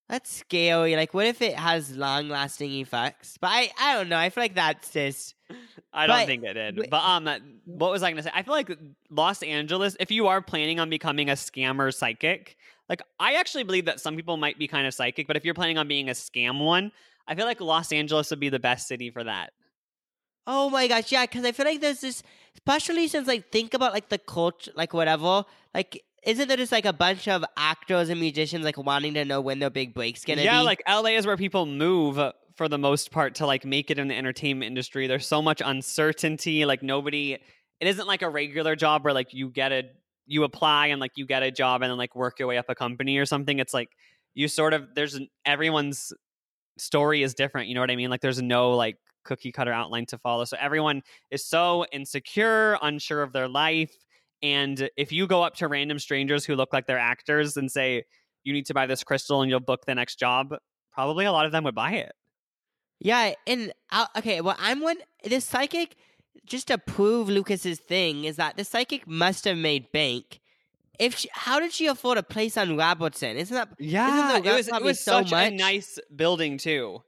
that's 0.07 0.31
scary. 0.31 0.95
Like 0.95 1.13
what 1.13 1.27
if 1.27 1.41
it 1.41 1.55
has 1.55 1.95
long 1.95 2.29
lasting 2.29 2.71
effects? 2.71 3.37
But 3.39 3.51
I 3.51 3.69
I 3.79 3.93
don't 3.95 4.09
know. 4.09 4.17
I 4.17 4.29
feel 4.29 4.43
like 4.43 4.55
that's 4.55 4.89
just 4.89 5.35
I 5.93 6.07
don't 6.07 6.17
but, 6.17 6.25
think 6.25 6.43
it 6.43 6.53
did. 6.53 6.89
But 6.89 7.03
um 7.03 7.29
what 7.65 7.91
was 7.91 8.01
I 8.01 8.09
gonna 8.09 8.23
say? 8.23 8.31
I 8.33 8.43
feel 8.43 8.55
like 8.55 8.71
Los 9.09 9.43
Angeles, 9.43 9.95
if 9.99 10.09
you 10.09 10.27
are 10.27 10.41
planning 10.41 10.79
on 10.79 10.89
becoming 10.89 11.29
a 11.29 11.33
scammer 11.33 11.93
psychic, 11.93 12.57
like 12.89 13.03
I 13.19 13.35
actually 13.35 13.63
believe 13.63 13.85
that 13.85 13.99
some 13.99 14.15
people 14.15 14.35
might 14.35 14.57
be 14.57 14.67
kind 14.67 14.87
of 14.87 14.93
psychic, 14.93 15.27
but 15.27 15.37
if 15.37 15.45
you're 15.45 15.53
planning 15.53 15.77
on 15.77 15.87
being 15.87 16.09
a 16.09 16.13
scam 16.13 16.63
one, 16.65 16.91
I 17.27 17.35
feel 17.35 17.45
like 17.45 17.61
Los 17.61 17.91
Angeles 17.91 18.31
would 18.31 18.39
be 18.39 18.49
the 18.49 18.59
best 18.59 18.87
city 18.87 19.11
for 19.11 19.23
that. 19.23 19.53
Oh 20.51 20.67
my 20.71 20.87
gosh, 20.87 21.11
yeah, 21.11 21.27
because 21.27 21.45
I 21.45 21.51
feel 21.51 21.67
like 21.67 21.79
there's 21.79 22.01
this, 22.01 22.23
especially 22.55 23.07
since 23.07 23.27
like 23.27 23.51
think 23.51 23.75
about 23.75 23.93
like 23.93 24.09
the 24.09 24.17
culture, 24.17 24.71
like 24.75 24.95
whatever, 24.95 25.45
like 25.75 26.03
isn't 26.23 26.47
there 26.47 26.57
just 26.57 26.71
like 26.71 26.85
a 26.85 26.91
bunch 26.91 27.27
of 27.27 27.45
actors 27.55 28.09
and 28.09 28.19
musicians 28.19 28.65
like 28.65 28.75
wanting 28.75 29.13
to 29.13 29.23
know 29.25 29.41
when 29.41 29.59
their 29.59 29.69
big 29.69 29.93
break's 29.93 30.25
gonna 30.25 30.41
yeah, 30.41 30.61
be? 30.61 30.65
like 30.65 30.81
LA 30.89 31.11
is 31.11 31.27
where 31.27 31.37
people 31.37 31.67
move 31.67 32.17
uh, 32.17 32.31
for 32.55 32.67
the 32.67 32.79
most 32.79 33.11
part 33.11 33.35
to 33.35 33.45
like 33.45 33.63
make 33.63 33.91
it 33.91 33.99
in 33.99 34.07
the 34.07 34.15
entertainment 34.15 34.65
industry. 34.65 35.05
There's 35.05 35.27
so 35.27 35.39
much 35.39 35.61
uncertainty. 35.63 36.65
Like 36.65 36.81
nobody, 36.81 37.33
it 37.33 37.87
isn't 37.87 38.07
like 38.07 38.23
a 38.23 38.29
regular 38.29 38.75
job 38.75 39.03
where 39.03 39.13
like 39.13 39.35
you 39.35 39.51
get 39.51 39.71
a 39.71 39.83
you 40.25 40.43
apply 40.45 40.87
and 40.87 40.99
like 40.99 41.11
you 41.13 41.27
get 41.27 41.43
a 41.43 41.51
job 41.51 41.83
and 41.83 41.91
then 41.91 41.97
like 41.99 42.15
work 42.15 42.39
your 42.39 42.47
way 42.47 42.57
up 42.57 42.65
a 42.69 42.75
company 42.75 43.19
or 43.19 43.27
something. 43.27 43.59
It's 43.59 43.73
like 43.73 43.89
you 44.33 44.47
sort 44.47 44.73
of 44.73 44.95
there's 44.95 45.19
everyone's 45.45 46.11
story 46.79 47.21
is 47.21 47.35
different. 47.35 47.67
You 47.67 47.75
know 47.75 47.81
what 47.81 47.91
I 47.91 47.95
mean? 47.95 48.09
Like 48.09 48.21
there's 48.21 48.41
no 48.41 48.71
like 48.71 48.97
cookie 49.29 49.53
cutter 49.53 49.71
outline 49.71 50.07
to 50.07 50.17
follow. 50.17 50.43
So 50.43 50.57
everyone 50.59 51.03
is 51.31 51.45
so 51.45 51.85
insecure, 51.93 52.77
unsure 52.81 53.21
of 53.21 53.31
their 53.31 53.47
life. 53.47 53.95
And 54.41 54.89
if 54.97 55.11
you 55.11 55.27
go 55.27 55.43
up 55.43 55.55
to 55.57 55.67
random 55.67 55.99
strangers 55.99 56.43
who 56.45 56.55
look 56.55 56.73
like 56.73 56.87
they're 56.87 56.97
actors 56.97 57.55
and 57.55 57.71
say, 57.71 58.03
you 58.43 58.53
need 58.53 58.65
to 58.65 58.73
buy 58.73 58.87
this 58.87 59.03
crystal 59.03 59.41
and 59.41 59.49
you'll 59.49 59.59
book 59.59 59.85
the 59.85 59.95
next 59.95 60.17
job, 60.17 60.55
probably 60.91 61.25
a 61.25 61.31
lot 61.31 61.45
of 61.45 61.51
them 61.51 61.63
would 61.65 61.75
buy 61.75 61.91
it. 61.91 62.11
Yeah. 62.99 63.33
And 63.45 63.71
I'll, 63.91 64.09
okay, 64.17 64.41
well, 64.41 64.55
I'm 64.59 64.81
one, 64.81 64.97
this 65.23 65.45
psychic, 65.45 65.95
just 66.45 66.67
to 66.67 66.77
prove 66.77 67.29
Lucas's 67.29 67.79
thing, 67.79 68.25
is 68.25 68.37
that 68.37 68.57
the 68.57 68.63
psychic 68.63 69.07
must 69.07 69.45
have 69.45 69.57
made 69.57 69.91
bank. 69.91 70.39
If 70.99 71.17
she, 71.17 71.29
how 71.31 71.59
did 71.59 71.71
she 71.71 71.87
afford 71.87 72.17
a 72.17 72.23
place 72.23 72.57
on 72.57 72.75
Robertson? 72.75 73.37
Isn't 73.37 73.55
that 73.55 73.69
yeah? 73.79 74.35
Isn't 74.35 74.45
it 74.45 74.53
was, 74.53 74.67
it 74.67 74.83
was 74.83 74.99
so 74.99 75.11
such 75.19 75.31
much? 75.31 75.51
a 75.51 75.55
nice 75.55 75.97
building 76.13 76.57
too. 76.57 77.03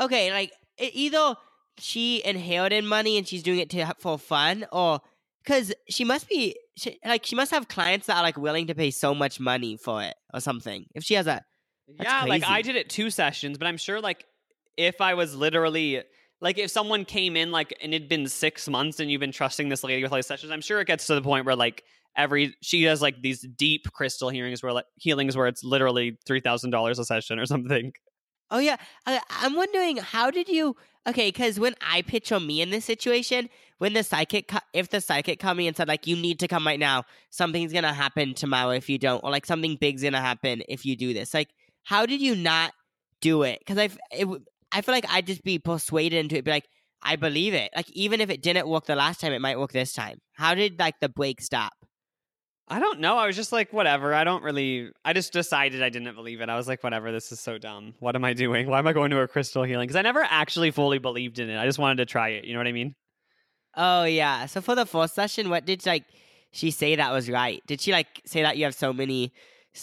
Okay, 0.00 0.32
like 0.32 0.50
either 0.78 1.36
she 1.78 2.22
inherited 2.24 2.84
money 2.84 3.16
and 3.16 3.26
she's 3.26 3.42
doing 3.42 3.58
it 3.58 3.70
to 3.70 3.94
for 3.98 4.18
fun, 4.18 4.66
or 4.72 5.00
because 5.44 5.72
she 5.88 6.04
must 6.04 6.28
be 6.28 6.56
she, 6.76 6.98
like 7.04 7.24
she 7.26 7.36
must 7.36 7.50
have 7.50 7.68
clients 7.68 8.06
that 8.06 8.16
are 8.16 8.22
like 8.22 8.36
willing 8.36 8.66
to 8.68 8.74
pay 8.74 8.90
so 8.90 9.14
much 9.14 9.40
money 9.40 9.76
for 9.76 10.02
it 10.02 10.14
or 10.32 10.40
something. 10.40 10.86
If 10.94 11.04
she 11.04 11.14
has 11.14 11.26
a 11.26 11.44
yeah, 12.00 12.20
crazy. 12.20 12.28
like 12.30 12.44
I 12.44 12.62
did 12.62 12.76
it 12.76 12.88
two 12.88 13.10
sessions, 13.10 13.58
but 13.58 13.66
I'm 13.66 13.76
sure 13.76 14.00
like 14.00 14.24
if 14.76 15.00
I 15.00 15.14
was 15.14 15.34
literally 15.34 16.02
like 16.40 16.58
if 16.58 16.70
someone 16.70 17.04
came 17.04 17.36
in 17.36 17.50
like 17.50 17.74
and 17.80 17.94
it'd 17.94 18.08
been 18.08 18.26
six 18.28 18.68
months 18.68 19.00
and 19.00 19.10
you've 19.10 19.20
been 19.20 19.32
trusting 19.32 19.68
this 19.68 19.84
lady 19.84 20.02
with 20.02 20.12
like 20.12 20.24
sessions, 20.24 20.52
I'm 20.52 20.60
sure 20.60 20.80
it 20.80 20.86
gets 20.86 21.06
to 21.06 21.14
the 21.14 21.22
point 21.22 21.46
where 21.46 21.56
like 21.56 21.84
every 22.16 22.54
she 22.60 22.84
has 22.84 23.00
like 23.00 23.22
these 23.22 23.40
deep 23.40 23.90
crystal 23.92 24.28
hearings 24.28 24.62
where 24.62 24.72
like 24.72 24.86
healings 24.96 25.36
where 25.36 25.46
it's 25.46 25.64
literally 25.64 26.18
three 26.26 26.40
thousand 26.40 26.70
dollars 26.70 26.98
a 26.98 27.04
session 27.04 27.38
or 27.38 27.46
something. 27.46 27.92
Oh 28.52 28.58
yeah, 28.58 28.76
I, 29.06 29.20
I'm 29.30 29.56
wondering 29.56 29.96
how 29.96 30.30
did 30.30 30.48
you? 30.48 30.76
Okay, 31.08 31.28
because 31.30 31.58
when 31.58 31.74
I 31.80 32.02
picture 32.02 32.38
me 32.38 32.60
in 32.60 32.70
this 32.70 32.84
situation, 32.84 33.48
when 33.78 33.94
the 33.94 34.04
psychic, 34.04 34.52
if 34.74 34.90
the 34.90 35.00
psychic 35.00 35.40
called 35.40 35.56
me 35.56 35.66
and 35.66 35.76
said 35.76 35.88
like, 35.88 36.06
"You 36.06 36.16
need 36.16 36.38
to 36.40 36.48
come 36.48 36.66
right 36.66 36.78
now. 36.78 37.04
Something's 37.30 37.72
gonna 37.72 37.94
happen 37.94 38.34
tomorrow 38.34 38.70
if 38.70 38.88
you 38.90 38.98
don't," 38.98 39.24
or 39.24 39.30
like 39.30 39.46
something 39.46 39.76
big's 39.80 40.02
gonna 40.02 40.20
happen 40.20 40.62
if 40.68 40.84
you 40.86 40.96
do 40.96 41.14
this. 41.14 41.34
Like, 41.34 41.48
how 41.82 42.06
did 42.06 42.20
you 42.20 42.36
not 42.36 42.72
do 43.22 43.42
it? 43.42 43.60
Because 43.60 43.78
I, 43.78 43.88
it, 44.12 44.28
I 44.70 44.82
feel 44.82 44.94
like 44.94 45.06
I'd 45.08 45.26
just 45.26 45.42
be 45.42 45.58
persuaded 45.58 46.18
into 46.18 46.36
it. 46.36 46.44
Be 46.44 46.50
like, 46.52 46.68
I 47.02 47.16
believe 47.16 47.54
it. 47.54 47.70
Like 47.74 47.90
even 47.90 48.20
if 48.20 48.30
it 48.30 48.42
didn't 48.42 48.68
work 48.68 48.86
the 48.86 48.96
last 48.96 49.20
time, 49.20 49.32
it 49.32 49.40
might 49.40 49.58
work 49.58 49.72
this 49.72 49.94
time. 49.94 50.18
How 50.34 50.54
did 50.54 50.78
like 50.78 51.00
the 51.00 51.08
break 51.08 51.40
stop? 51.40 51.72
I 52.68 52.78
don't 52.78 53.00
know. 53.00 53.16
I 53.18 53.26
was 53.26 53.36
just 53.36 53.52
like, 53.52 53.72
whatever. 53.72 54.14
I 54.14 54.24
don't 54.24 54.42
really. 54.42 54.90
I 55.04 55.12
just 55.12 55.32
decided 55.32 55.82
I 55.82 55.88
didn't 55.88 56.14
believe 56.14 56.40
it. 56.40 56.48
I 56.48 56.56
was 56.56 56.68
like, 56.68 56.82
whatever. 56.82 57.12
This 57.12 57.32
is 57.32 57.40
so 57.40 57.58
dumb. 57.58 57.94
What 57.98 58.14
am 58.16 58.24
I 58.24 58.32
doing? 58.32 58.68
Why 58.68 58.78
am 58.78 58.86
I 58.86 58.92
going 58.92 59.10
to 59.10 59.20
a 59.20 59.28
crystal 59.28 59.64
healing? 59.64 59.88
Because 59.88 59.96
I 59.96 60.02
never 60.02 60.22
actually 60.22 60.70
fully 60.70 60.98
believed 60.98 61.38
in 61.38 61.50
it. 61.50 61.58
I 61.58 61.66
just 61.66 61.78
wanted 61.78 61.96
to 61.96 62.06
try 62.06 62.30
it. 62.30 62.44
You 62.44 62.52
know 62.52 62.60
what 62.60 62.68
I 62.68 62.72
mean? 62.72 62.94
Oh 63.76 64.04
yeah. 64.04 64.46
So 64.46 64.60
for 64.60 64.74
the 64.74 64.86
first 64.86 65.14
session, 65.14 65.50
what 65.50 65.64
did 65.64 65.84
like 65.86 66.04
she 66.52 66.70
say 66.70 66.96
that 66.96 67.12
was 67.12 67.28
right? 67.28 67.62
Did 67.66 67.80
she 67.80 67.92
like 67.92 68.22
say 68.24 68.42
that 68.42 68.56
you 68.56 68.64
have 68.64 68.74
so 68.74 68.92
many 68.92 69.32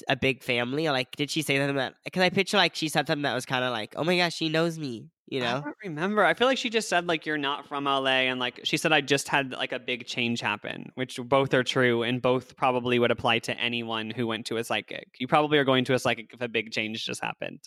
a 0.07 0.15
big 0.15 0.43
family, 0.43 0.87
or 0.87 0.91
like 0.91 1.15
did 1.15 1.31
she 1.31 1.41
say 1.41 1.57
something 1.57 1.75
that? 1.75 1.95
Because 2.03 2.21
I 2.21 2.29
picture 2.29 2.57
like 2.57 2.75
she 2.75 2.89
said 2.89 3.07
something 3.07 3.23
that 3.23 3.33
was 3.33 3.45
kind 3.45 3.63
of 3.63 3.71
like, 3.71 3.93
oh 3.97 4.03
my 4.03 4.17
gosh, 4.17 4.35
she 4.35 4.49
knows 4.49 4.77
me. 4.77 5.09
You 5.29 5.41
know? 5.41 5.57
I 5.57 5.61
don't 5.61 5.75
remember. 5.83 6.25
I 6.25 6.33
feel 6.33 6.47
like 6.47 6.57
she 6.57 6.71
just 6.71 6.89
said 6.89 7.07
like 7.07 7.27
you're 7.27 7.37
not 7.37 7.67
from 7.67 7.83
LA 7.83 8.25
and 8.25 8.39
like 8.39 8.61
she 8.63 8.77
said 8.77 8.91
I 8.91 9.01
just 9.01 9.27
had 9.27 9.51
like 9.51 9.71
a 9.71 9.77
big 9.77 10.07
change 10.07 10.41
happen, 10.41 10.91
which 10.95 11.19
both 11.23 11.53
are 11.53 11.63
true 11.63 12.01
and 12.01 12.19
both 12.19 12.57
probably 12.57 12.97
would 12.97 13.11
apply 13.11 13.39
to 13.39 13.55
anyone 13.55 14.09
who 14.09 14.25
went 14.25 14.47
to 14.47 14.57
a 14.57 14.63
psychic. 14.63 15.07
You 15.19 15.27
probably 15.27 15.59
are 15.59 15.63
going 15.63 15.85
to 15.85 15.93
a 15.93 15.99
psychic 15.99 16.31
if 16.33 16.41
a 16.41 16.47
big 16.47 16.71
change 16.71 17.05
just 17.05 17.21
happened. 17.21 17.59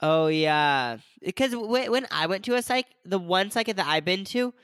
Oh 0.00 0.28
yeah, 0.28 0.98
because 1.20 1.54
when 1.56 2.06
I 2.12 2.26
went 2.26 2.44
to 2.44 2.54
a 2.54 2.62
psych, 2.62 2.86
the 3.04 3.18
one 3.18 3.50
psychic 3.50 3.76
that 3.76 3.86
I've 3.88 4.04
been 4.04 4.24
to, 4.26 4.54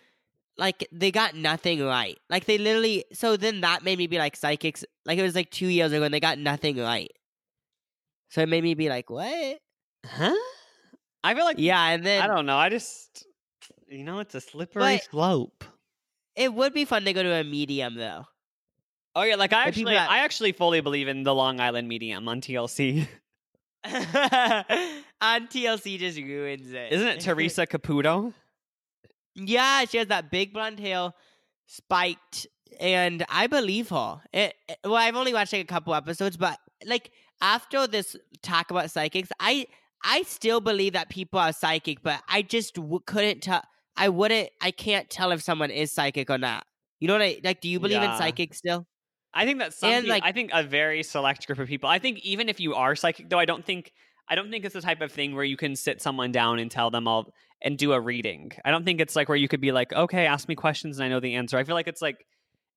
like 0.57 0.87
they 0.93 1.11
got 1.11 1.35
nothing 1.35 1.83
right. 1.83 2.17
Like 2.31 2.45
they 2.45 2.59
literally. 2.59 3.07
So 3.13 3.37
then 3.37 3.63
that 3.63 3.83
made 3.83 3.99
me 3.99 4.07
be 4.07 4.19
like 4.19 4.37
psychics. 4.37 4.85
Like 5.05 5.19
it 5.19 5.23
was 5.23 5.35
like 5.35 5.51
two 5.51 5.67
years 5.67 5.93
ago, 5.93 6.05
and 6.05 6.15
they 6.15 6.21
got 6.21 6.39
nothing 6.39 6.79
right. 6.79 7.11
So 8.31 8.41
it 8.41 8.49
made 8.49 8.63
me 8.63 8.75
be 8.75 8.89
like, 8.89 9.11
what? 9.11 9.59
Huh? 10.07 10.35
I 11.29 11.35
feel 11.35 11.45
like 11.45 11.59
yeah, 11.59 11.89
and 11.89 12.07
then 12.07 12.23
I 12.23 12.27
don't 12.27 12.47
know. 12.47 12.57
I 12.57 12.71
just 12.71 13.27
you 13.87 14.03
know 14.03 14.21
it's 14.21 14.35
a 14.35 14.41
slippery 14.41 14.99
slope. 15.11 15.63
It 16.35 16.55
would 16.55 16.73
be 16.73 16.87
fun 16.87 17.05
to 17.05 17.13
go 17.13 17.23
to 17.23 17.35
a 17.35 17.45
medium 17.45 17.97
though. 17.97 18.25
Oh 19.15 19.25
yeah, 19.25 19.35
like 19.35 19.53
I 19.53 19.65
actually. 19.65 19.95
I 19.95 20.21
actually 20.21 20.53
fully 20.53 20.81
believe 20.81 21.07
in 21.07 21.25
the 21.25 21.35
Long 21.35 21.61
Island 21.61 21.87
medium 21.87 22.27
on 22.29 22.41
TLC. 22.41 23.07
on 23.85 25.49
TLC 25.49 25.99
just 25.99 26.17
ruins 26.17 26.73
it. 26.73 26.93
Isn't 26.93 27.09
it 27.09 27.21
Teresa 27.25 27.67
Caputo? 27.67 28.33
Yeah, 29.35 29.85
she 29.85 29.99
has 29.99 30.07
that 30.07 30.31
big 30.31 30.55
blonde 30.55 30.81
hair, 30.81 31.13
spiked, 31.67 32.47
and 32.81 33.23
I 33.29 33.49
believe 33.49 33.91
her. 33.91 34.23
It, 34.33 34.55
it, 34.67 34.79
well, 34.83 34.97
I've 34.97 35.15
only 35.15 35.35
watched 35.35 35.53
like 35.53 35.63
a 35.63 35.67
couple 35.67 35.95
episodes, 35.95 36.39
but 36.39 36.59
like 36.87 37.11
after 37.43 37.87
this 37.87 38.17
talk 38.41 38.71
about 38.71 38.91
psychics, 38.91 39.29
I 39.39 39.67
I 40.05 40.23
still 40.23 40.61
believe 40.61 40.93
that 40.93 41.09
people 41.09 41.39
are 41.39 41.53
psychic, 41.53 42.03
but 42.03 42.23
I 42.29 42.43
just 42.43 42.75
w- 42.75 43.01
couldn't 43.07 43.43
tell. 43.43 43.63
I 43.97 44.09
wouldn't. 44.09 44.51
I 44.61 44.71
can't 44.71 45.11
tell 45.11 45.33
if 45.33 45.43
someone 45.43 45.71
is 45.71 45.93
psychic 45.93 46.31
or 46.31 46.39
not. 46.39 46.65
You 47.01 47.09
know 47.09 47.15
what 47.15 47.23
I 47.23 47.41
like? 47.43 47.61
Do 47.61 47.69
you 47.69 47.81
believe 47.81 48.01
yeah. 48.01 48.13
in 48.13 48.19
psychic 48.19 48.55
still? 48.55 48.87
I 49.35 49.45
think 49.45 49.59
that 49.59 49.75
some. 49.75 49.91
And, 49.91 50.05
people, 50.05 50.17
like, 50.17 50.25
I 50.25 50.33
think 50.33 50.51
a 50.53 50.63
very 50.63 51.03
select 51.03 51.47
group 51.47 51.59
of 51.59 51.69
people. 51.69 51.89
I 51.89 51.99
think 51.99 52.19
even 52.21 52.49
if 52.49 52.61
you 52.61 52.75
are 52.75 52.95
psychic, 52.95 53.29
though, 53.29 53.39
I 53.39 53.45
don't 53.45 53.65
think. 53.65 53.93
I 54.31 54.35
don't 54.35 54.51
think 54.51 54.67
it's 54.67 54.75
the 54.75 54.83
type 54.83 55.01
of 55.01 55.11
thing 55.11 55.35
where 55.35 55.45
you 55.45 55.57
can 55.57 55.75
sit 55.75 56.03
someone 56.03 56.33
down 56.33 56.59
and 56.59 56.71
tell 56.71 56.91
them 56.91 57.09
all 57.09 57.33
and 57.63 57.79
do 57.79 57.93
a 57.93 58.01
reading. 58.01 58.53
I 58.63 58.71
don't 58.71 58.85
think 58.85 59.01
it's 59.01 59.17
like 59.17 59.29
where 59.29 59.39
you 59.39 59.49
could 59.49 59.61
be 59.61 59.73
like, 59.73 59.93
okay, 59.93 60.27
ask 60.27 60.49
me 60.49 60.55
questions 60.55 60.99
and 60.99 61.07
I 61.07 61.09
know 61.09 61.19
the 61.19 61.35
answer. 61.35 61.57
I 61.57 61.65
feel 61.65 61.75
like 61.75 61.89
it's 61.89 62.03
like 62.03 62.27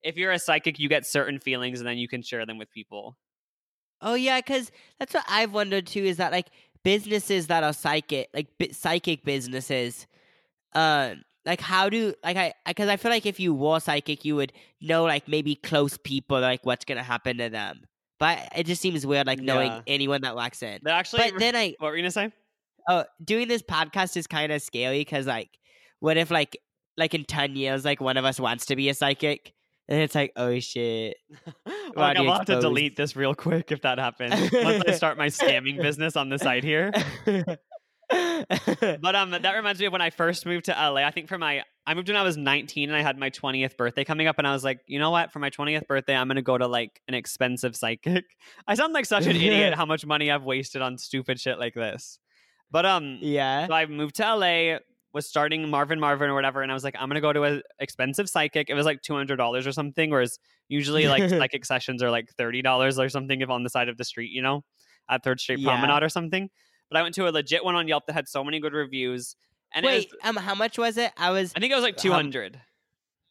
if 0.02 0.18
you're 0.18 0.32
a 0.32 0.40
psychic, 0.40 0.80
you 0.80 0.90
get 0.90 1.06
certain 1.06 1.40
feelings 1.40 1.80
and 1.80 1.88
then 1.88 1.98
you 1.98 2.08
can 2.08 2.22
share 2.22 2.46
them 2.46 2.58
with 2.58 2.72
people. 2.72 3.18
Oh 4.02 4.16
yeah, 4.16 4.40
because 4.40 4.72
that's 4.98 5.14
what 5.14 5.26
I've 5.28 5.54
wondered 5.54 5.86
too. 5.88 6.04
Is 6.04 6.18
that 6.18 6.32
like 6.32 6.48
businesses 6.84 7.48
that 7.48 7.64
are 7.64 7.74
psychic, 7.74 8.30
like 8.34 8.48
bi- 8.58 8.70
psychic 8.72 9.24
businesses, 9.24 10.08
uh, 10.74 11.16
like 11.46 11.62
how 11.62 11.90
do 11.90 12.14
like 12.24 12.38
I 12.38 12.54
because 12.66 12.90
I 12.90 12.98
feel 12.98 13.12
like 13.12 13.26
if 13.26 13.40
you 13.40 13.54
were 13.54 13.80
psychic, 13.80 14.26
you 14.26 14.36
would 14.36 14.54
know 14.82 15.04
like 15.04 15.28
maybe 15.28 15.56
close 15.56 15.98
people 15.98 16.40
like 16.40 16.66
what's 16.66 16.86
gonna 16.86 17.04
happen 17.04 17.38
to 17.38 17.50
them. 17.50 17.82
But 18.20 18.50
it 18.56 18.68
just 18.68 18.82
seems 18.82 19.06
weird, 19.06 19.26
like 19.26 19.40
knowing 19.40 19.72
yeah. 19.72 19.82
anyone 19.88 20.22
that 20.22 20.36
walks 20.36 20.62
in. 20.62 20.80
But 20.84 20.94
actually, 20.94 21.32
but 21.32 21.40
then 21.40 21.56
I 21.56 21.76
what 21.80 21.90
were 21.90 21.96
you 21.96 22.04
gonna 22.04 22.12
say? 22.12 22.32
Oh, 22.88 23.06
doing 23.24 23.48
this 23.48 23.62
podcast 23.62 24.18
is 24.18 24.28
kind 24.28 24.52
of 24.52 24.62
scary 24.62 25.00
because 25.00 25.26
like, 25.26 25.50
what 26.00 26.18
if 26.18 26.30
like 26.30 26.58
like 26.98 27.14
in 27.14 27.26
ten 27.26 27.56
years, 27.56 27.84
like 27.84 28.02
one 28.02 28.18
of 28.18 28.26
us 28.26 28.40
wants 28.40 28.68
to 28.68 28.76
be 28.76 28.90
a 28.90 28.94
psychic, 28.94 29.54
and 29.92 30.00
it's 30.00 30.16
like, 30.16 30.32
oh 30.38 30.58
shit. 30.60 31.18
like, 31.96 32.16
I'll 32.16 32.32
have 32.32 32.46
to 32.46 32.62
delete 32.62 32.96
this 32.96 33.18
real 33.18 33.36
quick 33.36 33.74
if 33.74 33.82
that 33.82 34.00
happens. 34.00 34.50
Once 34.54 34.84
I 34.88 34.94
start 34.94 35.18
my 35.18 35.28
scamming 35.28 35.76
business 35.82 36.16
on 36.16 36.30
the 36.30 36.40
side 36.40 36.64
here. 36.64 36.92
But 38.10 39.16
um, 39.16 39.32
that 39.32 39.56
reminds 39.56 39.80
me 39.80 39.86
of 39.86 39.94
when 39.94 40.02
I 40.02 40.10
first 40.10 40.46
moved 40.46 40.66
to 40.66 40.72
LA. 40.72 41.02
I 41.02 41.12
think 41.12 41.30
for 41.30 41.38
my 41.38 41.64
I 41.88 41.94
moved 41.94 42.10
when 42.10 42.18
I 42.18 42.24
was 42.24 42.36
19 42.36 42.90
and 42.90 42.98
I 42.98 43.02
had 43.02 43.18
my 43.18 43.30
20th 43.30 43.78
birthday 43.78 44.04
coming 44.04 44.28
up, 44.28 44.38
and 44.38 44.46
I 44.46 44.52
was 44.52 44.66
like, 44.66 44.82
you 44.86 45.00
know 45.00 45.12
what? 45.12 45.32
For 45.32 45.40
my 45.40 45.50
20th 45.50 45.88
birthday, 45.88 46.14
I'm 46.14 46.28
gonna 46.28 46.42
go 46.42 46.58
to 46.58 46.68
like 46.68 47.02
an 47.08 47.14
expensive 47.14 47.74
psychic. 47.74 48.26
I 48.68 48.76
sound 48.76 48.92
like 48.92 49.06
such 49.06 49.28
an 49.28 49.38
idiot. 49.38 49.76
How 49.76 49.86
much 49.86 50.06
money 50.06 50.30
I've 50.30 50.44
wasted 50.44 50.82
on 50.82 50.98
stupid 50.98 51.40
shit 51.40 51.58
like 51.58 51.74
this. 51.74 52.20
But 52.70 52.86
um, 52.86 53.20
yeah. 53.22 53.68
so 53.68 53.74
I 53.74 53.86
moved 53.86 54.16
to 54.16 54.36
LA, 54.36 54.80
was 55.14 55.28
starting 55.28 55.70
Marvin 55.70 56.00
Marvin 56.00 56.30
or 56.30 56.34
whatever, 56.34 56.62
and 56.62 56.72
I 56.72 56.74
was 56.74 56.84
like, 56.84 56.96
I'm 56.98 57.10
gonna 57.10 57.22
go 57.22 57.34
to 57.34 57.44
an 57.44 57.62
expensive 57.80 58.30
psychic. 58.30 58.70
It 58.70 58.74
was 58.74 58.86
like 58.86 59.02
two 59.02 59.14
hundred 59.14 59.38
dollars 59.38 59.68
or 59.68 59.72
something, 59.72 60.10
whereas 60.10 60.40
usually 60.70 61.08
like 61.08 61.30
psychic 61.30 61.66
sessions 61.66 62.02
are 62.02 62.12
like 62.12 62.30
thirty 62.38 62.62
dollars 62.62 62.98
or 63.00 63.10
something 63.10 63.42
if 63.42 63.50
on 63.50 63.64
the 63.64 63.70
side 63.70 63.90
of 63.90 63.98
the 63.98 64.04
street, 64.06 64.32
you 64.32 64.42
know, 64.42 64.64
at 65.10 65.24
Third 65.24 65.40
Street 65.40 65.60
Yeah. 65.60 65.78
Promenade 65.80 66.04
or 66.04 66.10
something. 66.10 66.50
But 66.90 67.00
I 67.00 67.04
went 67.04 67.16
to 67.16 67.28
a 67.28 67.32
legit 67.32 67.64
one 67.64 67.76
on 67.76 67.88
Yelp 67.88 68.06
that 68.08 68.14
had 68.14 68.28
so 68.28 68.44
many 68.44 68.60
good 68.60 68.74
reviews, 68.74 69.36
and 69.74 69.86
Wait, 69.86 70.10
was, 70.12 70.30
um, 70.30 70.36
how 70.36 70.56
much 70.56 70.78
was 70.78 70.98
it? 70.98 71.12
I 71.18 71.32
was. 71.32 71.54
I 71.56 71.60
think 71.60 71.72
it 71.72 71.76
was 71.76 71.84
like 71.84 71.96
um, 71.96 72.02
two 72.02 72.12
hundred. 72.12 72.60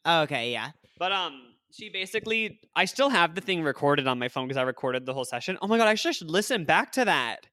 Oh, 0.04 0.22
okay, 0.22 0.50
yeah. 0.50 0.70
But 0.98 1.12
um, 1.12 1.40
she 1.72 1.88
basically, 1.88 2.58
I 2.74 2.84
still 2.84 3.10
have 3.10 3.34
the 3.34 3.40
thing 3.40 3.62
recorded 3.62 4.06
on 4.06 4.18
my 4.18 4.28
phone 4.28 4.46
because 4.48 4.56
I 4.56 4.62
recorded 4.62 5.06
the 5.06 5.14
whole 5.14 5.24
session. 5.24 5.58
Oh 5.62 5.66
my 5.66 5.78
god, 5.78 5.88
I 5.88 5.94
should 5.94 6.14
should 6.14 6.30
listen 6.30 6.64
back 6.64 6.92
to 6.92 7.04
that. 7.04 7.46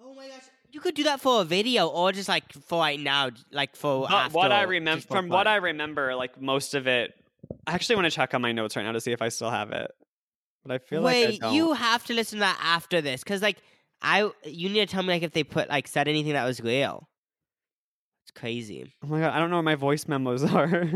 Oh 0.00 0.14
my 0.14 0.28
gosh, 0.28 0.44
you 0.76 0.80
could 0.82 0.94
do 0.94 1.04
that 1.04 1.22
for 1.22 1.40
a 1.40 1.44
video 1.44 1.86
or 1.86 2.12
just 2.12 2.28
like 2.28 2.52
for 2.52 2.80
right 2.80 3.00
now, 3.00 3.30
like 3.50 3.74
for. 3.74 4.06
But 4.10 4.34
what 4.34 4.52
I 4.52 4.64
remember, 4.64 5.06
from 5.06 5.30
what. 5.30 5.46
I 5.46 5.56
remember, 5.56 6.14
like 6.14 6.38
most 6.38 6.74
of 6.74 6.86
it, 6.86 7.14
I 7.66 7.72
actually 7.72 7.96
want 7.96 8.04
to 8.04 8.10
check 8.10 8.34
on 8.34 8.42
my 8.42 8.52
notes 8.52 8.76
right 8.76 8.82
now 8.82 8.92
to 8.92 9.00
see 9.00 9.10
if 9.10 9.22
I 9.22 9.30
still 9.30 9.48
have 9.50 9.70
it. 9.70 9.90
But 10.62 10.74
I 10.74 10.78
feel 10.78 11.00
like 11.00 11.14
Wait, 11.14 11.40
don't. 11.40 11.54
you 11.54 11.72
have 11.72 12.04
to 12.04 12.12
listen 12.12 12.40
to 12.40 12.40
that 12.40 12.60
after 12.62 13.00
this, 13.00 13.24
cause 13.24 13.40
like 13.40 13.56
I, 14.02 14.30
you 14.44 14.68
need 14.68 14.80
to 14.80 14.86
tell 14.86 15.02
me 15.02 15.14
like 15.14 15.22
if 15.22 15.32
they 15.32 15.44
put 15.44 15.70
like 15.70 15.88
said 15.88 16.08
anything 16.08 16.34
that 16.34 16.44
was 16.44 16.60
real. 16.60 17.08
It's 18.24 18.38
crazy. 18.38 18.92
Oh 19.02 19.06
my 19.06 19.20
god, 19.20 19.32
I 19.32 19.38
don't 19.38 19.48
know 19.48 19.56
where 19.56 19.62
my 19.62 19.76
voice 19.76 20.06
memos 20.06 20.44
are. 20.52 20.92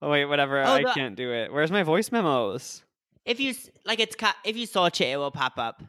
oh 0.00 0.10
wait, 0.10 0.24
whatever. 0.24 0.62
Oh, 0.62 0.64
I 0.66 0.82
the- 0.82 0.92
can't 0.94 1.14
do 1.14 1.30
it. 1.30 1.52
Where's 1.52 1.70
my 1.70 1.82
voice 1.82 2.10
memos? 2.10 2.82
If 3.26 3.38
you 3.38 3.54
like, 3.84 4.00
it's 4.00 4.16
ca- 4.16 4.36
if 4.46 4.56
you 4.56 4.64
search 4.64 5.02
it, 5.02 5.08
it 5.08 5.18
will 5.18 5.30
pop 5.30 5.58
up. 5.58 5.82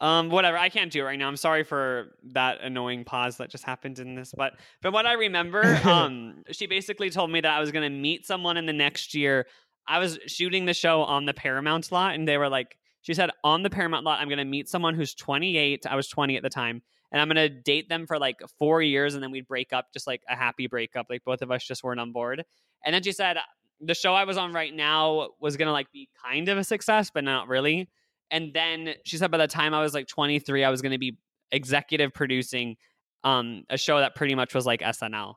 Um, 0.00 0.28
whatever. 0.28 0.58
I 0.58 0.68
can't 0.68 0.92
do 0.92 1.00
it 1.00 1.04
right 1.04 1.18
now. 1.18 1.26
I'm 1.26 1.36
sorry 1.36 1.64
for 1.64 2.16
that 2.32 2.60
annoying 2.60 3.04
pause 3.04 3.38
that 3.38 3.48
just 3.48 3.64
happened 3.64 3.98
in 3.98 4.14
this. 4.14 4.34
But 4.36 4.54
from 4.82 4.92
what 4.92 5.06
I 5.06 5.14
remember, 5.14 5.64
um, 5.84 6.44
she 6.50 6.66
basically 6.66 7.10
told 7.10 7.30
me 7.30 7.40
that 7.40 7.50
I 7.50 7.60
was 7.60 7.72
gonna 7.72 7.90
meet 7.90 8.26
someone 8.26 8.56
in 8.56 8.66
the 8.66 8.72
next 8.72 9.14
year. 9.14 9.46
I 9.88 9.98
was 9.98 10.18
shooting 10.26 10.66
the 10.66 10.74
show 10.74 11.02
on 11.02 11.24
the 11.24 11.34
Paramount 11.34 11.90
lot, 11.92 12.14
and 12.14 12.28
they 12.28 12.36
were 12.36 12.48
like, 12.48 12.76
she 13.02 13.14
said, 13.14 13.30
on 13.44 13.62
the 13.62 13.70
Paramount 13.70 14.04
lot, 14.04 14.20
I'm 14.20 14.28
gonna 14.28 14.44
meet 14.44 14.68
someone 14.68 14.94
who's 14.94 15.14
28. 15.14 15.86
I 15.86 15.96
was 15.96 16.08
20 16.08 16.36
at 16.36 16.42
the 16.42 16.50
time, 16.50 16.82
and 17.10 17.22
I'm 17.22 17.28
gonna 17.28 17.48
date 17.48 17.88
them 17.88 18.06
for 18.06 18.18
like 18.18 18.40
four 18.58 18.82
years, 18.82 19.14
and 19.14 19.22
then 19.22 19.30
we'd 19.30 19.48
break 19.48 19.72
up, 19.72 19.92
just 19.94 20.06
like 20.06 20.22
a 20.28 20.36
happy 20.36 20.66
breakup. 20.66 21.06
Like 21.08 21.24
both 21.24 21.40
of 21.40 21.50
us 21.50 21.64
just 21.64 21.82
weren't 21.82 22.00
on 22.00 22.12
board. 22.12 22.44
And 22.84 22.94
then 22.94 23.02
she 23.02 23.12
said, 23.12 23.38
the 23.80 23.94
show 23.94 24.14
I 24.14 24.24
was 24.24 24.36
on 24.36 24.52
right 24.52 24.74
now 24.74 25.30
was 25.40 25.56
gonna 25.56 25.72
like 25.72 25.90
be 25.90 26.08
kind 26.22 26.48
of 26.48 26.58
a 26.58 26.64
success, 26.64 27.10
but 27.12 27.24
not 27.24 27.48
really. 27.48 27.88
And 28.30 28.52
then 28.52 28.94
she 29.04 29.16
said 29.16 29.30
by 29.30 29.38
the 29.38 29.46
time 29.46 29.74
I 29.74 29.80
was 29.80 29.94
like 29.94 30.06
23, 30.08 30.64
I 30.64 30.70
was 30.70 30.82
going 30.82 30.92
to 30.92 30.98
be 30.98 31.18
executive 31.52 32.12
producing 32.12 32.76
um, 33.24 33.64
a 33.70 33.76
show 33.76 33.98
that 33.98 34.14
pretty 34.14 34.34
much 34.34 34.54
was 34.54 34.66
like 34.66 34.80
SNL. 34.80 35.34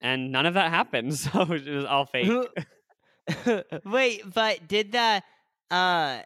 And 0.00 0.32
none 0.32 0.46
of 0.46 0.54
that 0.54 0.70
happened. 0.70 1.14
So 1.18 1.42
it 1.42 1.66
was 1.68 1.84
all 1.84 2.06
fake. 2.06 2.30
Wait, 3.84 4.22
but 4.34 4.68
did 4.68 4.92
the 4.92 5.22
uh 5.70 6.20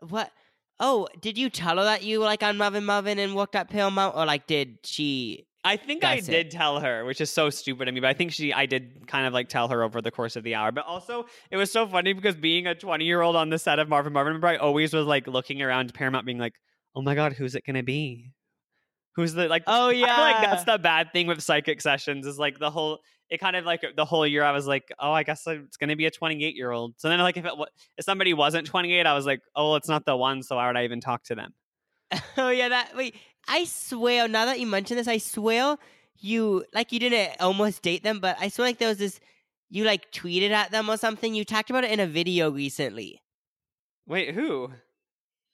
what? 0.00 0.30
Oh, 0.78 1.08
did 1.20 1.38
you 1.38 1.48
tell 1.48 1.78
her 1.78 1.84
that 1.84 2.02
you 2.02 2.20
like 2.20 2.42
on 2.42 2.58
Marvin 2.58 2.84
Marvin 2.84 3.18
and 3.18 3.34
walked 3.34 3.56
up 3.56 3.62
at 3.62 3.70
Paramount, 3.70 4.14
or 4.16 4.26
like 4.26 4.46
did 4.46 4.78
she? 4.84 5.46
I 5.66 5.76
think 5.76 6.04
I 6.04 6.14
That's 6.14 6.28
it. 6.28 6.30
did 6.30 6.50
tell 6.52 6.78
her, 6.78 7.04
which 7.04 7.20
is 7.20 7.28
so 7.28 7.50
stupid 7.50 7.88
of 7.88 7.94
me, 7.94 7.98
but 7.98 8.08
I 8.08 8.12
think 8.12 8.30
she, 8.30 8.52
I 8.52 8.66
did 8.66 9.08
kind 9.08 9.26
of 9.26 9.32
like 9.32 9.48
tell 9.48 9.66
her 9.66 9.82
over 9.82 10.00
the 10.00 10.12
course 10.12 10.36
of 10.36 10.44
the 10.44 10.54
hour. 10.54 10.70
But 10.70 10.86
also, 10.86 11.26
it 11.50 11.56
was 11.56 11.72
so 11.72 11.88
funny 11.88 12.12
because 12.12 12.36
being 12.36 12.68
a 12.68 12.74
20 12.76 13.04
year 13.04 13.20
old 13.20 13.34
on 13.34 13.50
the 13.50 13.58
set 13.58 13.80
of 13.80 13.88
Marvin 13.88 14.12
Marvin, 14.12 14.34
remember 14.34 14.46
I 14.46 14.56
always 14.56 14.94
was 14.94 15.06
like 15.06 15.26
looking 15.26 15.60
around 15.60 15.92
Paramount, 15.92 16.24
being 16.24 16.38
like, 16.38 16.54
oh 16.94 17.02
my 17.02 17.16
God, 17.16 17.32
who's 17.32 17.56
it 17.56 17.66
going 17.66 17.74
to 17.74 17.82
be? 17.82 18.30
Who's 19.16 19.32
the, 19.32 19.48
like, 19.48 19.64
Oh 19.66 19.88
I 19.88 19.94
feel 19.94 20.02
like 20.02 20.40
that's 20.40 20.64
the 20.64 20.78
bad 20.78 21.12
thing 21.12 21.26
with 21.26 21.42
psychic 21.42 21.80
sessions 21.80 22.26
is 22.26 22.38
like 22.38 22.60
the 22.60 22.70
whole 22.70 23.00
it 23.28 23.38
kind 23.38 23.56
of 23.56 23.64
like 23.64 23.84
the 23.96 24.04
whole 24.04 24.26
year 24.26 24.44
I 24.44 24.52
was 24.52 24.68
like, 24.68 24.92
oh, 25.00 25.10
I 25.10 25.24
guess 25.24 25.42
it's 25.46 25.76
gonna 25.76 25.96
be 25.96 26.06
a 26.06 26.10
28 26.10 26.54
year 26.54 26.70
old. 26.70 26.94
So 26.98 27.08
then 27.08 27.18
like 27.18 27.36
if 27.36 27.44
it 27.44 27.52
if 27.98 28.04
somebody 28.04 28.34
wasn't 28.34 28.68
28, 28.68 29.04
I 29.04 29.14
was 29.14 29.26
like, 29.26 29.40
oh, 29.56 29.70
well, 29.70 29.76
it's 29.76 29.88
not 29.88 30.04
the 30.04 30.16
one. 30.16 30.42
So 30.42 30.56
why 30.56 30.68
would 30.68 30.76
I 30.76 30.84
even 30.84 31.00
talk 31.00 31.24
to 31.24 31.34
them? 31.34 31.52
oh 32.36 32.50
yeah, 32.50 32.68
that 32.68 32.96
wait. 32.96 33.16
I 33.48 33.64
swear, 33.64 34.28
now 34.28 34.44
that 34.46 34.58
you 34.60 34.66
mention 34.66 34.96
this, 34.96 35.08
I 35.08 35.18
swear 35.18 35.76
you 36.18 36.64
like 36.74 36.92
you 36.92 36.98
didn't 36.98 37.40
almost 37.40 37.82
date 37.82 38.02
them, 38.02 38.20
but 38.20 38.36
I 38.40 38.48
swear 38.48 38.68
like 38.68 38.78
there 38.78 38.88
was 38.88 38.98
this. 38.98 39.20
You 39.68 39.84
like 39.84 40.12
tweeted 40.12 40.50
at 40.50 40.70
them 40.70 40.88
or 40.88 40.96
something. 40.96 41.34
You 41.34 41.44
talked 41.44 41.70
about 41.70 41.84
it 41.84 41.90
in 41.90 41.98
a 42.00 42.06
video 42.06 42.50
recently. 42.50 43.20
Wait, 44.06 44.34
who? 44.34 44.70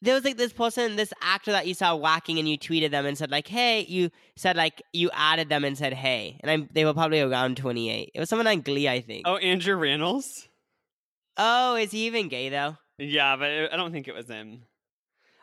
there 0.05 0.15
was 0.15 0.25
like 0.25 0.37
this 0.37 0.53
person, 0.53 0.97
this 0.97 1.13
actor 1.23 1.53
that 1.53 1.65
you 1.67 1.75
saw 1.75 1.95
walking, 1.95 2.39
and 2.41 2.49
you 2.49 2.59
tweeted 2.59 2.91
them 2.91 3.07
and 3.07 3.17
said 3.17 3.31
like, 3.31 3.47
"Hey," 3.49 3.87
you 3.89 4.11
said 4.37 4.57
like 4.57 4.83
you 4.93 5.11
added 5.15 5.49
them 5.49 5.65
and 5.65 5.79
said, 5.79 5.93
"Hey," 5.95 6.39
and 6.43 6.51
I'm, 6.51 6.69
they 6.73 6.85
were 6.85 6.93
probably 6.93 7.21
around 7.21 7.57
28. 7.57 8.11
It 8.13 8.19
was 8.21 8.29
someone 8.29 8.49
on 8.49 8.61
Glee, 8.63 8.89
I 8.89 9.01
think. 9.01 9.27
Oh, 9.27 9.37
Andrew 9.37 9.77
Reynolds. 9.77 10.49
Oh, 11.37 11.77
is 11.77 11.93
he 11.93 12.07
even 12.07 12.29
gay 12.29 12.49
though? 12.49 12.77
Yeah, 12.99 13.37
but 13.37 13.49
it- 13.49 13.71
I 13.73 13.77
don't 13.77 13.93
think 13.93 14.09
it 14.09 14.15
was 14.15 14.29
him. 14.29 14.65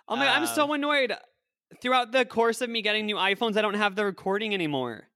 Oh 0.07 0.15
my, 0.15 0.27
I'm 0.27 0.45
so 0.45 0.69
Oh. 0.69 0.73
annoyed. 0.73 1.13
Throughout 1.81 2.11
the 2.11 2.25
course 2.25 2.61
of 2.61 2.69
me 2.69 2.81
getting 2.81 3.05
new 3.05 3.15
iPhones, 3.15 3.57
I 3.57 3.61
don't 3.61 3.75
have 3.75 3.95
the 3.95 4.05
recording 4.05 4.53
anymore. 4.53 5.09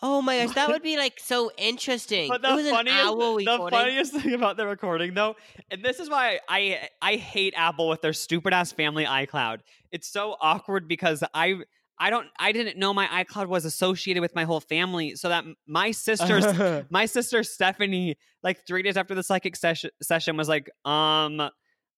Oh 0.00 0.22
my 0.22 0.44
gosh, 0.44 0.54
that 0.54 0.68
would 0.68 0.82
be 0.82 0.96
like 0.96 1.18
so 1.18 1.50
interesting. 1.58 2.28
But 2.28 2.36
it 2.44 2.64
the 2.64 2.70
funniest, 2.70 3.44
the 3.44 3.68
funniest 3.70 4.12
thing 4.14 4.34
about 4.34 4.56
the 4.56 4.66
recording, 4.66 5.14
though, 5.14 5.36
and 5.70 5.84
this 5.84 5.98
is 5.98 6.08
why 6.08 6.40
I 6.48 6.88
I 7.02 7.16
hate 7.16 7.54
Apple 7.56 7.88
with 7.88 8.00
their 8.00 8.12
stupid 8.12 8.52
ass 8.52 8.72
family 8.72 9.04
iCloud. 9.04 9.60
It's 9.90 10.08
so 10.08 10.36
awkward 10.40 10.86
because 10.88 11.24
I 11.34 11.56
I 11.98 12.10
don't 12.10 12.28
I 12.38 12.52
didn't 12.52 12.78
know 12.78 12.94
my 12.94 13.06
iCloud 13.24 13.48
was 13.48 13.64
associated 13.64 14.20
with 14.20 14.34
my 14.34 14.44
whole 14.44 14.60
family, 14.60 15.16
so 15.16 15.28
that 15.28 15.44
my 15.66 15.90
sister's 15.90 16.84
my 16.90 17.06
sister 17.06 17.42
Stephanie, 17.42 18.16
like 18.42 18.64
three 18.66 18.82
days 18.82 18.96
after 18.96 19.14
the 19.14 19.22
psychic 19.22 19.56
session 19.56 19.90
session, 20.00 20.36
was 20.36 20.48
like, 20.48 20.70
um, 20.84 21.50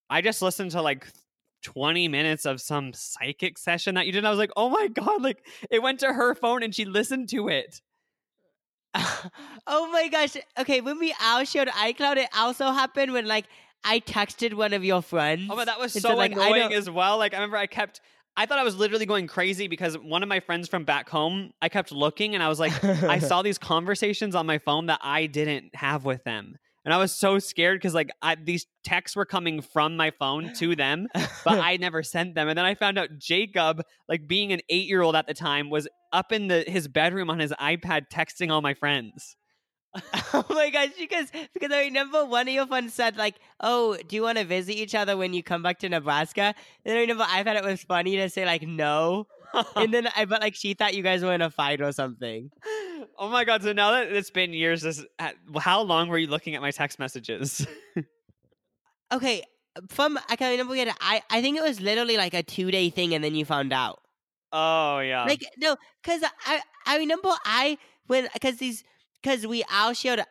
I 0.08 0.22
just 0.22 0.42
listened 0.42 0.70
to 0.72 0.82
like. 0.82 1.06
20 1.62 2.08
minutes 2.08 2.46
of 2.46 2.60
some 2.60 2.92
psychic 2.92 3.58
session 3.58 3.94
that 3.94 4.06
you 4.06 4.12
did. 4.12 4.24
I 4.24 4.30
was 4.30 4.38
like, 4.38 4.52
oh 4.56 4.68
my 4.68 4.88
God, 4.88 5.22
like 5.22 5.46
it 5.70 5.82
went 5.82 6.00
to 6.00 6.12
her 6.12 6.34
phone 6.34 6.62
and 6.62 6.74
she 6.74 6.84
listened 6.84 7.28
to 7.30 7.48
it. 7.48 7.80
oh 9.66 9.88
my 9.92 10.08
gosh. 10.08 10.36
Okay, 10.58 10.80
when 10.80 10.98
we 10.98 11.14
all 11.22 11.44
showed 11.44 11.68
iCloud, 11.68 12.16
it 12.16 12.28
also 12.36 12.72
happened 12.72 13.12
when 13.12 13.26
like 13.26 13.46
I 13.84 14.00
texted 14.00 14.54
one 14.54 14.72
of 14.72 14.84
your 14.84 15.02
friends. 15.02 15.48
Oh, 15.50 15.56
but 15.56 15.66
that 15.66 15.78
was 15.78 15.94
and 15.94 16.02
so 16.02 16.14
like, 16.14 16.32
annoying 16.32 16.72
as 16.72 16.90
well. 16.90 17.18
Like 17.18 17.34
I 17.34 17.36
remember 17.36 17.56
I 17.56 17.66
kept 17.66 18.00
I 18.36 18.46
thought 18.46 18.58
I 18.58 18.64
was 18.64 18.76
literally 18.76 19.06
going 19.06 19.26
crazy 19.26 19.68
because 19.68 19.98
one 19.98 20.22
of 20.22 20.28
my 20.28 20.40
friends 20.40 20.68
from 20.68 20.84
back 20.84 21.08
home, 21.08 21.52
I 21.60 21.68
kept 21.68 21.92
looking 21.92 22.34
and 22.34 22.42
I 22.42 22.48
was 22.48 22.60
like, 22.60 22.72
I 22.84 23.18
saw 23.20 23.42
these 23.42 23.58
conversations 23.58 24.34
on 24.34 24.46
my 24.46 24.58
phone 24.58 24.86
that 24.86 25.00
I 25.02 25.26
didn't 25.26 25.74
have 25.74 26.04
with 26.04 26.24
them. 26.24 26.56
And 26.84 26.94
I 26.94 26.96
was 26.96 27.12
so 27.12 27.38
scared 27.38 27.78
because 27.78 27.94
like 27.94 28.10
I, 28.22 28.36
these 28.36 28.66
texts 28.84 29.14
were 29.14 29.26
coming 29.26 29.60
from 29.60 29.96
my 29.96 30.10
phone 30.10 30.52
to 30.54 30.74
them, 30.74 31.08
but 31.12 31.28
I 31.46 31.76
never 31.76 32.02
sent 32.02 32.34
them. 32.34 32.48
And 32.48 32.56
then 32.56 32.64
I 32.64 32.74
found 32.74 32.98
out 32.98 33.18
Jacob, 33.18 33.82
like 34.08 34.26
being 34.26 34.52
an 34.52 34.60
eight 34.68 34.88
year 34.88 35.02
old 35.02 35.14
at 35.14 35.26
the 35.26 35.34
time, 35.34 35.68
was 35.68 35.86
up 36.12 36.32
in 36.32 36.48
the 36.48 36.64
his 36.66 36.88
bedroom 36.88 37.28
on 37.30 37.38
his 37.38 37.52
iPad 37.60 38.04
texting 38.12 38.50
all 38.50 38.62
my 38.62 38.74
friends. 38.74 39.36
oh 40.32 40.46
my 40.50 40.70
gosh, 40.70 40.90
because 40.98 41.30
because 41.52 41.72
I 41.72 41.80
remember 41.80 42.24
one 42.24 42.46
of 42.46 42.54
your 42.54 42.66
friends 42.66 42.94
said 42.94 43.16
like, 43.16 43.36
"Oh, 43.60 43.96
do 44.08 44.16
you 44.16 44.22
want 44.22 44.38
to 44.38 44.44
visit 44.44 44.74
each 44.74 44.94
other 44.94 45.16
when 45.16 45.34
you 45.34 45.42
come 45.42 45.62
back 45.62 45.80
to 45.80 45.88
Nebraska?" 45.88 46.54
And 46.84 46.96
I 46.96 47.00
remember 47.00 47.24
I 47.26 47.42
thought 47.42 47.56
it 47.56 47.64
was 47.64 47.82
funny 47.82 48.16
to 48.16 48.30
say 48.30 48.46
like 48.46 48.62
no, 48.62 49.26
and 49.76 49.92
then 49.92 50.08
I 50.16 50.24
but 50.24 50.40
like 50.40 50.54
she 50.54 50.74
thought 50.74 50.94
you 50.94 51.02
guys 51.02 51.22
were 51.22 51.32
in 51.32 51.42
a 51.42 51.50
fight 51.50 51.80
or 51.80 51.92
something. 51.92 52.50
oh 53.18 53.28
my 53.28 53.44
god! 53.44 53.62
So 53.62 53.72
now 53.72 53.92
that 53.92 54.12
it's 54.12 54.30
been 54.30 54.52
years, 54.52 54.82
this, 54.82 55.04
how 55.58 55.82
long 55.82 56.08
were 56.08 56.18
you 56.18 56.26
looking 56.28 56.54
at 56.54 56.60
my 56.62 56.70
text 56.70 56.98
messages? 56.98 57.66
Okay, 59.12 59.42
from 59.88 60.18
I 60.28 60.36
can't 60.36 60.52
remember 60.52 60.76
yet. 60.76 60.96
I 61.00 61.22
I 61.30 61.42
think 61.42 61.56
it 61.56 61.62
was 61.62 61.80
literally 61.80 62.16
like 62.16 62.34
a 62.34 62.42
two 62.42 62.70
day 62.70 62.90
thing, 62.90 63.14
and 63.14 63.24
then 63.24 63.34
you 63.34 63.44
found 63.44 63.72
out. 63.72 64.00
oh 64.52 65.00
yeah. 65.00 65.24
Like 65.24 65.44
no, 65.58 65.76
because 66.02 66.22
I 66.46 66.60
I 66.86 66.98
remember 66.98 67.30
I 67.44 67.76
when 68.06 68.28
because 68.32 68.56
these 68.58 68.84
because 69.22 69.46
we 69.46 69.64
all 69.72 69.92
shared. 69.94 70.22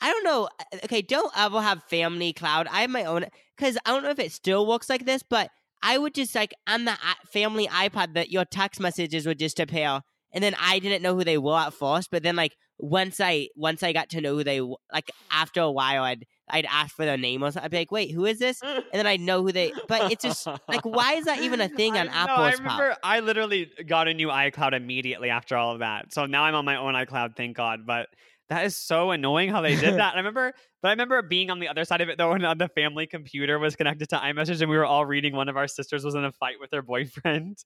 I 0.00 0.10
don't 0.10 0.24
know. 0.24 0.48
uh, 0.58 0.78
Okay, 0.84 1.00
don't 1.02 1.30
ever 1.36 1.60
have 1.62 1.84
family 1.84 2.32
cloud. 2.32 2.66
I 2.70 2.80
have 2.82 2.90
my 2.90 3.04
own 3.04 3.26
because 3.56 3.78
I 3.86 3.90
don't 3.92 4.02
know 4.02 4.10
if 4.10 4.18
it 4.18 4.32
still 4.32 4.66
works 4.66 4.90
like 4.90 5.04
this, 5.06 5.22
but 5.22 5.50
I 5.84 5.98
would 5.98 6.14
just 6.14 6.34
like 6.34 6.54
on 6.66 6.86
the 6.86 6.96
family 7.30 7.68
iPad 7.68 8.14
that 8.14 8.30
your 8.30 8.44
text 8.46 8.80
messages 8.80 9.26
would 9.26 9.38
just 9.38 9.60
appear, 9.60 10.00
and 10.32 10.42
then 10.42 10.56
I 10.60 10.78
didn't 10.78 11.02
know 11.02 11.14
who 11.14 11.24
they 11.24 11.38
were 11.38 11.58
at 11.58 11.74
first, 11.74 12.10
but 12.10 12.22
then 12.22 12.36
like 12.36 12.56
once 12.78 13.20
I 13.20 13.48
once 13.54 13.82
I 13.82 13.92
got 13.92 14.08
to 14.10 14.20
know 14.20 14.34
who 14.34 14.44
they 14.44 14.60
like 14.60 15.10
after 15.30 15.60
a 15.60 15.70
while, 15.70 16.02
I'd 16.02 16.26
I'd 16.48 16.66
ask 16.66 16.94
for 16.94 17.04
their 17.04 17.16
name 17.16 17.42
or 17.42 17.50
something. 17.50 17.64
I'd 17.64 17.70
be 17.70 17.78
like, 17.78 17.92
wait, 17.92 18.10
who 18.12 18.24
is 18.24 18.38
this? 18.38 18.60
And 18.94 19.00
then 19.00 19.06
I'd 19.06 19.20
know 19.20 19.42
who 19.42 19.50
they. 19.52 19.72
But 19.88 20.12
it's 20.12 20.22
just 20.22 20.46
like, 20.46 20.84
why 20.84 21.14
is 21.14 21.24
that 21.24 21.40
even 21.40 21.60
a 21.60 21.68
thing 21.80 21.96
on 21.96 22.08
I, 22.08 22.12
Apple's? 22.12 22.60
No, 22.60 22.66
I 22.66 22.90
Pop? 22.90 22.98
I 23.02 23.20
literally 23.20 23.70
got 23.86 24.08
a 24.08 24.14
new 24.14 24.28
iCloud 24.28 24.72
immediately 24.72 25.30
after 25.30 25.56
all 25.56 25.72
of 25.72 25.80
that. 25.80 26.12
So 26.12 26.26
now 26.26 26.44
I'm 26.44 26.54
on 26.54 26.64
my 26.64 26.76
own 26.76 26.94
iCloud, 26.94 27.36
thank 27.36 27.56
God. 27.56 27.86
But 27.86 28.08
that 28.48 28.66
is 28.66 28.76
so 28.76 29.10
annoying 29.10 29.50
how 29.50 29.60
they 29.60 29.76
did 29.76 29.94
that. 29.94 30.14
And 30.14 30.16
I 30.16 30.16
remember, 30.16 30.52
but 30.82 30.88
I 30.88 30.90
remember 30.92 31.22
being 31.22 31.50
on 31.50 31.60
the 31.60 31.68
other 31.68 31.84
side 31.84 32.00
of 32.00 32.08
it 32.08 32.18
though, 32.18 32.30
when 32.30 32.44
uh, 32.44 32.54
the 32.54 32.68
family 32.68 33.06
computer 33.06 33.58
was 33.58 33.76
connected 33.76 34.08
to 34.10 34.16
iMessage 34.16 34.60
and 34.60 34.70
we 34.70 34.76
were 34.76 34.84
all 34.84 35.06
reading. 35.06 35.34
One 35.34 35.48
of 35.48 35.56
our 35.56 35.68
sisters 35.68 36.04
was 36.04 36.14
in 36.14 36.24
a 36.24 36.32
fight 36.32 36.56
with 36.60 36.70
her 36.72 36.82
boyfriend. 36.82 37.58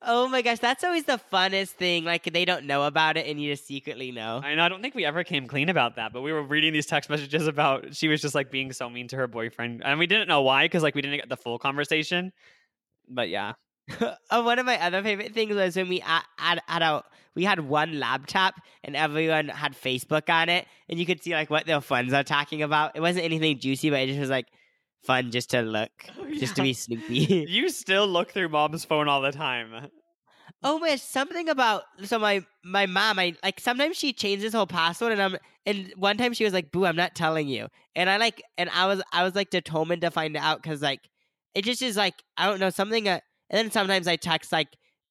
Oh 0.00 0.26
my 0.28 0.40
gosh, 0.40 0.58
that's 0.58 0.84
always 0.84 1.04
the 1.04 1.20
funnest 1.30 1.70
thing. 1.70 2.04
Like 2.04 2.24
they 2.24 2.46
don't 2.46 2.64
know 2.64 2.84
about 2.84 3.18
it, 3.18 3.26
and 3.26 3.40
you 3.40 3.52
just 3.52 3.66
secretly 3.66 4.10
know. 4.10 4.40
I 4.42 4.54
know. 4.54 4.62
I 4.62 4.68
don't 4.70 4.80
think 4.80 4.94
we 4.94 5.04
ever 5.04 5.22
came 5.22 5.46
clean 5.46 5.68
about 5.68 5.96
that, 5.96 6.12
but 6.12 6.22
we 6.22 6.32
were 6.32 6.42
reading 6.42 6.72
these 6.72 6.86
text 6.86 7.10
messages 7.10 7.46
about 7.46 7.94
she 7.94 8.08
was 8.08 8.22
just 8.22 8.34
like 8.34 8.50
being 8.50 8.72
so 8.72 8.88
mean 8.88 9.08
to 9.08 9.16
her 9.16 9.26
boyfriend, 9.26 9.82
and 9.84 9.98
we 9.98 10.06
didn't 10.06 10.28
know 10.28 10.42
why 10.42 10.64
because 10.64 10.82
like 10.82 10.94
we 10.94 11.02
didn't 11.02 11.18
get 11.18 11.28
the 11.28 11.36
full 11.36 11.58
conversation. 11.58 12.32
But 13.06 13.28
yeah, 13.28 13.54
oh, 14.30 14.42
one 14.44 14.58
of 14.58 14.66
my 14.66 14.80
other 14.80 15.02
favorite 15.02 15.34
things 15.34 15.54
was 15.54 15.76
when 15.76 15.88
we 15.88 15.98
had, 15.98 16.22
had, 16.38 16.60
had 16.66 16.82
a 16.82 17.04
we 17.34 17.44
had 17.44 17.60
one 17.60 17.98
laptop 18.00 18.54
and 18.82 18.96
everyone 18.96 19.48
had 19.48 19.72
Facebook 19.72 20.28
on 20.28 20.48
it, 20.48 20.66
and 20.88 20.98
you 20.98 21.06
could 21.06 21.22
see 21.22 21.32
like 21.32 21.50
what 21.50 21.66
their 21.66 21.80
friends 21.80 22.12
are 22.12 22.24
talking 22.24 22.62
about. 22.62 22.92
It 22.96 23.00
wasn't 23.00 23.24
anything 23.24 23.58
juicy, 23.58 23.90
but 23.90 24.00
it 24.00 24.06
just 24.08 24.20
was 24.20 24.30
like 24.30 24.46
fun 25.04 25.30
just 25.30 25.50
to 25.50 25.62
look, 25.62 25.90
just 26.38 26.56
to 26.56 26.62
be 26.62 26.72
snoopy. 26.72 27.46
you 27.48 27.68
still 27.70 28.06
look 28.06 28.32
through 28.32 28.48
mom's 28.48 28.84
phone 28.84 29.08
all 29.08 29.20
the 29.20 29.32
time. 29.32 29.90
oh 30.62 30.78
man, 30.80 30.98
something 30.98 31.48
about 31.48 31.84
so 32.04 32.18
my 32.18 32.44
my 32.64 32.86
mom, 32.86 33.18
I 33.18 33.34
like 33.42 33.60
sometimes 33.60 33.96
she 33.96 34.12
changes 34.12 34.52
her 34.52 34.58
whole 34.58 34.66
password, 34.66 35.12
and 35.12 35.22
I'm 35.22 35.36
and 35.66 35.92
one 35.96 36.16
time 36.16 36.32
she 36.32 36.44
was 36.44 36.52
like, 36.52 36.72
"Boo, 36.72 36.84
I'm 36.84 36.96
not 36.96 37.14
telling 37.14 37.48
you," 37.48 37.68
and 37.94 38.10
I 38.10 38.16
like 38.16 38.42
and 38.58 38.68
I 38.70 38.86
was 38.86 39.02
I 39.12 39.22
was 39.22 39.34
like 39.34 39.50
determined 39.50 40.02
to 40.02 40.10
find 40.10 40.36
out 40.36 40.62
because 40.62 40.82
like 40.82 41.00
it 41.54 41.64
just 41.64 41.82
is 41.82 41.96
like 41.96 42.14
I 42.36 42.46
don't 42.46 42.60
know 42.60 42.70
something. 42.70 43.08
Uh, 43.08 43.20
and 43.50 43.58
then 43.58 43.70
sometimes 43.70 44.06
I 44.06 44.16
text 44.16 44.52
like 44.52 44.68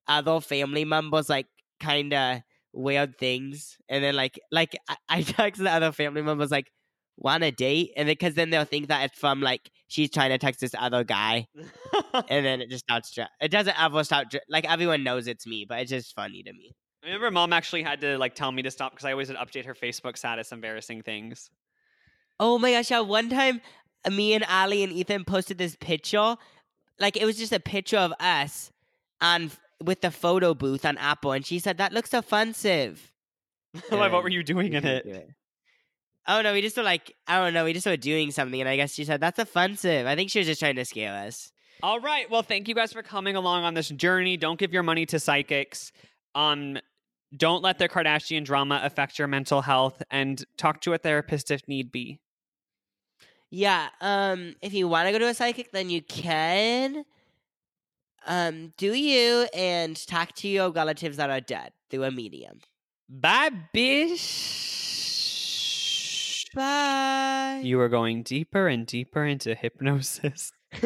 other 0.08 0.40
family 0.42 0.86
members 0.86 1.30
like 1.30 1.48
kind 1.80 2.14
of 2.14 2.40
weird 2.74 3.18
things, 3.18 3.78
and 3.90 4.04
then 4.04 4.16
like 4.16 4.40
like 4.52 4.76
I, 4.88 4.96
I 5.10 5.22
text 5.22 5.62
the 5.62 5.72
other 5.72 5.92
family 5.92 6.22
members 6.22 6.52
like 6.52 6.72
want 7.18 7.44
a 7.44 7.52
date, 7.52 7.92
and 7.98 8.08
then 8.08 8.14
because 8.14 8.36
then 8.36 8.50
they'll 8.50 8.66
think 8.66 8.88
that 8.88 9.04
it's 9.06 9.20
from 9.20 9.42
like 9.42 9.70
she's 9.88 10.10
trying 10.10 10.30
to 10.30 10.38
text 10.38 10.62
this 10.62 10.74
other 10.78 11.04
guy, 11.04 11.48
and 12.14 12.46
then 12.46 12.62
it 12.62 12.70
just 12.70 12.86
starts. 12.86 13.14
dra- 13.14 13.30
It 13.42 13.50
doesn't 13.52 13.80
ever 13.80 14.04
start. 14.04 14.32
dra- 14.32 14.40
Like 14.50 14.70
everyone 14.70 15.04
knows 15.04 15.28
it's 15.28 15.46
me, 15.46 15.66
but 15.68 15.80
it's 15.80 15.90
just 15.92 16.16
funny 16.16 16.42
to 16.44 16.54
me. 16.54 16.72
I 17.04 17.08
remember 17.08 17.32
mom 17.32 17.54
actually 17.54 17.84
had 17.84 18.02
to 18.02 18.18
like 18.18 18.36
tell 18.36 18.52
me 18.52 18.62
to 18.64 18.72
stop 18.72 18.92
because 18.92 19.06
I 19.06 19.12
always 19.12 19.30
would 19.30 19.38
update 19.38 19.66
her 19.66 19.74
Facebook 19.76 20.18
status, 20.18 20.52
embarrassing 20.52 21.02
things. 21.04 21.50
Oh 22.40 22.58
my 22.58 22.72
gosh! 22.72 22.92
Yeah, 22.92 23.02
one 23.02 23.30
time, 23.30 23.62
uh, 24.06 24.12
me 24.12 24.34
and 24.34 24.46
Ali 24.50 24.84
and 24.84 24.92
Ethan 24.94 25.26
posted 25.26 25.58
this 25.58 25.76
picture. 25.76 26.36
Like 27.00 27.18
it 27.18 27.26
was 27.26 27.38
just 27.38 27.54
a 27.54 27.60
picture 27.60 27.97
of 27.97 28.14
us 28.20 28.72
on 29.22 29.52
with 29.84 30.02
the 30.02 30.12
photo 30.12 30.54
booth 30.54 30.86
on 30.86 30.97
Apple, 30.97 31.32
and 31.32 31.45
she 31.45 31.60
said 31.60 31.78
that 31.78 31.93
looks 31.93 32.14
offensive. 32.14 33.12
Why, 33.89 34.10
what 34.10 34.24
were 34.24 34.30
you 34.30 34.43
doing 34.43 34.74
in 34.74 34.86
it? 34.86 35.06
it. 35.06 35.30
Oh 36.28 36.41
no, 36.41 36.54
we 36.54 36.62
just 36.62 36.78
were 36.78 36.84
like 36.84 37.16
I 37.28 37.38
don't 37.38 37.54
know, 37.54 37.66
we 37.66 37.74
just 37.74 37.86
were 37.86 37.97
doing 37.97 38.32
something, 38.32 38.60
and 38.60 38.70
I 38.70 38.76
guess 38.76 38.93
she 38.93 39.06
said 39.06 39.22
that's 39.22 39.39
offensive. 39.39 40.06
I 40.06 40.16
think 40.16 40.30
she 40.30 40.39
was 40.39 40.47
just 40.47 40.60
trying 40.60 40.76
to 40.76 40.86
scare 40.86 41.14
us. 41.14 41.52
All 41.82 42.00
right. 42.00 42.30
Well, 42.30 42.43
thank 42.43 42.68
you 42.68 42.76
guys 42.76 42.91
for 42.91 43.02
coming 43.02 43.38
along 43.38 43.64
on 43.64 43.74
this 43.74 43.88
journey. 43.88 44.36
Don't 44.36 44.60
give 44.60 44.74
your 44.74 44.84
money 44.84 45.06
to 45.08 45.20
psychics. 45.20 45.93
Um, 46.36 46.78
don't 47.36 47.64
let 47.64 47.80
the 47.80 47.88
Kardashian 47.88 48.43
drama 48.43 48.82
affect 48.84 49.18
your 49.18 49.28
mental 49.28 49.62
health, 49.62 50.04
and 50.12 50.43
talk 50.58 50.82
to 50.82 50.93
a 50.93 50.97
therapist 50.97 51.52
if 51.52 51.68
need 51.68 51.91
be. 51.91 52.20
Yeah, 53.52 53.89
um, 54.02 54.56
if 54.62 54.74
you 54.74 54.88
want 54.88 55.08
to 55.08 55.12
go 55.12 55.20
to 55.20 55.28
a 55.28 55.34
psychic, 55.34 55.72
then 55.72 55.89
you 55.89 56.02
can. 56.02 57.04
Um, 58.28 58.74
do 58.78 58.93
you 58.93 59.47
and 59.54 59.95
talk 60.08 60.34
to 60.36 60.47
your 60.47 60.72
relatives 60.72 61.18
that 61.18 61.30
are 61.30 61.41
dead 61.41 61.72
through 61.89 62.04
a 62.04 62.12
medium. 62.12 62.60
Bye, 63.10 63.52
bish. 63.74 64.86
Bye. 66.54 67.62
You 67.64 67.80
are 67.82 67.89
going 67.89 68.24
deeper 68.24 68.68
and 68.68 68.86
deeper 68.86 69.26
into 69.26 69.56
hypnosis. 69.56 70.52